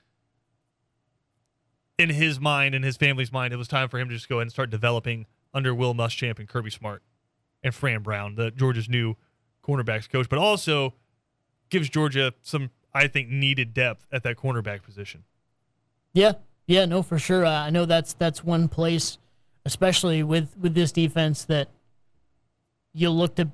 in 1.99 2.11
his 2.11 2.41
mind 2.41 2.75
and 2.75 2.85
his 2.85 2.97
family's 2.97 3.33
mind, 3.33 3.53
it 3.53 3.57
was 3.57 3.69
time 3.69 3.89
for 3.89 3.99
him 3.99 4.09
to 4.09 4.15
just 4.15 4.29
go 4.29 4.37
ahead 4.37 4.43
and 4.43 4.53
start 4.53 4.71
developing 4.71 5.27
under 5.55 5.75
Will 5.75 5.95
Muschamp 5.95 6.39
and 6.39 6.49
Kirby 6.49 6.71
Smart 6.71 7.03
and 7.63 7.75
Fran 7.75 8.03
Brown, 8.03 8.35
the 8.35 8.51
Georgia's 8.51 8.89
new 8.89 9.15
cornerbacks 9.63 10.09
coach, 10.09 10.29
but 10.29 10.39
also 10.39 10.95
gives 11.71 11.89
Georgia 11.89 12.33
some, 12.43 12.71
I 12.93 13.07
think, 13.07 13.29
needed 13.29 13.73
depth 13.75 14.07
at 14.11 14.23
that 14.25 14.37
cornerback 14.37 14.83
position. 14.83 15.25
Yeah, 16.13 16.33
yeah, 16.67 16.85
no, 16.85 17.03
for 17.03 17.19
sure. 17.19 17.45
Uh, 17.45 17.51
I 17.51 17.71
know 17.71 17.87
that's 17.87 18.15
that's 18.15 18.43
one 18.43 18.69
place, 18.69 19.19
especially 19.65 20.23
with 20.23 20.57
with 20.59 20.75
this 20.75 20.93
defense, 20.93 21.45
that 21.45 21.69
you 22.93 23.11
look 23.11 23.37
to 23.37 23.49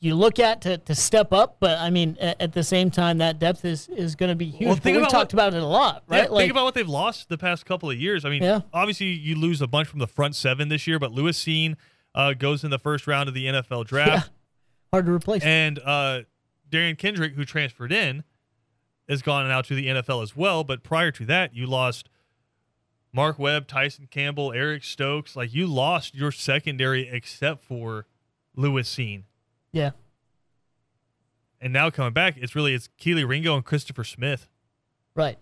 you 0.00 0.14
look 0.14 0.38
at 0.38 0.60
to, 0.62 0.78
to 0.78 0.94
step 0.94 1.32
up. 1.32 1.56
But 1.58 1.78
I 1.78 1.90
mean, 1.90 2.16
at, 2.20 2.40
at 2.40 2.52
the 2.52 2.62
same 2.62 2.90
time, 2.90 3.18
that 3.18 3.38
depth 3.38 3.64
is 3.64 3.88
is 3.88 4.14
going 4.14 4.30
to 4.30 4.36
be 4.36 4.46
huge. 4.46 4.66
Well, 4.66 4.74
But 4.76 4.82
think 4.82 4.94
we've 4.96 5.02
about 5.02 5.10
talked 5.10 5.34
what- 5.34 5.48
about 5.50 5.54
it 5.54 5.62
a 5.62 5.66
lot, 5.66 6.04
right? 6.06 6.30
Yeah, 6.30 6.36
think 6.36 6.50
about 6.52 6.64
what 6.64 6.74
they've 6.74 6.88
lost 6.88 7.28
the 7.28 7.38
past 7.38 7.66
couple 7.66 7.90
of 7.90 7.96
years. 7.98 8.24
I 8.24 8.30
mean, 8.30 8.42
Yeah. 8.42 8.60
obviously 8.72 9.06
you 9.08 9.34
lose 9.36 9.60
a 9.60 9.66
bunch 9.66 9.88
from 9.88 9.98
the 9.98 10.06
front 10.06 10.36
seven 10.36 10.68
this 10.68 10.86
year, 10.86 10.98
but 10.98 11.12
Lewis 11.12 11.42
Cine 11.42 11.76
uh, 12.14 12.32
goes 12.34 12.62
in 12.64 12.70
the 12.70 12.78
first 12.78 13.06
round 13.06 13.28
of 13.28 13.34
the 13.34 13.46
NFL 13.46 13.78
yeah, 13.84 13.88
draft. 13.88 14.30
hard 14.92 15.06
to 15.06 15.12
replace. 15.12 15.42
And 15.42 15.78
uh, 15.84 16.22
Derion 16.70 16.96
Kendrick, 16.96 17.34
who 17.34 17.44
transferred 17.44 17.92
in, 17.92 18.22
has 19.08 19.22
gone 19.22 19.50
out 19.50 19.64
to 19.66 19.74
the 19.74 19.86
NFL 19.88 20.22
as 20.22 20.36
well. 20.36 20.64
But 20.64 20.82
prior 20.82 21.10
to 21.12 21.24
that, 21.26 21.54
you 21.54 21.66
lost 21.66 22.08
Mark 23.12 23.38
Webb, 23.38 23.66
Tyson 23.66 24.06
Campbell, 24.10 24.52
Eric 24.52 24.84
Stokes. 24.84 25.34
Like 25.34 25.52
you 25.54 25.66
lost 25.66 26.14
your 26.14 26.30
secondary 26.30 27.08
except 27.08 27.64
for 27.64 28.06
Lewis 28.58 28.92
Cine. 28.94 29.22
yeah, 29.72 29.90
And 31.60 31.72
now 31.72 31.90
coming 31.90 32.12
back, 32.12 32.36
it's 32.36 32.54
really 32.54 32.74
it's 32.74 32.88
Kelee 33.00 33.26
Ringo 33.26 33.54
and 33.56 33.64
Christopher 33.64 34.04
Smith. 34.04 34.48
right, 35.14 35.38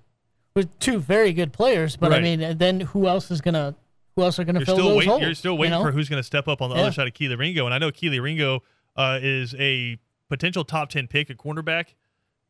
with 0.54 0.78
two 0.78 0.98
very 0.98 1.32
good 1.32 1.52
players. 1.52 1.96
But 1.96 2.12
I 2.12 2.20
mean, 2.20 2.58
then 2.58 2.80
who 2.80 3.06
else 3.08 3.30
is 3.30 3.40
gonna 3.40 3.74
who 4.14 4.22
else 4.22 4.38
are 4.38 4.44
gonna 4.44 4.60
You're 4.60 4.66
fill 4.66 4.76
still 4.76 4.88
those 4.88 4.96
waiting. 4.98 5.10
holes? 5.10 5.22
You're 5.22 5.34
still 5.34 5.52
you 5.54 5.58
waiting 5.60 5.78
know? 5.78 5.82
for 5.84 5.92
who's 5.92 6.08
going 6.08 6.20
to 6.20 6.26
step 6.26 6.48
up 6.48 6.62
on 6.62 6.70
the 6.70 6.76
Yeah. 6.76 6.82
other 6.82 6.92
side 6.92 7.06
of 7.06 7.12
Kelee 7.14 7.36
Ringo, 7.38 7.66
and 7.66 7.74
I 7.74 7.78
know 7.78 7.90
Kelee 7.90 8.20
Ringo 8.22 8.62
uh, 8.96 9.18
is 9.22 9.54
a 9.58 9.98
potential 10.30 10.64
top 10.64 10.88
ten 10.88 11.06
pick 11.06 11.28
at 11.30 11.36
cornerback, 11.36 11.88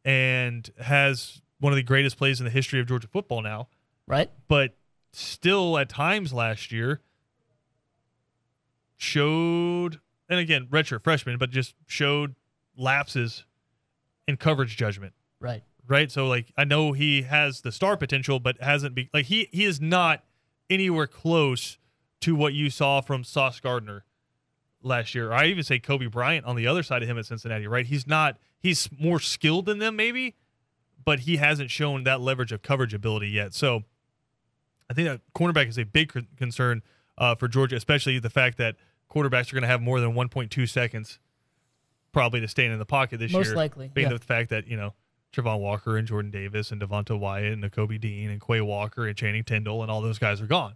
and 0.05 0.69
has 0.81 1.43
one 1.59 1.73
of 1.73 1.77
the 1.77 1.83
greatest 1.83 2.17
plays 2.19 2.41
in 2.41 2.45
the 2.45 2.51
history 2.51 2.79
of 2.81 2.87
Georgia 2.87 3.09
football 3.09 3.43
now. 3.43 3.69
right. 4.07 4.31
But 4.47 4.77
still, 5.13 5.77
at 5.79 5.89
times 5.89 6.33
last 6.33 6.71
year, 6.71 7.01
showed, 8.97 10.01
and 10.29 10.39
again, 10.39 10.67
redshirt 10.71 11.05
freshman, 11.05 11.39
but 11.39 11.51
just 11.51 11.75
showed 11.87 12.35
lapses 12.77 13.45
in 14.27 14.37
coverage 14.37 14.77
judgment. 14.77 15.13
Right. 15.41 15.63
right? 15.87 16.11
So 16.11 16.27
like 16.27 16.53
I 16.57 16.65
know 16.65 16.93
he 16.93 17.23
has 17.23 17.61
the 17.61 17.73
star 17.73 17.97
potential, 17.97 18.41
but 18.41 18.61
hasn't 18.61 18.95
be 18.95 19.11
like 19.13 19.27
he 19.27 19.49
he 19.53 19.65
is 19.65 19.81
not 19.81 20.25
anywhere 20.69 21.07
close 21.07 21.79
to 22.21 22.35
what 22.35 22.55
you 22.55 22.71
saw 22.71 23.01
from 23.01 23.23
Sauce 23.25 23.61
Gardner 23.61 24.05
last 24.83 25.15
year. 25.15 25.31
Or 25.31 25.35
I 25.35 25.47
even 25.47 25.65
say 25.65 25.79
Coby 25.79 26.11
Bryant 26.11 26.47
on 26.47 26.57
the 26.57 26.67
other 26.67 26.83
side 26.83 27.03
of 27.03 27.09
him 27.09 27.19
at 27.19 27.27
Cincinnati, 27.27 27.67
right? 27.67 27.87
He's 27.87 28.07
not 28.07 28.39
he's 28.59 28.89
more 28.99 29.21
skilled 29.21 29.67
than 29.67 29.79
them 29.79 29.97
maybe, 29.97 30.35
but 31.05 31.21
he 31.21 31.37
hasn't 31.37 31.71
shown 31.71 32.05
that 32.05 32.21
leverage 32.21 32.53
of 32.53 32.63
coverage 32.63 32.95
ability 32.95 33.29
yet. 33.29 33.55
So 33.55 33.85
I 34.91 34.95
think 34.95 35.09
that 35.09 35.21
cornerback 35.35 35.69
is 35.69 35.79
a 35.79 35.85
big 35.85 36.13
concern 36.37 36.83
uh, 37.19 37.35
for 37.35 37.49
Georgia, 37.49 37.77
especially 37.77 38.19
the 38.19 38.31
fact 38.31 38.59
that 38.59 38.77
quarterbacks 39.11 39.51
are 39.51 39.55
going 39.55 39.63
to 39.63 39.69
have 39.69 39.81
more 39.81 40.01
than 40.01 40.13
1.2 40.13 40.69
seconds 40.69 41.19
probably 42.13 42.41
to 42.41 42.49
stand 42.49 42.73
in 42.73 42.79
the 42.79 42.87
pocket 42.87 43.19
this 43.19 43.33
Most 43.33 43.47
year. 43.47 43.55
Most 43.55 43.57
likely, 43.57 43.91
being 43.93 44.09
yeah. 44.11 44.17
the 44.17 44.25
fact 44.25 44.51
that 44.51 44.67
you 44.67 44.77
know 44.77 44.95
Travon 45.35 45.61
Walker 45.61 45.97
and 45.97 46.09
Jordan 46.09 46.31
Davis 46.31 46.71
and 46.71 46.81
Devonte 46.81 47.19
Wyatt 47.19 47.53
and 47.53 47.63
Nakobe 47.63 48.01
Dean 48.01 48.31
and 48.31 48.41
Quay 48.41 48.61
Walker 48.61 49.07
and 49.07 49.17
Channing 49.17 49.45
Tindall 49.45 49.83
and 49.83 49.91
all 49.91 50.01
those 50.01 50.19
guys 50.19 50.41
are 50.41 50.47
gone. 50.47 50.75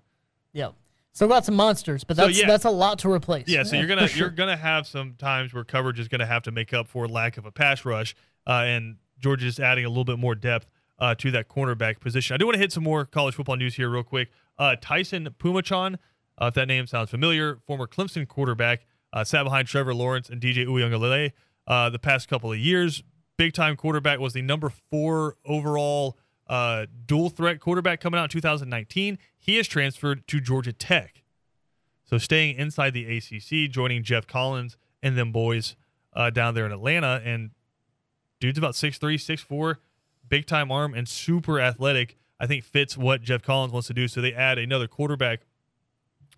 Yeah. 0.52 0.70
Still 1.12 1.28
got 1.28 1.44
some 1.44 1.56
monsters, 1.56 2.04
but 2.04 2.16
So, 2.16 2.26
that's 2.26 2.38
yeah. 2.38 2.46
that's 2.46 2.64
a 2.64 2.70
lot 2.70 3.00
to 3.00 3.10
replace. 3.10 3.48
Yeah, 3.48 3.64
so 3.64 3.76
you're 3.76 3.88
gonna 3.88 4.06
sure. 4.06 4.18
you're 4.18 4.30
gonna 4.30 4.56
have 4.56 4.86
some 4.86 5.14
times 5.14 5.52
where 5.52 5.64
coverage 5.64 5.98
is 5.98 6.08
gonna 6.08 6.26
have 6.26 6.42
to 6.44 6.52
make 6.52 6.72
up 6.72 6.86
for 6.86 7.08
lack 7.08 7.36
of 7.36 7.46
a 7.46 7.50
pass 7.50 7.84
rush, 7.84 8.14
uh, 8.46 8.62
and 8.66 8.96
Georgia's 9.18 9.58
adding 9.58 9.84
a 9.84 9.88
little 9.88 10.04
bit 10.04 10.18
more 10.18 10.34
depth 10.34 10.68
uh, 11.00 11.14
to 11.16 11.30
that 11.32 11.48
cornerback 11.48 12.00
position. 12.00 12.34
I 12.34 12.36
do 12.36 12.46
want 12.46 12.54
to 12.54 12.60
hit 12.60 12.70
some 12.70 12.84
more 12.84 13.04
college 13.04 13.34
football 13.34 13.56
news 13.56 13.74
here 13.74 13.88
real 13.88 14.02
quick. 14.02 14.30
Uh, 14.58 14.76
Taisun 14.80 15.28
Phommachanh, 15.38 15.96
uh, 16.40 16.46
if 16.46 16.54
that 16.54 16.68
name 16.68 16.86
sounds 16.86 17.10
familiar, 17.10 17.58
former 17.66 17.86
Clemson 17.86 18.26
quarterback, 18.26 18.86
uh, 19.12 19.24
sat 19.24 19.42
behind 19.42 19.68
Trevor 19.68 19.94
Lawrence 19.94 20.28
and 20.30 20.40
DJ 20.40 20.66
Uiagalelei 20.66 21.32
uh, 21.66 21.90
the 21.90 21.98
past 21.98 22.28
couple 22.28 22.52
of 22.52 22.58
years. 22.58 23.02
Big 23.36 23.52
time 23.52 23.76
quarterback 23.76 24.18
was 24.18 24.32
the 24.32 24.42
number 24.42 24.70
four 24.90 25.36
overall 25.44 26.18
uh, 26.46 26.86
dual 27.06 27.30
threat 27.30 27.60
quarterback 27.60 28.00
coming 28.00 28.18
out 28.18 28.24
in 28.24 28.30
2019. 28.30 29.18
He 29.38 29.56
has 29.56 29.66
transferred 29.66 30.26
to 30.28 30.40
Georgia 30.40 30.72
Tech. 30.72 31.22
So 32.04 32.18
staying 32.18 32.56
inside 32.56 32.92
the 32.92 33.16
ACC, 33.16 33.70
joining 33.70 34.02
Geoff 34.02 34.26
Collins 34.26 34.76
and 35.02 35.16
them 35.16 35.30
boys 35.30 35.76
uh, 36.12 36.30
down 36.30 36.54
there 36.54 36.66
in 36.66 36.72
Atlanta. 36.72 37.22
And 37.24 37.50
dude's 38.40 38.58
about 38.58 38.74
6'3", 38.74 39.14
6'4", 39.14 39.76
big 40.28 40.46
time 40.46 40.72
arm 40.72 40.92
and 40.92 41.08
super 41.08 41.60
athletic. 41.60 42.16
I 42.40 42.46
think 42.46 42.64
fits 42.64 42.96
what 42.96 43.22
Geoff 43.22 43.42
Collins 43.42 43.72
wants 43.72 43.88
to 43.88 43.94
do. 43.94 44.08
So 44.08 44.20
they 44.20 44.34
add 44.34 44.58
another 44.58 44.88
quarterback 44.88 45.42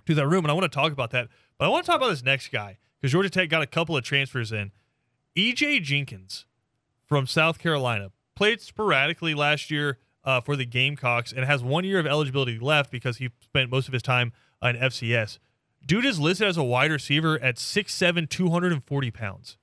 to 0.07 0.15
that 0.15 0.27
room. 0.27 0.45
And 0.45 0.51
I 0.51 0.55
want 0.55 0.71
to 0.71 0.75
talk 0.75 0.93
about 0.93 1.11
that. 1.11 1.29
But 1.59 1.67
I 1.67 1.69
want 1.69 1.85
to 1.85 1.91
talk 1.91 1.99
about 1.99 2.11
this 2.11 2.23
next 2.23 2.51
guy 2.53 2.79
because 3.01 3.12
Georgia 3.12 3.31
Tech 3.31 3.49
got 3.49 3.62
a 3.62 3.67
couple 3.67 3.97
of 3.97 4.05
transfers 4.05 4.53
in. 4.53 4.73
EJ 5.37 5.83
Jenkins 5.83 6.47
from 7.07 7.27
South 7.27 7.59
Carolina 7.59 8.11
played 8.35 8.61
sporadically 8.61 9.35
last 9.35 9.71
year 9.71 9.99
uh, 10.25 10.41
for 10.41 10.57
the 10.57 10.65
Gamecocks 10.65 11.33
and 11.33 11.45
has 11.45 11.62
one 11.62 11.85
year 11.85 11.99
of 11.99 12.07
eligibility 12.07 12.59
left 12.59 12.91
because 12.91 13.19
he 13.19 13.31
spent 13.41 13.71
most 13.71 13.88
of 13.88 13.93
his 13.93 14.03
time 14.03 14.33
on 14.61 14.75
FCS. 14.75 15.38
Dude 15.85 16.05
is 16.05 16.21
listed 16.21 16.47
as 16.47 16.57
a 16.57 16.62
wide 16.62 16.93
receiver 16.93 17.41
at 17.43 17.57
6'7", 17.57 18.29
240 18.29 19.11
pounds. 19.11 19.57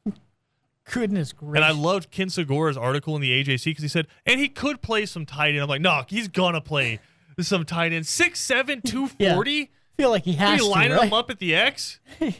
Goodness 0.92 1.34
gracious. 1.34 1.56
And 1.56 1.64
I 1.64 1.72
loved 1.72 2.12
Ken 2.12 2.28
Sugiura's 2.28 2.78
article 2.78 3.16
in 3.16 3.22
the 3.22 3.32
AJC 3.32 3.64
because 3.66 3.84
he 3.84 3.88
said, 3.88 4.08
and 4.26 4.40
he 4.40 4.50
could 4.50 4.82
play 4.82 5.06
some 5.06 5.26
tight 5.26 5.50
end. 5.54 5.62
I'm 5.62 5.70
like, 5.70 5.82
no, 5.82 6.04
he's 6.08 6.28
gonna 6.28 6.62
play 6.62 7.00
some 7.40 7.64
tight 7.64 7.94
end. 7.94 8.06
6'7", 8.06 8.84
240? 8.84 9.72
feel 10.00 10.10
like 10.12 10.24
he 10.24 10.34
has 10.34 10.60
to. 10.62 10.66
lining 10.66 10.94
right? 10.94 11.08
him 11.08 11.14
up 11.14 11.30
at 11.30 11.40
the 11.40 11.54
X? 11.56 12.00
yeah. 12.20 12.32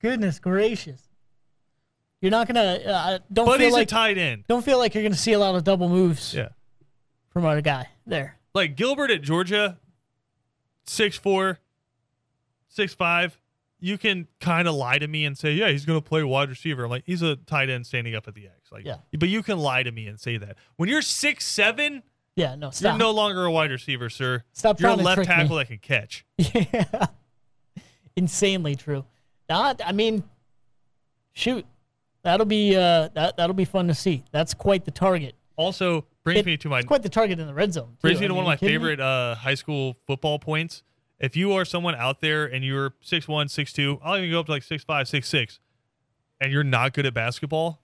Goodness 0.00 0.38
gracious. 0.38 1.02
You're 2.20 2.30
not 2.30 2.46
gonna. 2.46 2.60
Uh, 2.86 3.18
don't 3.32 3.46
But 3.46 3.58
feel 3.58 3.66
he's 3.66 3.72
like 3.74 3.82
a 3.88 3.90
tight 3.90 4.18
end. 4.18 4.44
don't 4.48 4.64
feel 4.64 4.78
like 4.78 4.94
you're 4.94 5.02
gonna 5.02 5.14
see 5.16 5.32
a 5.32 5.38
lot 5.38 5.54
of 5.54 5.64
double 5.64 5.88
moves 5.88 6.32
Yeah. 6.34 6.48
from 7.30 7.44
our 7.44 7.60
guy 7.60 7.88
there. 8.06 8.38
like 8.54 8.74
Gilbert 8.76 9.10
at 9.10 9.20
Georgia, 9.22 9.78
6'4", 10.86 11.58
6'5", 12.74 13.32
you 13.80 13.98
can 13.98 14.26
kind 14.40 14.66
of 14.66 14.74
lie 14.74 14.98
to 14.98 15.06
me 15.06 15.24
and 15.26 15.36
say, 15.36 15.52
yeah, 15.52 15.68
he's 15.68 15.84
going 15.84 16.00
to 16.00 16.06
play 16.06 16.22
wide 16.24 16.48
receiver. 16.48 16.84
I'm 16.84 16.90
like, 16.90 17.02
he's 17.04 17.20
a 17.22 17.36
tight 17.36 17.68
end 17.68 17.86
standing 17.86 18.14
up 18.14 18.26
at 18.26 18.34
the 18.34 18.46
X. 18.46 18.72
Like, 18.72 18.86
Yeah. 18.86 18.96
But 19.18 19.28
you 19.28 19.42
can 19.42 19.58
lie 19.58 19.82
to 19.82 19.92
me 19.92 20.06
and 20.06 20.18
say 20.18 20.38
that. 20.38 20.56
When 20.76 20.88
you're 20.88 21.02
6'7", 21.02 22.02
Yeah, 22.36 22.54
no, 22.54 22.70
you're 22.80 22.98
no 22.98 23.12
longer 23.12 23.46
a 23.46 23.50
wide 23.50 23.70
receiver, 23.70 24.10
sir. 24.10 24.44
Stop 24.52 24.78
You're 24.78 24.90
a 24.90 24.92
trying 24.92 24.98
to 24.98 25.04
left 25.04 25.16
trick 25.16 25.28
me. 25.28 25.34
tackle 25.34 25.56
that 25.56 25.68
can 25.68 25.78
catch. 25.78 26.26
yeah, 26.36 27.06
insanely 28.14 28.74
true. 28.76 29.04
Not, 29.48 29.80
I 29.84 29.92
mean, 29.92 30.22
shoot, 31.32 31.64
that'll 32.22 32.44
be 32.46 32.76
uh, 32.76 33.08
that 33.14 33.36
that'll 33.38 33.54
be 33.54 33.64
fun 33.64 33.88
to 33.88 33.94
see. 33.94 34.22
That's 34.32 34.52
quite 34.54 34.84
the 34.84 34.90
target. 34.90 35.34
Also, 35.56 36.04
brings 36.24 36.40
It- 36.40 36.46
me 36.46 36.56
to 36.58 36.68
my 36.68 36.78
It's 36.80 36.86
quite 36.86 37.02
the 37.02 37.08
target 37.08 37.40
in 37.40 37.46
the 37.46 37.54
red 37.54 37.72
zone. 37.72 37.88
too. 37.92 37.96
brings 38.02 38.20
me 38.20 38.26
I 38.26 38.28
to 38.28 38.34
mean, 38.34 38.44
one 38.44 38.44
of 38.44 38.48
my 38.48 38.56
kidding 38.56 38.74
me? 38.74 38.80
favorite 38.90 39.00
uh, 39.00 39.34
high 39.36 39.54
school 39.54 39.96
football 40.06 40.38
points. 40.38 40.82
If 41.18 41.34
you 41.36 41.52
are 41.54 41.64
someone 41.64 41.94
out 41.94 42.20
there 42.20 42.44
and 42.44 42.62
you're 42.62 42.90
6'1", 43.02 43.46
6'2", 43.46 44.00
I'll 44.04 44.18
even 44.18 44.30
go 44.30 44.40
up 44.40 44.46
to 44.46 44.52
like 44.52 44.62
6'5", 44.62 44.84
6'6", 44.84 45.58
and 46.42 46.52
you're 46.52 46.62
not 46.62 46.92
good 46.92 47.06
at 47.06 47.14
basketball, 47.14 47.80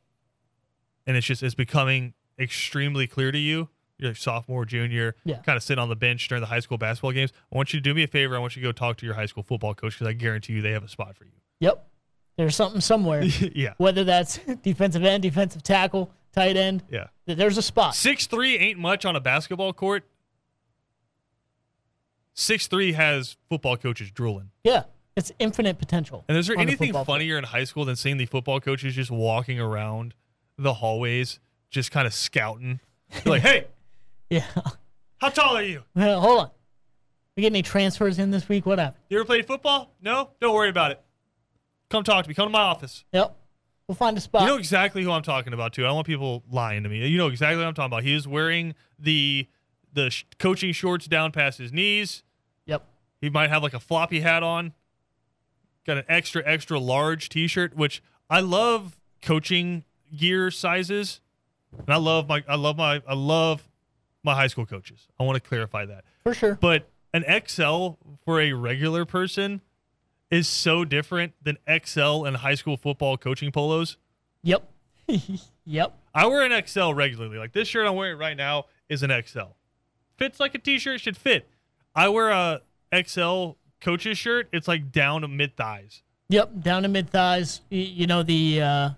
and 1.07 1.17
it's 1.17 1.27
just 1.27 1.43
it's 1.43 1.55
becoming 1.55 2.13
extremely 2.39 3.07
clear 3.07 3.33
to 3.33 3.39
you, 3.39 3.71
you're 4.03 4.15
sophomore, 4.15 4.65
junior, 4.65 5.15
Yeah. 5.25 5.37
kind 5.39 5.57
of 5.57 5.63
sitting 5.63 5.81
on 5.81 5.89
the 5.89 5.97
bench 5.97 6.27
during 6.29 6.41
the 6.41 6.47
high 6.49 6.61
school 6.61 6.79
basketball 6.79 7.13
games. 7.13 7.33
I 7.53 7.57
want 7.57 7.73
you 7.73 7.79
to 7.81 7.83
do 7.83 7.95
me 7.95 8.03
a 8.03 8.07
favor. 8.09 8.37
I 8.37 8.39
want 8.39 8.57
you 8.57 8.63
to 8.63 8.69
go 8.69 8.73
talk 8.73 8.97
to 8.99 9.07
your 9.07 9.15
high 9.15 9.27
school 9.27 9.43
football 9.43 9.75
coach 9.75 9.95
because 9.95 10.07
I 10.09 10.13
guarantee 10.13 10.55
you 10.55 10.63
they 10.63 10.73
have 10.73 10.85
a 10.85 10.89
spot 10.89 11.17
for 11.17 11.25
you. 11.25 11.31
Yep, 11.61 11.87
there's 12.37 12.57
something 12.57 12.81
somewhere. 12.81 13.23
yeah, 13.55 13.75
Whether 13.79 14.05
that's 14.05 14.39
defensive 14.63 15.05
end, 15.05 15.23
defensive 15.23 15.63
tackle, 15.63 16.11
tight 16.33 16.57
end, 16.57 16.83
yeah. 16.91 17.07
there's 17.27 17.57
a 17.59 17.63
spot. 17.63 17.95
Six 17.95 18.27
three 18.27 18.57
ain't 18.59 18.79
much 18.79 19.05
on 19.05 19.15
a 19.17 19.21
basketball 19.21 19.73
court. 19.73 20.05
Six 22.35 22.67
three 22.67 22.93
has 22.93 23.37
football 23.49 23.77
coaches 23.77 24.11
drooling. 24.11 24.51
Yeah, 24.65 24.85
it's 25.17 25.31
infinite 25.39 25.79
potential. 25.79 26.25
And 26.29 26.39
is 26.39 26.47
there 26.47 26.57
the 26.57 26.63
anything 26.63 26.93
field. 26.93 27.07
funnier 27.07 27.37
in 27.37 27.45
high 27.45 27.65
school 27.65 27.85
than 27.85 27.97
seeing 27.97 28.17
the 28.17 28.27
football 28.27 28.59
coaches 28.61 28.95
just 28.95 29.11
walking 29.11 29.61
around 29.61 30.15
the 30.57 30.75
hallways, 30.75 31.41
just 31.71 31.91
kind 31.91 32.07
of 32.07 32.15
scouting? 32.15 32.81
They're 33.23 33.33
like, 33.35 33.43
hey, 33.43 33.67
Yeah. 34.33 34.45
how 35.19 35.29
tall 35.29 35.57
are 35.57 35.63
you? 35.63 35.83
Well, 35.95 36.21
hold 36.21 36.39
on. 36.41 36.51
We 37.37 37.43
get 37.43 37.53
any 37.53 37.63
transfers 37.63 38.19
in 38.19 38.31
this 38.31 38.49
week? 38.49 38.67
What 38.67 38.79
happened? 38.79 39.03
You 39.09 39.19
ever 39.19 39.25
played 39.25 39.47
football? 39.47 39.95
No? 40.01 40.31
Don't 40.41 40.55
worry 40.55 40.69
about 40.69 40.91
it. 40.91 41.01
Come 41.91 42.05
talk 42.05 42.25
to 42.25 42.29
me. 42.29 42.35
Come 42.35 42.47
to 42.47 42.51
my 42.53 42.63
office. 42.63 43.05
Yep. 43.13 43.37
We'll 43.87 43.95
find 43.97 44.17
a 44.17 44.21
spot. 44.21 44.43
You 44.43 44.49
know 44.49 44.57
exactly 44.57 45.03
who 45.03 45.11
I'm 45.11 45.23
talking 45.23 45.53
about, 45.53 45.73
too. 45.75 45.83
I 45.85 45.89
don't 45.89 45.97
want 45.97 46.07
people 46.07 46.43
lying 46.51 46.83
to 46.85 46.89
me. 46.89 47.07
You 47.07 47.19
know 47.19 47.29
exactly 47.29 47.59
what 47.59 47.67
I'm 47.67 47.75
talking 47.75 47.93
about. 47.93 48.05
He 48.05 48.15
is 48.15 48.27
wearing 48.27 48.75
the 48.99 49.49
the 49.93 50.09
sh- 50.09 50.25
coaching 50.39 50.73
shorts 50.73 51.07
down 51.07 51.33
past 51.33 51.59
his 51.59 51.71
knees. 51.71 52.23
yep. 52.65 52.83
He 53.21 53.29
might 53.29 53.51
have 53.51 53.63
like 53.63 53.75
a 53.75 53.81
floppy 53.81 54.21
hat 54.21 54.43
on. 54.43 54.73
Got 55.87 55.99
an 55.99 56.05
extra, 56.09 56.43
extra 56.47 56.79
large 56.79 57.29
t 57.29 57.47
shirt, 57.47 57.77
which 57.77 58.03
I 58.31 58.41
love 58.41 58.99
coaching 59.21 59.85
gear 60.17 60.51
sizes. 60.51 61.21
And 61.79 61.91
I 61.91 61.97
love 61.97 62.29
my 62.29 62.43
I 62.49 62.55
love 62.55 62.77
my 62.77 63.03
I 63.07 63.15
love 63.15 63.69
my 64.23 64.35
high 64.35 64.47
school 64.47 64.67
coaches. 64.67 65.09
I 65.19 65.25
want 65.25 65.43
to 65.43 65.49
clarify 65.49 65.87
that. 65.87 66.05
For 66.23 66.35
sure. 66.35 66.59
But 66.61 66.89
an 67.13 67.25
XL 67.47 67.91
for 68.25 68.41
a 68.41 68.53
regular 68.53 69.05
person 69.05 69.61
is 70.31 70.49
so 70.49 70.85
different 70.85 71.35
than 71.43 71.59
XL 71.69 72.25
in 72.25 72.35
high 72.35 72.55
school 72.55 72.77
football 72.77 73.17
coaching 73.17 73.53
polos. 73.53 73.97
Yep. 74.43 74.69
yep. 75.67 75.99
I 76.15 76.27
wear 76.27 76.43
an 76.43 76.67
XL 76.67 76.93
regularly. 76.93 77.39
Like 77.39 77.53
this 77.53 77.69
shirt 77.69 77.87
I'm 77.87 77.97
wearing 77.97 78.19
right 78.19 78.37
now 78.37 78.67
is 78.89 79.03
an 79.03 79.11
XL. 79.11 79.53
Fits 80.17 80.41
like 80.41 80.55
a 80.55 80.59
t-shirt 80.59 81.01
should 81.01 81.17
fit. 81.17 81.49
I 81.95 82.09
wear 82.09 82.31
a 82.31 82.63
XL 82.95 83.51
coach's 83.81 84.17
shirt. 84.17 84.49
It's 84.53 84.69
like 84.69 84.91
down 84.91 85.23
to 85.23 85.29
mid 85.29 85.57
thighs. 85.57 86.03
Yep. 86.29 86.63
Down 86.63 86.83
to 86.85 86.89
mid 86.89 87.11
thighs. 87.11 87.61
You, 87.69 87.81
you 87.81 88.07
know 88.07 88.23
the 88.23 88.63
uh, 88.63 88.91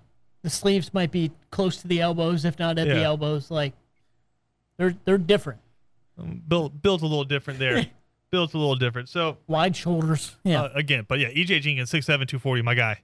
the 0.42 0.50
sleeves 0.50 0.94
might 0.94 1.10
be 1.10 1.32
close 1.50 1.78
to 1.78 1.88
the 1.88 2.00
elbows, 2.00 2.44
if 2.44 2.58
not 2.58 2.78
at 2.78 2.86
the 2.86 3.02
elbows. 3.02 3.50
Like 3.50 3.72
they're 4.76 4.94
they're 5.04 5.18
different. 5.18 5.60
Um, 6.18 6.42
built 6.46 6.80
built 6.82 7.02
a 7.02 7.06
little 7.06 7.24
different 7.24 7.58
there. 7.58 7.86
built 8.30 8.54
a 8.54 8.58
little 8.58 8.76
different. 8.76 9.08
So 9.08 9.36
Wide 9.46 9.76
shoulders. 9.76 10.36
Yeah. 10.44 10.62
uh, 10.62 10.70
again, 10.74 11.04
but 11.08 11.18
yeah, 11.20 11.28
EJ 11.30 11.60
Jenkins, 11.60 11.90
6'7", 11.90 12.04
240, 12.06 12.62
my 12.62 12.74
guy. 12.74 12.98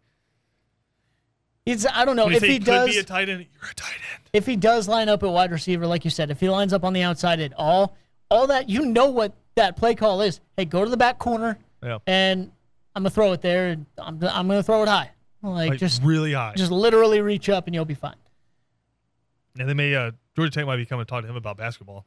He's 1.67 1.87
I 1.87 2.05
don't 2.05 2.17
know 2.17 2.29
if 2.31 2.43
he 2.43 2.53
he 2.55 2.59
could 2.59 2.65
does. 2.67 2.91
be 2.91 2.99
a 2.99 3.03
tight 3.03 3.29
end, 3.29 3.47
you're 3.61 3.71
a 3.71 3.75
tight 3.75 3.93
end. 4.15 4.23
if 4.33 4.47
he 4.47 4.57
does 4.57 4.89
line 4.89 5.09
up 5.09 5.23
at 5.23 5.29
wide 5.31 5.51
receiver, 5.53 5.87
like 5.87 6.05
you 6.05 6.11
said, 6.11 6.31
if 6.31 6.41
he 6.41 6.49
lines 6.49 6.73
up 6.73 6.85
on 6.85 6.93
the 6.93 7.03
outside 7.03 7.39
at 7.41 7.53
all, 7.57 7.97
all 8.31 8.47
that 8.49 8.69
you 8.69 8.87
know 8.87 9.07
what 9.07 9.35
that 9.57 9.77
play 9.77 9.95
call 9.95 10.21
is. 10.23 10.41
Hey, 10.57 10.65
go 10.65 10.85
to 10.85 10.91
the 10.91 10.97
back 10.97 11.19
corner, 11.19 11.59
Yeah. 11.83 11.99
and 12.07 12.51
I'm 12.97 13.03
gonna 13.03 13.11
throw 13.11 13.33
it 13.33 13.43
there, 13.43 13.69
and 13.69 13.87
I'm 13.99 14.15
I'm 14.25 14.49
gonna 14.49 14.63
throw 14.63 14.83
it 14.83 14.89
high, 14.89 15.11
like, 15.43 15.71
Like 15.71 15.79
just 15.79 16.03
really 16.03 16.33
high. 16.33 16.55
just 16.57 16.73
literally 16.73 17.21
reach 17.21 17.49
up, 17.49 17.67
and 17.67 17.75
you'll 17.75 17.85
be 17.85 17.95
fine. 17.95 18.17
and 19.59 19.69
they 19.69 19.75
may 19.75 19.95
uh, 19.95 20.13
Georgia 20.37 20.51
Tech 20.51 20.67
might 20.67 20.77
be 20.77 20.87
coming 20.87 21.05
to 21.05 21.11
talk 21.11 21.23
to 21.23 21.29
him 21.29 21.37
about 21.37 21.57
basketball. 21.57 22.07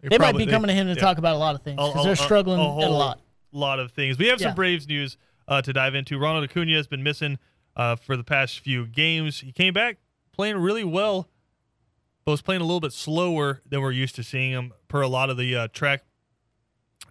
They 0.00 0.08
might 0.10 0.18
probably- 0.18 0.46
be 0.46 0.50
coming 0.50 0.68
to 0.68 0.74
him 0.74 0.86
to 0.86 0.94
yeah. 0.94 1.00
talk 1.00 1.18
about 1.18 1.34
a 1.34 1.38
lot 1.38 1.54
of 1.54 1.62
things 1.62 1.76
because 1.76 2.04
they're 2.04 2.16
struggling 2.16 2.60
a 2.60 2.62
a 2.62 2.66
whole 2.66 2.96
lot. 2.96 3.20
lot 3.52 3.80
of 3.80 3.92
things. 3.92 4.18
We 4.18 4.28
have 4.28 4.40
some 4.40 4.54
Braves 4.54 4.86
news 4.86 5.16
uh, 5.48 5.62
to 5.62 5.72
dive 5.72 5.94
into. 5.94 6.18
Ronald 6.18 6.44
Acuna 6.44 6.74
has 6.76 6.86
been 6.86 7.02
missing 7.02 7.38
uh, 7.76 7.96
for 7.96 8.16
the 8.16 8.22
past 8.22 8.60
few 8.60 8.86
games. 8.86 9.40
He 9.40 9.50
came 9.50 9.74
back 9.74 9.98
playing 10.32 10.58
really 10.58 10.84
well, 10.84 11.28
but 12.24 12.30
was 12.30 12.42
playing 12.42 12.60
a 12.60 12.64
little 12.64 12.80
bit 12.80 12.92
slower 12.92 13.60
than 13.68 13.80
we're 13.80 13.90
used 13.90 14.14
to 14.16 14.22
seeing 14.22 14.52
him. 14.52 14.72
Per 14.86 15.00
a 15.02 15.08
lot 15.08 15.30
of 15.30 15.36
the 15.36 15.56
uh, 15.56 15.68
track 15.72 16.04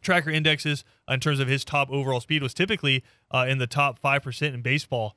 tracker 0.02 0.30
indexes, 0.30 0.86
uh, 1.10 1.14
in 1.14 1.20
terms 1.20 1.42
of 1.42 1.50
his 1.50 1.66
top 1.66 1.90
overall 1.90 2.22
speed, 2.22 2.42
was 2.42 2.54
typically 2.54 3.04
uh, 3.32 3.46
in 3.50 3.58
the 3.58 3.68
top 3.68 4.00
five 4.00 4.24
percent 4.24 4.56
in 4.56 4.62
baseball. 4.62 5.17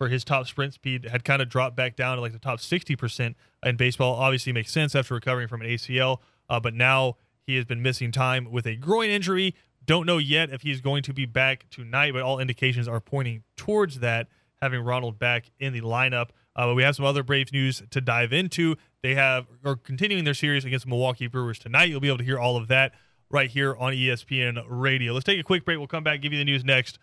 For 0.00 0.08
his 0.08 0.24
top 0.24 0.46
sprint 0.46 0.72
speed, 0.72 1.04
had 1.04 1.24
kind 1.24 1.42
of 1.42 1.50
dropped 1.50 1.76
back 1.76 1.94
down 1.94 2.16
to 2.16 2.22
like 2.22 2.32
the 2.32 2.38
top 2.38 2.58
sixty 2.58 2.96
percent 2.96 3.36
in 3.62 3.76
baseball. 3.76 4.14
Obviously, 4.14 4.50
makes 4.50 4.72
sense 4.72 4.94
after 4.94 5.12
recovering 5.12 5.46
from 5.46 5.60
an 5.60 5.66
ACL, 5.66 6.20
uh, 6.48 6.58
but 6.58 6.72
now 6.72 7.18
he 7.42 7.56
has 7.56 7.66
been 7.66 7.82
missing 7.82 8.10
time 8.10 8.50
with 8.50 8.66
a 8.66 8.76
groin 8.76 9.10
injury. 9.10 9.54
Don't 9.84 10.06
know 10.06 10.16
yet 10.16 10.48
if 10.48 10.62
he's 10.62 10.80
going 10.80 11.02
to 11.02 11.12
be 11.12 11.26
back 11.26 11.66
tonight, 11.68 12.14
but 12.14 12.22
all 12.22 12.38
indications 12.38 12.88
are 12.88 12.98
pointing 12.98 13.42
towards 13.56 13.98
that, 13.98 14.28
having 14.62 14.80
Ronald 14.80 15.18
back 15.18 15.50
in 15.58 15.74
the 15.74 15.82
lineup. 15.82 16.30
Uh, 16.56 16.68
but 16.68 16.76
we 16.76 16.82
have 16.82 16.96
some 16.96 17.04
other 17.04 17.22
Braves 17.22 17.52
news 17.52 17.82
to 17.90 18.00
dive 18.00 18.32
into. 18.32 18.76
They 19.02 19.14
have 19.16 19.48
are 19.66 19.76
continuing 19.76 20.24
their 20.24 20.32
series 20.32 20.64
against 20.64 20.86
the 20.86 20.88
Milwaukee 20.88 21.26
Brewers 21.26 21.58
tonight. 21.58 21.90
You'll 21.90 22.00
be 22.00 22.08
able 22.08 22.16
to 22.16 22.24
hear 22.24 22.38
all 22.38 22.56
of 22.56 22.68
that 22.68 22.94
right 23.28 23.50
here 23.50 23.76
on 23.76 23.92
ESPN 23.92 24.64
Radio. 24.66 25.12
Let's 25.12 25.26
take 25.26 25.38
a 25.38 25.44
quick 25.44 25.66
break. 25.66 25.76
We'll 25.76 25.88
come 25.88 26.04
back, 26.04 26.22
give 26.22 26.32
you 26.32 26.38
the 26.38 26.46
news 26.46 26.64
next 26.64 26.98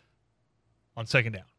on 0.96 1.06
Second 1.06 1.34
Down. 1.34 1.57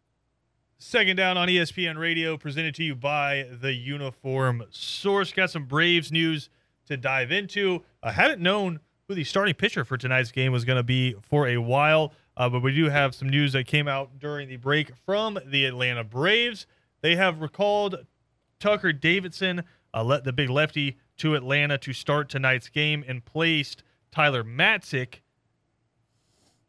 Second 0.80 1.16
Down 1.16 1.36
on 1.36 1.48
ESPN 1.48 1.98
Radio, 1.98 2.36
presented 2.36 2.72
to 2.76 2.84
you 2.84 2.94
by 2.94 3.48
the 3.60 3.72
Uniform 3.72 4.62
Source. 4.70 5.32
Got 5.32 5.50
some 5.50 5.64
Braves 5.64 6.12
news 6.12 6.50
to 6.86 6.96
dive 6.96 7.32
into. 7.32 7.82
I 8.00 8.12
hadn't 8.12 8.40
known 8.40 8.78
who 9.08 9.16
the 9.16 9.24
starting 9.24 9.56
pitcher 9.56 9.84
for 9.84 9.96
tonight's 9.96 10.30
game 10.30 10.52
was 10.52 10.64
going 10.64 10.76
to 10.76 10.84
be 10.84 11.16
for 11.20 11.48
a 11.48 11.56
while, 11.56 12.12
uh, 12.36 12.48
but 12.48 12.62
we 12.62 12.72
do 12.72 12.90
have 12.90 13.12
some 13.12 13.28
news 13.28 13.54
that 13.54 13.66
came 13.66 13.88
out 13.88 14.20
during 14.20 14.48
the 14.48 14.56
break 14.56 14.92
from 15.04 15.36
the 15.44 15.64
Atlanta 15.64 16.04
Braves. 16.04 16.68
They 17.00 17.16
have 17.16 17.40
recalled 17.40 18.06
Tucker 18.60 18.92
Davidson, 18.92 19.64
uh, 19.92 20.04
let 20.04 20.22
the 20.22 20.32
big 20.32 20.48
lefty, 20.48 20.96
to 21.16 21.34
Atlanta 21.34 21.76
to 21.78 21.92
start 21.92 22.28
tonight's 22.28 22.68
game 22.68 23.04
and 23.08 23.24
placed 23.24 23.82
Tyler 24.12 24.44
Matzek, 24.44 25.22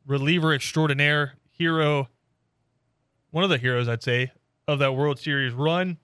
reliever 0.08 0.52
extraordinaire, 0.52 1.36
hero, 1.52 2.10
one 3.32 3.44
of 3.44 3.50
the 3.50 3.58
heroes, 3.58 3.88
I'd 3.88 4.04
say, 4.04 4.32
of 4.68 4.80
that 4.80 4.94
World 4.94 5.20
Series 5.20 5.54
run 5.54 5.98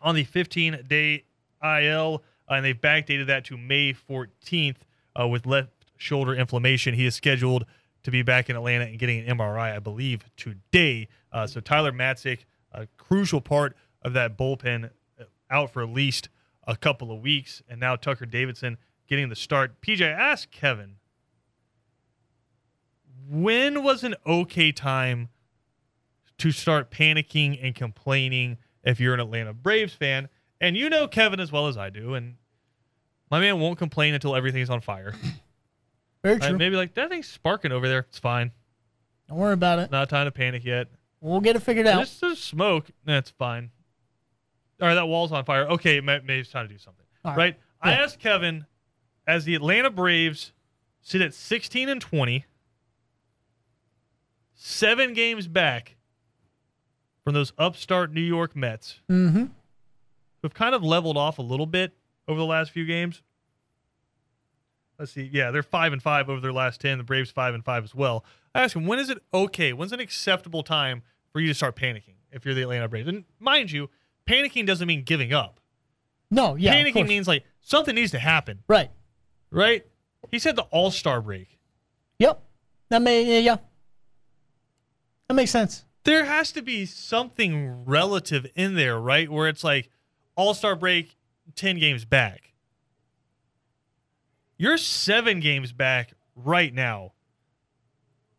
on 0.00 0.14
the 0.14 0.24
15 0.24 0.84
day 0.86 1.24
IL, 1.62 2.22
uh, 2.48 2.54
and 2.54 2.64
they've 2.64 2.80
backdated 2.80 3.26
that 3.26 3.44
to 3.46 3.56
May 3.56 3.92
14th 3.92 4.76
uh, 5.20 5.28
with 5.28 5.46
left 5.46 5.70
shoulder 5.96 6.34
inflammation. 6.34 6.94
He 6.94 7.06
is 7.06 7.14
scheduled 7.14 7.66
to 8.02 8.10
be 8.10 8.22
back 8.22 8.48
in 8.48 8.56
Atlanta 8.56 8.86
and 8.86 8.98
getting 8.98 9.28
an 9.28 9.36
MRI, 9.36 9.74
I 9.74 9.78
believe, 9.78 10.24
today. 10.36 11.08
Uh, 11.32 11.46
so 11.46 11.60
Tyler 11.60 11.92
Matzek, 11.92 12.40
a 12.72 12.86
crucial 12.96 13.40
part 13.40 13.76
of 14.02 14.14
that 14.14 14.38
bullpen, 14.38 14.90
uh, 15.20 15.24
out 15.50 15.72
for 15.72 15.82
at 15.82 15.90
least 15.90 16.28
a 16.66 16.76
couple 16.76 17.12
of 17.12 17.20
weeks, 17.20 17.62
and 17.68 17.80
now 17.80 17.96
Tucker 17.96 18.26
Davidson 18.26 18.78
getting 19.08 19.28
the 19.28 19.36
start. 19.36 19.80
PJ, 19.80 20.00
ask 20.00 20.50
Kevin, 20.50 20.96
when 23.28 23.82
was 23.82 24.02
an 24.02 24.14
okay 24.26 24.72
time 24.72 25.28
to 26.40 26.50
start 26.52 26.90
panicking 26.90 27.58
and 27.62 27.74
complaining 27.74 28.58
if 28.82 28.98
you're 29.00 29.14
an 29.14 29.20
Atlanta 29.20 29.52
Braves 29.54 29.94
fan? 29.94 30.28
And 30.60 30.76
you 30.76 30.90
know 30.90 31.08
Kevin 31.08 31.40
as 31.40 31.50
well 31.50 31.68
as 31.68 31.78
I 31.78 31.88
do, 31.90 32.14
and 32.14 32.34
my 33.30 33.40
man 33.40 33.58
won't 33.60 33.78
complain 33.78 34.12
until 34.14 34.36
everything's 34.36 34.68
on 34.70 34.80
fire. 34.80 35.14
Very 36.22 36.36
Right? 36.36 36.48
true. 36.50 36.58
Maybe 36.58 36.76
like 36.76 36.94
that 36.94 37.08
thing's 37.08 37.28
sparking 37.28 37.72
over 37.72 37.88
there. 37.88 38.00
It's 38.00 38.18
fine. 38.18 38.52
Don't 39.28 39.38
worry 39.38 39.54
about 39.54 39.78
it. 39.78 39.90
Not 39.90 40.08
time 40.10 40.26
to 40.26 40.30
panic 40.30 40.64
yet. 40.64 40.88
We'll 41.22 41.40
get 41.40 41.56
it 41.56 41.60
figured 41.60 41.86
out. 41.86 42.00
This 42.00 42.22
is 42.22 42.38
smoke. 42.38 42.86
That's 43.04 43.30
fine. 43.30 43.70
All 44.82 44.88
right, 44.88 44.94
that 44.94 45.06
wall's 45.06 45.32
on 45.32 45.44
fire. 45.44 45.66
Okay, 45.66 45.98
it 45.98 46.04
may- 46.04 46.20
maybe 46.20 46.40
it's 46.40 46.50
time 46.50 46.66
to 46.66 46.72
do 46.72 46.78
something. 46.78 47.04
All 47.24 47.32
right. 47.32 47.38
right. 47.38 47.56
I 47.82 47.92
Yeah. 47.92 48.02
asked 48.02 48.18
Kevin, 48.18 48.66
as 49.26 49.44
the 49.44 49.54
Atlanta 49.54 49.90
Braves 49.90 50.52
sit 51.02 51.20
at 51.22 51.32
16 51.34 51.88
and 51.88 52.00
20, 52.00 52.44
seven 54.54 55.12
games 55.14 55.46
back 55.46 55.96
from 57.24 57.34
those 57.34 57.52
upstart 57.58 58.12
New 58.12 58.20
York 58.20 58.56
Mets, 58.56 59.00
Mm-hmm. 59.10 59.46
who've 60.42 60.54
kind 60.54 60.74
of 60.74 60.82
leveled 60.82 61.16
off 61.16 61.38
a 61.38 61.42
little 61.42 61.66
bit 61.66 61.92
over 62.26 62.38
the 62.38 62.46
last 62.46 62.70
few 62.70 62.84
games. 62.84 63.22
Let's 64.98 65.12
see. 65.12 65.28
Yeah, 65.32 65.50
they're 65.50 65.62
five 65.62 65.92
and 65.92 66.02
five 66.02 66.28
over 66.28 66.40
their 66.40 66.52
last 66.52 66.80
ten. 66.80 66.98
The 66.98 67.04
Braves 67.04 67.30
five 67.30 67.54
and 67.54 67.64
five 67.64 67.84
as 67.84 67.94
well. 67.94 68.24
I 68.54 68.62
ask 68.62 68.76
him, 68.76 68.86
when 68.86 68.98
is 68.98 69.08
it 69.08 69.18
okay? 69.32 69.72
When's 69.72 69.92
an 69.92 70.00
acceptable 70.00 70.62
time 70.62 71.02
for 71.32 71.40
you 71.40 71.48
to 71.48 71.54
start 71.54 71.74
panicking 71.76 72.16
if 72.32 72.44
you're 72.44 72.54
the 72.54 72.62
Atlanta 72.62 72.88
Braves? 72.88 73.08
And 73.08 73.24
mind 73.38 73.72
you, 73.72 73.88
panicking 74.26 74.66
doesn't 74.66 74.86
mean 74.86 75.02
giving 75.02 75.32
up. 75.32 75.60
No, 76.30 76.54
yeah. 76.54 76.74
panicking 76.74 77.08
means 77.08 77.26
like 77.26 77.44
something 77.62 77.94
needs 77.94 78.10
to 78.12 78.18
happen, 78.18 78.62
right. 78.68 78.90
right? 79.50 79.84
He 80.30 80.38
said 80.38 80.54
the 80.56 80.62
All 80.64 80.90
Star 80.90 81.20
break. 81.22 81.58
Yep. 82.18 82.42
That 82.90 83.00
may 83.02 83.40
yeah. 83.40 83.56
That 85.28 85.34
makes 85.34 85.50
sense. 85.50 85.84
There 86.10 86.24
has 86.24 86.50
to 86.52 86.62
be 86.62 86.86
something 86.86 87.84
relative 87.84 88.44
in 88.56 88.74
there, 88.74 88.98
right? 88.98 89.30
Where 89.30 89.46
it's 89.46 89.62
like 89.62 89.90
All 90.34 90.54
Star 90.54 90.74
break, 90.74 91.16
ten 91.54 91.78
games 91.78 92.04
back. 92.04 92.52
You're 94.56 94.76
seven 94.76 95.38
games 95.38 95.72
back 95.72 96.14
right 96.34 96.74
now, 96.74 97.12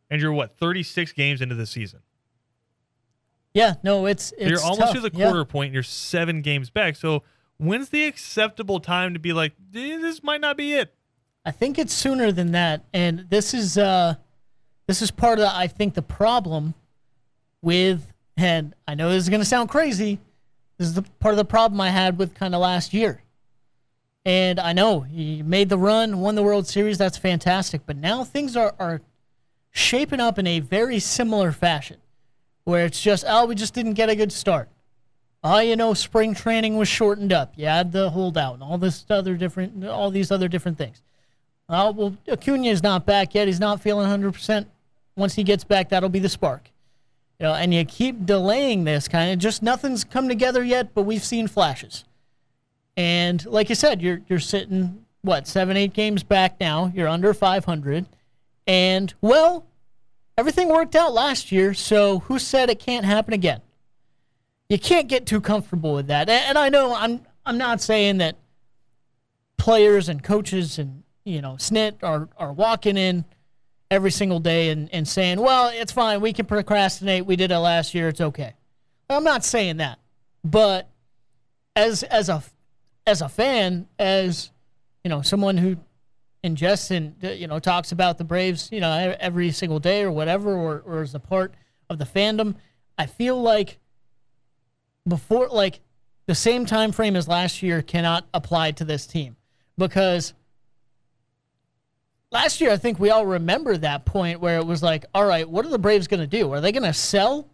and 0.10 0.22
you're 0.22 0.34
what 0.34 0.58
thirty 0.58 0.84
six 0.84 1.14
games 1.14 1.40
into 1.42 1.56
the 1.56 1.66
season. 1.66 2.02
Yeah, 3.54 3.76
no, 3.84 4.06
it's 4.06 4.34
it's 4.38 4.50
you're 4.50 4.60
almost 4.60 4.94
tough. 4.94 4.96
to 4.96 5.00
the 5.10 5.12
Yeah. 5.18 5.28
quarter 5.28 5.46
point. 5.46 5.68
And 5.68 5.74
you're 5.74 5.84
seven 5.84 6.42
games 6.42 6.70
back. 6.70 6.98
So 6.98 7.24
when's 7.56 7.88
the 7.88 8.04
acceptable 8.04 8.82
time 8.82 9.14
to 9.14 9.20
be 9.22 9.32
like, 9.32 9.54
"Eh, 9.74 9.98
this 9.98 10.22
might 10.22 10.42
not 10.42 10.58
be 10.58 10.74
it? 10.74 10.94
I 11.46 11.52
think 11.52 11.80
it's 11.80 11.94
sooner 11.94 12.34
than 12.34 12.52
that, 12.52 12.84
and 12.94 13.28
this 13.30 13.54
is 13.54 13.78
uh, 13.78 14.16
this 14.88 15.02
is 15.02 15.10
part 15.10 15.40
of 15.40 15.46
I 15.46 15.68
think 15.68 15.94
the 15.94 16.02
problem 16.02 16.74
with, 17.62 18.06
and 18.38 18.74
I 18.88 18.96
know 18.96 19.10
this 19.10 19.24
is 19.24 19.30
going 19.30 19.42
to 19.42 19.46
sound 19.46 19.70
crazy. 19.70 20.20
This 20.78 20.88
is 20.88 20.94
the 20.96 21.04
part 21.20 21.34
of 21.34 21.38
the 21.38 21.46
problem 21.46 21.80
I 21.80 21.90
had 21.90 22.18
with 22.18 22.34
kind 22.34 22.56
of 22.56 22.62
last 22.62 22.94
year. 22.94 23.22
And 24.26 24.60
I 24.60 24.74
know 24.74 25.06
you 25.12 25.44
made 25.44 25.70
the 25.70 25.78
run, 25.78 26.20
won 26.20 26.36
the 26.36 26.44
World 26.44 26.68
Series. 26.68 26.98
That's 26.98 27.18
fantastic. 27.18 27.82
But 27.86 27.98
now 27.98 28.24
things 28.24 28.56
are 28.56 28.74
are 28.80 29.02
shaping 29.72 30.20
up 30.20 30.38
in 30.38 30.46
a 30.46 30.60
very 30.60 31.00
similar 31.00 31.52
fashion, 31.52 31.98
where 32.64 32.86
it's 32.86 33.02
just 33.02 33.26
oh, 33.28 33.46
we 33.46 33.56
just 33.56 33.74
didn't 33.74 33.94
get 33.94 34.10
a 34.10 34.16
good 34.16 34.32
start. 34.32 34.70
Oh, 35.44 35.60
you 35.60 35.76
know, 35.76 35.96
spring 35.96 36.36
training 36.36 36.78
was 36.78 36.88
shortened 36.88 37.34
up. 37.34 37.54
You 37.56 37.66
had 37.66 37.92
the 37.92 38.12
holdout 38.12 38.56
and 38.56 38.64
all 38.64 38.78
this 38.78 39.06
other 39.10 39.36
different, 39.36 39.84
all 39.86 40.12
these 40.12 40.32
other 40.32 40.48
different 40.48 40.78
things. 40.78 41.02
Oh, 41.68 41.92
well, 41.92 42.18
Acuna 42.32 42.68
is 42.68 42.84
not 42.84 43.06
back 43.06 43.34
yet. 43.34 43.48
He's 43.48 43.60
not 43.60 43.82
feeling 43.82 44.08
100%. 44.08 44.66
Once 45.16 45.34
he 45.34 45.44
gets 45.44 45.64
back, 45.64 45.90
that'll 45.90 46.10
be 46.10 46.20
the 46.20 46.30
spark. 46.30 46.70
You 47.42 47.48
know, 47.48 47.56
and 47.56 47.74
you 47.74 47.84
keep 47.86 48.28
delaying 48.28 48.84
this 48.84 49.08
kind 49.08 49.34
of 49.34 49.40
just 49.40 49.64
nothing's 49.64 50.04
come 50.04 50.30
together 50.30 50.64
yet, 50.64 50.94
but 50.94 51.02
we've 51.02 51.24
seen 51.24 51.48
flashes. 51.48 52.06
And 52.96 53.44
like 53.48 53.68
you 53.68 53.74
said, 53.74 54.00
you're 54.00 54.22
you're 54.28 54.38
sitting 54.38 55.06
what 55.24 55.48
seven, 55.48 55.76
eight 55.76 55.94
games 55.94 56.22
back 56.22 56.60
now. 56.60 56.92
You're 56.94 57.08
under 57.08 57.34
500, 57.34 58.06
and 58.68 59.12
well, 59.22 59.66
everything 60.38 60.70
worked 60.70 60.96
out 60.96 61.14
last 61.14 61.52
year. 61.52 61.74
So 61.74 62.20
who 62.20 62.38
said 62.38 62.70
it 62.70 62.78
can't 62.78 63.06
happen 63.06 63.34
again? 63.34 63.62
You 64.70 64.78
can't 64.78 65.08
get 65.08 65.26
too 65.26 65.42
comfortable 65.42 65.96
with 65.96 66.06
that. 66.08 66.30
And 66.30 66.60
I 66.60 66.70
know 66.70 66.94
I'm 66.94 67.22
I'm 67.44 67.58
not 67.58 67.82
saying 67.82 68.20
that 68.20 68.36
players 69.58 70.10
and 70.10 70.22
coaches 70.22 70.78
and 70.78 71.02
you 71.24 71.42
know 71.42 71.54
snit 71.54 72.04
are 72.04 72.30
are 72.38 72.54
walking 72.54 72.98
in 72.98 73.26
every 73.92 74.10
single 74.10 74.40
day 74.40 74.70
and, 74.70 74.90
and 74.92 75.08
saying 75.08 75.40
well 75.40 75.70
it's 75.72 75.92
fine. 75.92 76.22
We 76.22 76.34
can 76.34 76.48
procrastinate. 76.48 77.26
We 77.26 77.36
did 77.36 77.52
it 77.52 77.60
last 77.60 77.94
year. 77.94 78.08
It's 78.08 78.22
okay. 78.22 78.54
I'm 79.10 79.24
not 79.24 79.46
saying 79.46 79.78
that. 79.78 80.00
But 80.44 80.90
as 81.76 82.02
as 82.04 82.30
a 82.30 82.44
as 83.06 83.22
a 83.22 83.30
fan 83.30 83.88
as 84.00 84.50
you 85.04 85.10
know 85.10 85.22
someone 85.22 85.58
who 85.58 85.78
ingests 86.44 86.90
and 86.90 87.16
you 87.40 87.46
know 87.46 87.60
talks 87.60 87.92
about 87.92 88.18
the 88.18 88.24
braves 88.24 88.70
you 88.72 88.80
know 88.80 89.16
every 89.20 89.52
single 89.52 89.80
day 89.80 90.02
or 90.02 90.12
whatever 90.12 90.56
or, 90.56 90.82
or 90.86 91.04
is 91.04 91.14
a 91.14 91.20
part 91.20 91.54
of 91.88 92.00
the 92.00 92.06
fandom 92.06 92.56
i 92.98 93.06
feel 93.06 93.40
like 93.40 93.78
before 95.08 95.48
like 95.50 95.82
the 96.28 96.36
same 96.36 96.66
time 96.66 96.92
frame 96.92 97.16
as 97.16 97.28
last 97.28 97.62
year 97.62 97.82
cannot 97.82 98.26
apply 98.34 98.72
to 98.72 98.86
this 98.86 99.06
team. 99.06 99.36
Because 99.78 100.34
last 102.32 102.62
year 102.62 102.72
I 102.72 102.78
think 102.78 103.00
we 103.00 103.10
all 103.10 103.26
remember 103.26 103.78
that 103.78 104.06
point 104.06 104.40
where 104.40 104.58
it 104.58 104.66
was 104.66 104.82
like, 104.82 105.06
all 105.14 105.26
right, 105.26 105.48
what 105.48 105.66
are 105.66 105.70
the 105.70 105.80
Braves 105.80 106.08
going 106.08 106.22
to 106.22 106.28
do? 106.28 106.52
Are 106.54 106.62
they 106.62 106.72
going 106.72 106.84
to 106.84 106.94
sell 106.94 107.48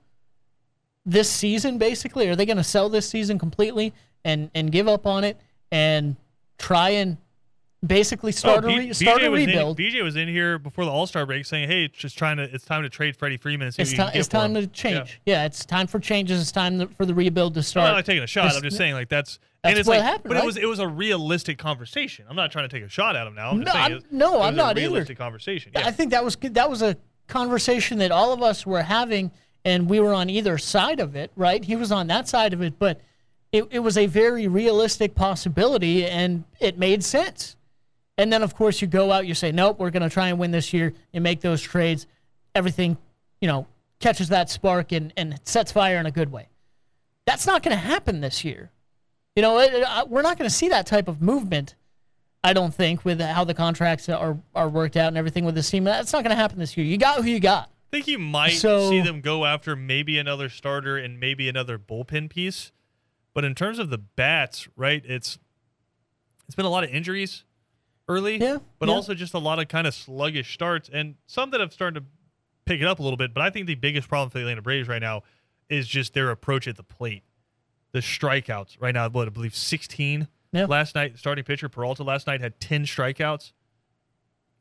this 1.06 1.30
season 1.30 1.78
basically? 1.78 2.28
Are 2.30 2.36
they 2.36 2.46
going 2.46 2.58
to 2.58 2.64
sell 2.64 2.90
this 2.90 3.10
season 3.10 3.40
completely 3.40 3.94
and 4.24 4.50
and 4.54 4.72
give 4.72 4.88
up 4.88 5.06
on 5.06 5.24
it 5.24 5.38
and 5.72 6.16
try 6.58 6.90
and 6.90 7.18
basically 7.86 8.30
oh, 8.30 8.32
start 8.32 8.66
Oh, 8.66 8.70
a 8.70 8.78
re- 8.78 8.94
start 8.94 9.22
BJ 9.22 9.26
a 9.26 9.30
was 9.32 9.42
in- 9.42 9.48
rebuild? 9.48 9.78
BJ 9.78 10.04
was 10.04 10.16
in 10.16 10.28
here 10.28 10.60
before 10.60 10.86
the 10.86 10.92
All 10.92 11.08
Star 11.08 11.26
break 11.26 11.46
saying, 11.46 11.70
"Hey, 11.70 11.86
it's 11.86 11.98
just 11.98 12.18
trying 12.18 12.38
to. 12.38 12.44
It's 12.44 12.66
time 12.66 12.84
to 12.84 12.90
trade 12.90 13.16
Freddie 13.16 13.38
Freeman 13.38 13.68
it's 13.78 13.94
time. 13.94 14.12
It's 14.14 14.28
time 14.28 14.56
him." 14.56 14.64
to 14.64 14.68
change. 14.68 15.22
Yeah. 15.26 15.46
it's 15.46 15.66
time 15.66 15.88
for 15.88 16.00
changes. 16.00 16.42
It's 16.42 16.52
time 16.52 16.88
for 16.90 17.06
the 17.06 17.14
rebuild 17.14 17.54
to 17.54 17.64
start. 17.64 17.88
I'm 17.90 17.96
not 17.96 18.06
taking 18.06 18.24
a 18.24 18.28
shot. 18.28 18.46
This- 18.46 18.58
I'm 18.58 18.64
just 18.64 18.78
saying, 18.78 18.94
like 18.94 19.10
that's, 19.10 19.40
That's 19.64 19.72
and 19.72 19.80
it's 19.80 19.88
what 19.88 19.98
like, 20.00 20.06
happened, 20.06 20.34
but 20.34 20.38
it 20.38 20.46
was 20.46 20.58
it 20.58 20.68
was 20.68 20.80
a 20.80 20.88
realistic 20.88 21.58
conversation. 21.58 22.26
I'm 22.30 22.36
not 22.36 22.52
trying 22.52 22.70
to 22.70 22.76
take 22.76 22.86
a 22.86 22.90
shot 22.90 23.16
at 23.16 23.26
him 23.28 23.36
now. 23.36 23.50
I'm 23.52 23.60
No, 23.62 23.72
I'm- 23.72 24.04
no, 24.12 24.42
I'm 24.42 24.54
was 24.54 24.56
not 24.58 24.78
a 24.78 24.82
either. 24.82 24.90
realistic 24.92 25.18
conversation. 25.18 25.72
I 25.76 25.92
think 25.92 26.12
that 26.12 26.24
was. 26.24 26.36
That 26.42 26.70
was 26.70 26.82
a 26.82 26.96
conversation 27.28 27.98
that 28.00 28.12
all 28.12 28.32
of 28.34 28.42
us 28.42 28.66
were 28.66 28.84
having, 28.84 29.32
and 29.66 29.90
we 29.90 30.00
were 30.00 30.14
on 30.14 30.30
either 30.30 30.58
side 30.58 31.00
of 31.00 31.16
it. 31.16 31.32
Right? 31.36 31.64
He 31.66 31.76
was 31.76 31.92
on 31.92 32.08
that 32.08 32.28
side 32.28 32.54
of 32.54 32.62
it, 32.62 32.78
but 32.78 33.02
it, 33.52 33.66
it 33.72 33.80
was 33.80 33.98
a 33.98 34.06
very 34.06 34.48
realistic 34.48 35.16
possibility, 35.16 36.06
and 36.06 36.44
it 36.60 36.78
made 36.78 37.04
sense. 37.04 37.56
And 38.20 38.32
then, 38.32 38.44
of 38.44 38.56
course, 38.56 38.82
you 38.82 38.88
go 38.88 39.12
out, 39.12 39.26
you 39.28 39.34
say, 39.34 39.52
"Nope, 39.52 39.80
we're 39.80 39.90
going 39.92 40.04
to 40.04 40.10
try 40.10 40.30
and 40.30 40.38
win 40.40 40.52
this 40.52 40.72
year," 40.72 40.94
and 41.14 41.24
make 41.24 41.42
those 41.42 41.62
trades. 41.62 42.06
Everything, 42.56 42.98
you 43.42 43.48
know, 43.48 43.68
catches 44.00 44.30
that 44.30 44.50
spark 44.52 44.92
and 44.92 45.12
and 45.18 45.40
sets 45.44 45.72
fire 45.72 45.98
in 45.98 46.06
a 46.06 46.12
good 46.12 46.32
way. 46.32 46.48
That's 47.26 47.46
not 47.48 47.64
going 47.64 47.76
to 47.76 47.84
happen 47.84 48.22
this 48.22 48.46
year. 48.46 48.72
You 49.38 49.44
know, 49.44 49.60
it, 49.60 49.72
it- 49.72 50.10
we're 50.10 50.24
not 50.24 50.38
going 50.40 50.50
to 50.50 50.54
see 50.56 50.70
that 50.70 50.88
type 50.88 51.08
of 51.08 51.22
movement. 51.22 51.76
I 52.44 52.54
don't 52.54 52.74
think 52.74 53.06
with 53.06 53.22
how 53.22 53.44
the 53.44 53.54
contracts 53.54 54.10
are 54.10 54.38
are 54.56 54.68
worked 54.68 54.98
out 54.98 55.10
and 55.10 55.18
everything 55.18 55.46
with 55.46 55.54
this 55.54 55.70
team. 55.70 55.84
That's 55.84 56.12
not 56.12 56.24
going 56.24 56.32
to 56.36 56.42
happen 56.42 56.58
this 56.58 56.76
year. 56.76 56.86
You 56.88 56.98
got 56.98 57.24
who 57.24 57.30
you 57.30 57.40
got. 57.40 57.66
I 57.70 57.98
think 57.98 58.08
you 58.08 58.18
might 58.18 58.54
So- 58.54 58.90
see 58.90 59.00
them 59.02 59.22
go 59.22 59.46
after 59.46 59.76
maybe 59.76 60.18
another 60.18 60.50
starter 60.50 60.98
and 60.98 61.20
maybe 61.20 61.48
another 61.48 61.78
bullpen 61.78 62.30
piece. 62.32 62.72
But 63.36 63.46
in 63.46 63.54
terms 63.54 63.78
of 63.78 63.92
the 63.92 64.00
bats, 64.00 64.68
right? 64.76 65.04
It's 65.06 65.38
it's 66.48 66.56
been 66.56 66.66
a 66.66 66.70
lot 66.70 66.84
of 66.84 66.90
injuries 66.90 67.44
early, 68.10 68.38
Yeah, 68.38 68.58
but 68.80 68.90
yeah. 68.90 68.96
also 68.96 69.14
just 69.14 69.36
a 69.36 69.40
lot 69.40 69.60
of 69.60 69.68
kind 69.68 69.86
of 69.86 69.94
sluggish 69.94 70.52
starts 70.52 70.90
and 70.92 71.16
some 71.28 71.52
that 71.52 71.60
have 71.60 71.74
started 71.74 72.00
to 72.00 72.06
pick 72.66 72.82
it 72.82 72.88
up 72.88 72.98
a 73.00 73.04
little 73.04 73.18
bit. 73.18 73.34
But 73.36 73.44
I 73.44 73.52
think 73.52 73.68
the 73.68 73.76
biggest 73.76 74.08
problem 74.10 74.30
for 74.32 74.40
the 74.40 74.46
Atlanta 74.46 74.64
Braves 74.64 74.88
right 74.88 75.02
now 75.02 75.22
is 75.70 75.88
just 75.88 76.14
their 76.16 76.32
approach 76.32 76.68
at 76.68 76.78
the 76.78 76.84
plate. 76.84 77.22
The 77.94 78.00
strikeouts 78.00 78.78
right 78.80 78.94
now, 78.94 79.10
what 79.10 79.28
I 79.28 79.30
believe 79.30 79.56
16 79.56 80.28
Yeah. 80.52 80.66
last 80.66 80.96
night. 80.96 81.18
Starting 81.18 81.44
pitcher 81.44 81.70
Peralta 81.70 82.04
last 82.04 82.28
night 82.28 82.42
had 82.42 82.60
10 82.60 82.86
strikeouts. 82.86 83.54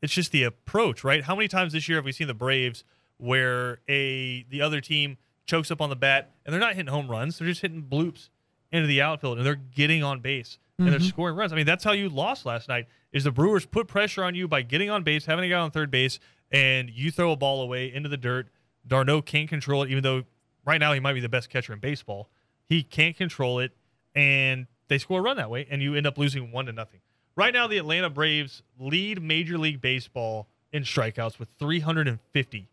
It's 0.02 0.12
just 0.12 0.32
the 0.32 0.44
approach, 0.44 1.02
right? 1.04 1.24
How 1.24 1.34
many 1.34 1.48
times 1.48 1.72
this 1.72 1.88
year 1.88 1.98
have 1.98 2.04
we 2.04 2.12
seen 2.12 2.26
the 2.26 2.34
Braves 2.34 2.84
where 3.18 3.80
a 3.88 4.44
the 4.50 4.60
other 4.60 4.80
team 4.80 5.16
chokes 5.46 5.70
up 5.70 5.80
on 5.80 5.90
the 5.90 5.96
bat 5.96 6.32
and 6.44 6.52
they're 6.52 6.60
not 6.60 6.74
hitting 6.74 6.92
home 6.92 7.10
runs, 7.10 7.38
they're 7.38 7.48
just 7.48 7.62
hitting 7.62 7.82
bloops 7.82 8.28
into 8.70 8.86
the 8.86 9.00
outfield 9.00 9.38
and 9.38 9.46
they're 9.46 9.54
getting 9.54 10.02
on 10.02 10.20
base 10.20 10.58
and 10.78 10.88
they're 10.88 10.98
mm-hmm. 10.98 11.08
scoring 11.08 11.36
runs. 11.36 11.52
I 11.52 11.56
mean, 11.56 11.66
that's 11.66 11.84
how 11.84 11.92
you 11.92 12.08
lost 12.08 12.44
last 12.44 12.68
night. 12.68 12.86
Is 13.12 13.24
the 13.24 13.30
Brewers 13.30 13.64
put 13.64 13.88
pressure 13.88 14.22
on 14.22 14.34
you 14.34 14.46
by 14.46 14.62
getting 14.62 14.90
on 14.90 15.02
base, 15.02 15.24
having 15.24 15.44
a 15.44 15.48
guy 15.48 15.58
on 15.58 15.70
third 15.70 15.90
base, 15.90 16.18
and 16.50 16.90
you 16.90 17.10
throw 17.10 17.32
a 17.32 17.36
ball 17.36 17.62
away 17.62 17.92
into 17.92 18.08
the 18.08 18.16
dirt. 18.16 18.48
d'Arnaud 18.86 19.22
can't 19.22 19.48
control 19.48 19.82
it, 19.82 19.90
even 19.90 20.02
though 20.02 20.24
right 20.64 20.78
now 20.78 20.92
he 20.92 21.00
might 21.00 21.14
be 21.14 21.20
the 21.20 21.28
best 21.28 21.48
catcher 21.48 21.72
in 21.72 21.78
baseball. 21.78 22.28
He 22.68 22.82
can't 22.82 23.16
control 23.16 23.60
it, 23.60 23.72
and 24.14 24.66
they 24.88 24.98
score 24.98 25.20
a 25.20 25.22
run 25.22 25.36
that 25.36 25.50
way, 25.50 25.66
and 25.70 25.82
you 25.82 25.94
end 25.94 26.06
up 26.06 26.18
losing 26.18 26.52
one 26.52 26.66
to 26.66 26.72
nothing. 26.72 27.00
Right 27.36 27.52
now, 27.52 27.66
the 27.66 27.78
Atlanta 27.78 28.10
Braves 28.10 28.62
lead 28.78 29.22
Major 29.22 29.58
League 29.58 29.80
Baseball 29.80 30.48
in 30.72 30.82
strikeouts 30.82 31.38
with 31.38 31.48
350 31.58 32.68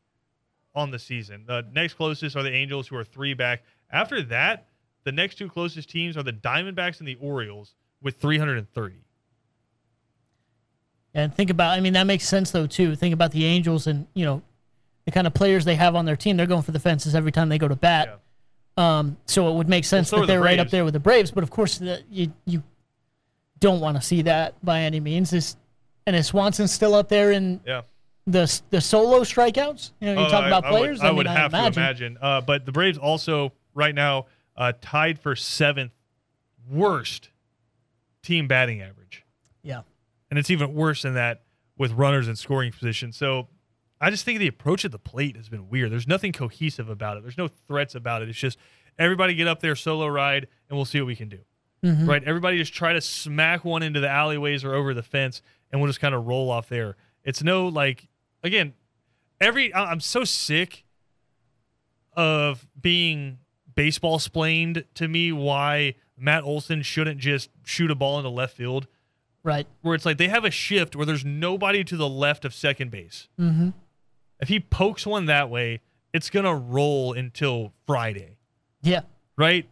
on 0.75 0.91
the 0.91 0.99
season. 0.99 1.43
The 1.45 1.65
next 1.73 1.95
closest 1.95 2.35
are 2.35 2.43
the 2.43 2.51
Angels, 2.51 2.87
who 2.87 2.95
are 2.95 3.03
three 3.03 3.33
back. 3.33 3.63
After 3.91 4.21
that, 4.23 4.67
the 5.03 5.11
next 5.11 5.35
two 5.35 5.49
closest 5.49 5.89
teams 5.89 6.17
are 6.17 6.23
the 6.23 6.33
Diamondbacks 6.33 6.99
and 6.99 7.07
the 7.07 7.15
Orioles 7.15 7.75
with 8.01 8.17
330. 8.17 8.95
And 11.13 11.33
think 11.33 11.49
about, 11.49 11.77
I 11.77 11.79
mean, 11.79 11.93
that 11.93 12.07
makes 12.07 12.27
sense 12.27 12.51
though 12.51 12.65
too. 12.65 12.95
Think 12.95 13.13
about 13.13 13.31
the 13.31 13.45
Angels 13.45 13.85
and 13.85 14.07
you 14.13 14.25
know 14.25 14.41
the 15.05 15.11
kind 15.11 15.27
of 15.27 15.33
players 15.33 15.65
they 15.65 15.75
have 15.75 15.95
on 15.95 16.05
their 16.05 16.15
team. 16.15 16.37
They're 16.37 16.47
going 16.47 16.63
for 16.63 16.71
the 16.71 16.79
fences 16.79 17.13
every 17.13 17.31
time 17.31 17.49
they 17.49 17.57
go 17.57 17.67
to 17.67 17.75
bat. 17.75 18.19
Um, 18.75 19.17
so 19.25 19.49
it 19.49 19.55
would 19.55 19.69
make 19.69 19.85
sense 19.85 20.09
so 20.09 20.19
that 20.21 20.25
they're 20.27 20.41
right 20.41 20.59
up 20.59 20.69
there 20.69 20.83
with 20.83 20.93
the 20.93 20.99
Braves. 20.99 21.29
But 21.31 21.43
of 21.43 21.49
course, 21.51 21.77
the, 21.77 22.01
you 22.09 22.33
you 22.45 22.63
don't 23.59 23.79
want 23.81 23.97
to 23.97 24.01
see 24.01 24.23
that 24.23 24.55
by 24.65 24.81
any 24.81 24.99
means. 24.99 25.31
Is 25.33 25.55
and 26.07 26.15
is 26.15 26.27
Swanson 26.27 26.67
still 26.67 26.95
up 26.95 27.07
there 27.07 27.31
in 27.31 27.61
Yeah. 27.65 27.81
the 28.25 28.61
the 28.71 28.81
solo 28.81 29.19
strikeouts? 29.21 29.91
You 29.99 30.07
know, 30.15 30.21
you 30.21 30.27
Oh, 30.27 30.29
talk 30.29 30.43
I- 30.43 30.47
about 30.47 30.65
I 30.65 30.71
would- 30.71 30.77
players. 30.79 31.01
I 31.01 31.11
would, 31.11 31.25
mean, 31.27 31.35
I 31.35 31.39
have 31.39 31.51
imagine. 31.53 31.73
to 31.73 31.79
imagine. 31.79 32.17
Uh, 32.21 32.41
but 32.41 32.65
the 32.65 32.71
Braves 32.71 32.97
also 32.97 33.53
right 33.75 33.93
now 33.93 34.25
uh, 34.57 34.73
tied 34.81 35.19
for 35.19 35.35
seventh 35.35 35.91
worst 36.69 37.29
team 38.21 38.47
batting 38.47 38.81
average, 38.81 39.23
Yeah. 39.63 39.81
and 40.29 40.39
it's 40.39 40.49
even 40.49 40.73
worse 40.73 41.01
than 41.03 41.13
that 41.15 41.43
with 41.77 41.91
runners 41.91 42.27
in 42.27 42.35
scoring 42.35 42.71
position. 42.71 43.11
So 43.11 43.47
I 44.03 44.09
just 44.09 44.25
think 44.25 44.39
the 44.39 44.47
approach 44.47 44.83
at 44.83 44.91
the 44.91 44.99
plate 44.99 45.37
has 45.37 45.47
been 45.49 45.69
weird. 45.69 45.91
There's 45.91 46.07
nothing 46.07 46.33
cohesive 46.33 46.89
about 46.89 47.17
it. 47.17 47.23
There's 47.23 47.37
no 47.37 47.47
threats 47.47 47.95
about 47.95 48.21
it. 48.21 48.29
It's 48.29 48.37
just 48.37 48.57
everybody 48.99 49.33
get 49.33 49.47
up 49.47 49.61
there 49.61 49.75
solo 49.75 50.07
ride, 50.07 50.47
and 50.69 50.77
we'll 50.77 50.85
see 50.85 50.99
what 50.99 51.07
we 51.07 51.15
can 51.15 51.29
do. 51.29 51.39
Mm-hmm. 51.83 52.09
Right? 52.09 52.23
Everybody 52.23 52.57
just 52.57 52.73
try 52.73 52.93
to 52.93 53.01
smack 53.01 53.63
one 53.63 53.83
into 53.83 53.99
the 53.99 54.09
alleyways 54.09 54.63
or 54.63 54.73
over 54.73 54.93
the 54.93 55.03
fence, 55.03 55.41
and 55.71 55.79
we'll 55.79 55.89
just 55.89 56.01
kind 56.01 56.13
of 56.13 56.25
roll 56.25 56.49
off 56.51 56.69
there. 56.69 56.95
It's 57.23 57.41
no 57.43 57.67
like 57.67 58.09
again, 58.43 58.73
every 59.39 59.73
I'm 59.73 59.99
so 59.99 60.23
sick 60.23 60.85
of 62.13 62.67
being 62.79 63.39
baseball 63.75 64.19
splained 64.19 64.85
to 64.95 65.07
me 65.07 65.31
why 65.31 65.95
Matt 66.17 66.43
Olson 66.43 66.81
shouldn't 66.83 67.19
just 67.19 67.49
shoot 67.65 67.89
a 67.89 67.95
ball 67.95 68.17
into 68.17 68.29
left 68.29 68.55
field 68.55 68.87
Right. 69.43 69.67
where 69.81 69.95
it's 69.95 70.05
like 70.05 70.17
they 70.17 70.29
have 70.29 70.45
a 70.45 70.51
shift 70.51 70.95
where 70.95 71.05
there's 71.05 71.25
nobody 71.25 71.83
to 71.85 71.97
the 71.97 72.07
left 72.07 72.45
of 72.45 72.53
second 72.53 72.91
base. 72.91 73.27
Mm-hmm. 73.39 73.69
If 74.43 74.49
he 74.49 74.59
pokes 74.59 75.05
one 75.07 75.25
that 75.27 75.49
way, 75.49 75.79
it's 76.13 76.29
gonna 76.29 76.53
roll 76.55 77.13
until 77.13 77.71
Friday, 77.87 78.37
Yeah. 78.81 79.01
right? 79.37 79.67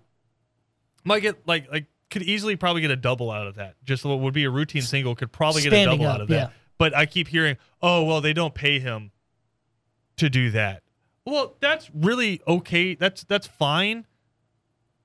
Might 1.04 1.20
get 1.20 1.46
like 1.48 1.70
like 1.72 1.88
could 2.10 2.24
easily 2.24 2.56
probably 2.56 2.82
get 2.82 2.90
a 2.92 2.96
double 2.96 3.30
out 3.32 3.48
of 3.48 3.56
that. 3.56 3.76
Just 3.84 4.06
what 4.06 4.20
would 4.20 4.34
be 4.34 4.46
a 4.46 4.50
routine 4.50 4.82
single 4.82 5.14
could 5.16 5.32
probably 5.32 5.62
get 5.62 5.74
a 5.74 5.86
double 5.86 6.06
up, 6.06 6.16
out 6.16 6.22
of 6.22 6.28
that. 6.30 6.34
yeah. 6.36 6.50
But 6.78 6.96
I 6.96 7.06
keep 7.06 7.28
hearing, 7.28 7.58
oh 7.82 8.04
well, 8.06 8.22
they 8.22 8.34
don't 8.34 8.54
pay 8.56 8.80
him 8.80 9.12
to 10.18 10.30
do 10.30 10.52
that. 10.52 10.84
Well, 11.26 11.56
that's 11.60 11.90
really 11.94 12.42
okay. 12.48 12.96
That's 12.96 13.24
that's 13.26 13.48
fine 13.48 14.06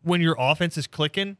when 0.02 0.20
your 0.20 0.36
offense 0.38 0.78
is 0.78 0.86
clicking 0.86 1.36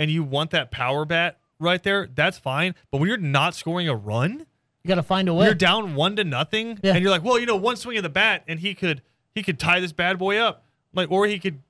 and 0.00 0.10
you 0.10 0.22
want 0.24 0.50
that 0.50 0.70
power 0.72 1.04
bat 1.04 1.38
right 1.60 1.82
there. 1.82 2.08
That's 2.12 2.38
fine. 2.38 2.74
But 2.90 2.98
when 2.98 3.08
you're 3.08 3.18
not 3.18 3.54
scoring 3.54 3.88
a 3.88 3.94
run, 3.94 4.46
You 4.84 4.88
got 4.88 4.94
to 4.96 5.02
find 5.02 5.28
a 5.28 5.34
way. 5.34 5.46
you're 5.46 5.54
down 5.54 5.94
one 5.94 6.16
to 6.16 6.24
nothing, 6.24 6.78
Yeah. 6.82 6.94
and 6.94 7.02
you're 7.02 7.10
like, 7.10 7.24
well, 7.24 7.38
you 7.38 7.46
know, 7.46 7.56
one 7.56 7.76
swing 7.76 7.96
of 7.96 8.02
the 8.02 8.08
bat, 8.08 8.44
and 8.48 8.60
he 8.60 8.74
could 8.74 9.02
he 9.34 9.42
could 9.42 9.58
tie 9.58 9.80
this 9.80 9.92
bad 9.92 10.18
boy 10.18 10.38
up, 10.38 10.64
like, 10.92 11.10
or 11.10 11.26
he 11.26 11.38
could, 11.38 11.62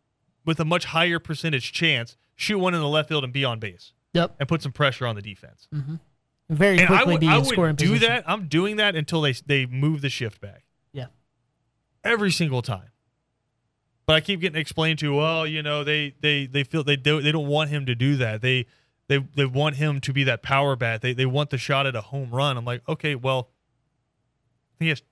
with 0.45 0.59
a 0.61 0.65
much 0.65 0.87
higher 0.87 1.19
percentage 1.19 1.73
chance, 1.73 2.17
shoot 2.37 2.59
one 2.59 2.73
in 2.75 2.81
the 2.81 2.89
left 2.89 3.09
field 3.09 3.25
and 3.25 3.33
be 3.33 3.45
on 3.45 3.59
base 3.59 3.93
Yep. 4.15 4.37
and 4.39 4.49
put 4.49 4.63
some 4.63 4.73
pressure 4.73 5.07
on 5.07 5.17
the 5.17 5.23
defense. 5.23 5.69
Mm-hmm. 5.75 5.97
Very 6.51 6.79
And 6.79 6.85
I 6.89 7.03
quickly 7.03 7.13
would, 7.15 7.21
be 7.21 7.29
I 7.29 7.39
would 7.39 7.77
do 7.77 7.93
position. 7.93 8.01
that. 8.09 8.25
I'm 8.27 8.47
doing 8.49 8.77
that 8.77 8.95
until 8.97 9.21
they 9.23 9.33
they 9.33 9.67
move 9.67 10.01
the 10.01 10.09
shift 10.09 10.41
back 10.41 10.65
Yeah. 10.93 11.07
every 12.05 12.31
single 12.31 12.63
time. 12.63 12.91
But 14.07 14.17
I 14.17 14.21
keep 14.21 14.41
getting 14.41 14.59
explained 14.59 14.99
to, 15.01 15.15
well, 15.15 15.47
you 15.47 15.63
know, 15.63 15.85
they 15.85 16.15
they 16.21 16.47
they 16.47 16.65
feel 16.65 16.83
they 16.85 16.97
do 16.97 17.21
they 17.21 17.33
don't 17.33 17.49
want 17.49 17.69
him 17.71 17.85
to 17.87 17.95
do 17.95 18.17
that. 18.17 18.41
They 18.41 18.65
they 19.09 19.19
they 19.35 19.45
want 19.47 19.77
him 19.77 20.01
to 20.03 20.13
be 20.13 20.25
that 20.25 20.43
power 20.43 20.77
bat. 20.77 21.01
They 21.03 21.13
they 21.15 21.27
want 21.27 21.51
the 21.51 21.59
shot 21.59 21.87
at 21.87 21.97
a 21.97 22.01
home 22.01 22.31
run. 22.31 22.57
I'm 22.57 22.65
like, 22.65 22.83
okay, 22.89 23.15
well, 23.15 23.49
he 24.79 24.89
has 24.91 25.03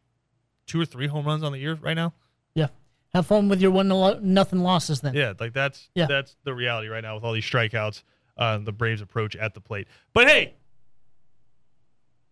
two 0.66 0.80
or 0.80 0.84
three 0.84 1.06
home 1.06 1.26
runs 1.26 1.42
on 1.42 1.52
the 1.52 1.58
year 1.58 1.74
right 1.74 1.94
now. 1.94 2.12
Yeah. 2.54 2.68
Have 3.14 3.26
fun 3.26 3.48
with 3.48 3.60
your 3.60 3.70
one 3.70 3.88
lo- 3.88 4.18
nothing 4.20 4.60
losses 4.60 5.00
then. 5.00 5.14
Yeah, 5.14 5.32
like 5.38 5.52
that's 5.52 5.88
Yeah. 5.94 6.06
that's 6.06 6.36
the 6.44 6.54
reality 6.54 6.88
right 6.88 7.02
now 7.02 7.14
with 7.14 7.24
all 7.24 7.32
these 7.32 7.44
strikeouts, 7.44 8.02
uh, 8.36 8.58
the 8.58 8.72
Braves 8.72 9.00
approach 9.00 9.34
at 9.36 9.54
the 9.54 9.60
plate. 9.60 9.88
But 10.12 10.28
hey, 10.28 10.54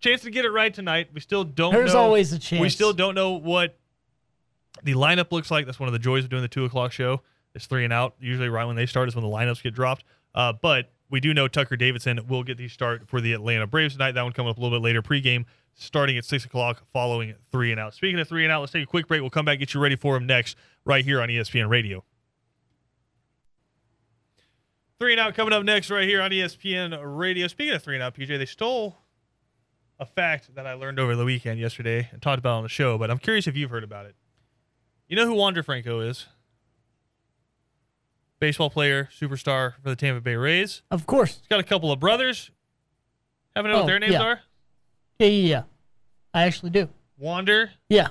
chance 0.01 0.23
to 0.23 0.31
get 0.31 0.45
it 0.45 0.51
right 0.51 0.73
tonight. 0.75 1.09
We 1.15 1.21
still 1.21 1.45
don't. 1.45 1.73
There's 1.73 1.95
know, 1.95 2.01
always 2.01 2.33
a 2.33 2.39
chance. 2.39 2.61
We 2.61 2.69
still 2.69 2.93
don't 2.93 3.15
know 3.15 3.33
what 3.33 3.79
the 4.83 4.93
lineup 4.95 5.33
looks 5.33 5.51
like. 5.51 5.65
That's 5.67 5.81
one 5.81 5.89
of 5.89 5.93
the 5.93 5.99
joys 5.99 6.25
of 6.25 6.31
doing 6.31 6.43
the 6.43 6.49
two 6.49 6.65
o'clock 6.65 6.93
show. 6.93 7.23
It's 7.55 7.67
three 7.67 7.85
and 7.85 7.93
out. 7.93 8.17
Usually, 8.21 8.49
right 8.49 8.65
when 8.65 8.77
they 8.77 8.87
start 8.87 9.09
is 9.09 9.15
when 9.15 9.25
the 9.25 9.31
lineups 9.31 9.63
get 9.63 9.75
dropped. 9.75 10.05
Uh, 10.35 10.53
but 10.53 10.93
we 11.15 11.21
do 11.21 11.33
know 11.33 11.47
Tucker 11.47 11.77
Davidson 11.77 12.19
will 12.27 12.43
get 12.43 12.59
the 12.59 12.67
start 12.67 13.09
for 13.09 13.21
the 13.21 13.35
Atlanta 13.35 13.69
Braves 13.69 13.95
tonight. 13.95 14.13
That 14.13 14.25
one 14.25 14.33
coming 14.33 14.51
up 14.51 14.59
a 14.59 14.61
little 14.61 14.77
bit 14.77 14.83
later. 14.83 15.01
Pregame 15.01 15.45
starting 15.75 16.19
at 16.19 16.25
six 16.25 16.45
o'clock, 16.45 16.83
following 16.93 17.37
three 17.53 17.71
and 17.71 17.79
out. 17.79 17.95
Speaking 17.95 18.19
of 18.19 18.27
three 18.27 18.43
and 18.43 18.51
out, 18.51 18.59
let's 18.59 18.73
take 18.73 18.83
a 18.83 18.87
quick 18.87 19.07
break. 19.07 19.21
We'll 19.21 19.31
come 19.31 19.45
back, 19.45 19.53
and 19.53 19.61
get 19.61 19.75
you 19.75 19.81
ready 19.81 19.95
for 19.95 20.17
him 20.17 20.27
next, 20.27 20.57
right 20.85 21.05
here 21.05 21.23
on 21.23 21.29
ESPN 21.29 21.69
Radio. 21.69 22.03
Three 24.99 25.13
and 25.13 25.21
out 25.21 25.37
coming 25.37 25.53
up 25.53 25.63
next 25.63 25.89
right 25.89 26.09
here 26.09 26.21
on 26.21 26.33
ESPN 26.33 26.99
Radio. 27.01 27.47
Speaking 27.47 27.75
of 27.75 27.83
three 27.85 27.95
and 27.95 28.03
out, 28.03 28.17
PJ, 28.17 28.37
they 28.37 28.45
stole 28.45 28.97
a 30.01 30.07
fact 30.07 30.53
that 30.57 30.67
I 30.67 30.75
learned 30.75 30.99
over 30.99 31.15
the 31.15 31.25
weekend 31.25 31.61
yesterday 31.61 32.09
and 32.11 32.21
talked 32.21 32.41
about 32.41 32.57
on 32.57 32.65
the 32.65 32.69
show, 32.69 32.99
but 32.99 33.09
I'm 33.09 33.19
curious 33.19 33.47
if 33.47 33.57
you've 33.57 33.71
heard 33.71 33.85
about 33.85 34.07
it. 34.07 34.17
You 35.07 35.15
know 35.15 35.27
who 35.27 35.35
Wander 35.35 35.63
Franco 35.63 36.01
is? 36.01 36.27
Baseball 38.45 38.69
player, 38.69 39.09
superstar 39.19 39.73
for 39.83 39.89
the 39.89 39.97
Tampa 39.97 40.21
Bay 40.21 40.37
Rays. 40.37 40.83
Of 40.91 41.07
course. 41.07 41.39
He's 41.39 41.49
got 41.49 41.61
a 41.61 41.65
couple 41.65 41.91
of 41.91 41.99
brothers. 41.99 42.51
Haven't 43.57 43.71
know 43.71 43.79
Oh, 43.79 43.81
what 43.81 43.87
their 43.87 43.99
names 43.99 44.13
yeah. 44.13 44.23
are? 44.23 44.41
Yeah, 45.19 45.27
yeah, 45.29 45.49
yeah. 45.49 45.63
I 46.35 46.43
actually 46.43 46.69
do. 46.69 46.91
Wander, 47.17 47.71
Yeah. 47.89 48.09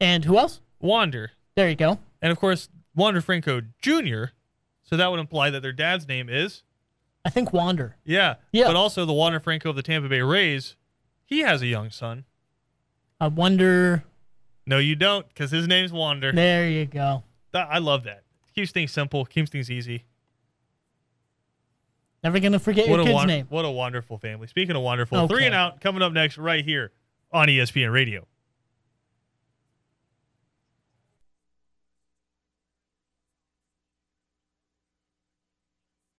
And 0.00 0.24
who 0.24 0.38
else? 0.38 0.60
Wander, 0.78 1.32
There 1.56 1.68
you 1.68 1.74
go. 1.74 1.98
and 2.22 2.30
of 2.30 2.38
course 2.38 2.68
Wander 2.94 3.20
Franco 3.20 3.60
Jr. 3.82 4.26
So 4.84 4.96
that 4.96 5.10
would 5.10 5.18
imply 5.18 5.50
that 5.50 5.60
their 5.60 5.72
dad's 5.72 6.06
name 6.06 6.28
is 6.28 6.62
I 7.24 7.30
think 7.30 7.52
Wander. 7.52 7.96
yeah, 8.04 8.36
Yeah. 8.52 8.68
But 8.68 8.76
also 8.76 9.04
the 9.04 9.12
Wander 9.12 9.40
Franco 9.40 9.70
of 9.70 9.74
the 9.76 9.82
Tampa 9.82 10.08
Bay 10.08 10.20
Rays, 10.22 10.76
he 11.24 11.40
has 11.40 11.62
a 11.62 11.66
young 11.66 11.90
son. 11.90 12.26
I 13.20 13.26
wonder. 13.26 14.04
No, 14.66 14.78
you 14.78 14.94
don't, 14.94 15.26
because 15.28 15.50
his 15.50 15.66
name's 15.66 15.92
Wander. 15.92 16.30
There 16.30 16.68
you 16.68 16.86
go. 16.86 17.24
I 17.52 17.78
love 17.78 18.04
that. 18.04 18.22
Keeps 18.58 18.72
things 18.72 18.90
simple, 18.90 19.24
keeps 19.24 19.50
things 19.50 19.70
easy. 19.70 20.02
Never 22.24 22.40
gonna 22.40 22.58
forget 22.58 22.88
What 22.88 22.96
your 22.96 23.02
a 23.02 23.04
kid's 23.04 23.14
won- 23.14 23.26
name. 23.28 23.46
what 23.50 23.64
a 23.64 23.70
wonderful 23.70 24.18
family. 24.18 24.48
Speaking 24.48 24.74
of 24.74 24.82
wonderful, 24.82 25.16
Okay. 25.18 25.32
three 25.34 25.46
and 25.46 25.54
out 25.54 25.80
coming 25.80 26.02
up 26.02 26.12
next 26.12 26.38
right 26.38 26.64
here 26.64 26.90
on 27.30 27.48
ESPN 27.48 27.92
Radio. 27.92 28.26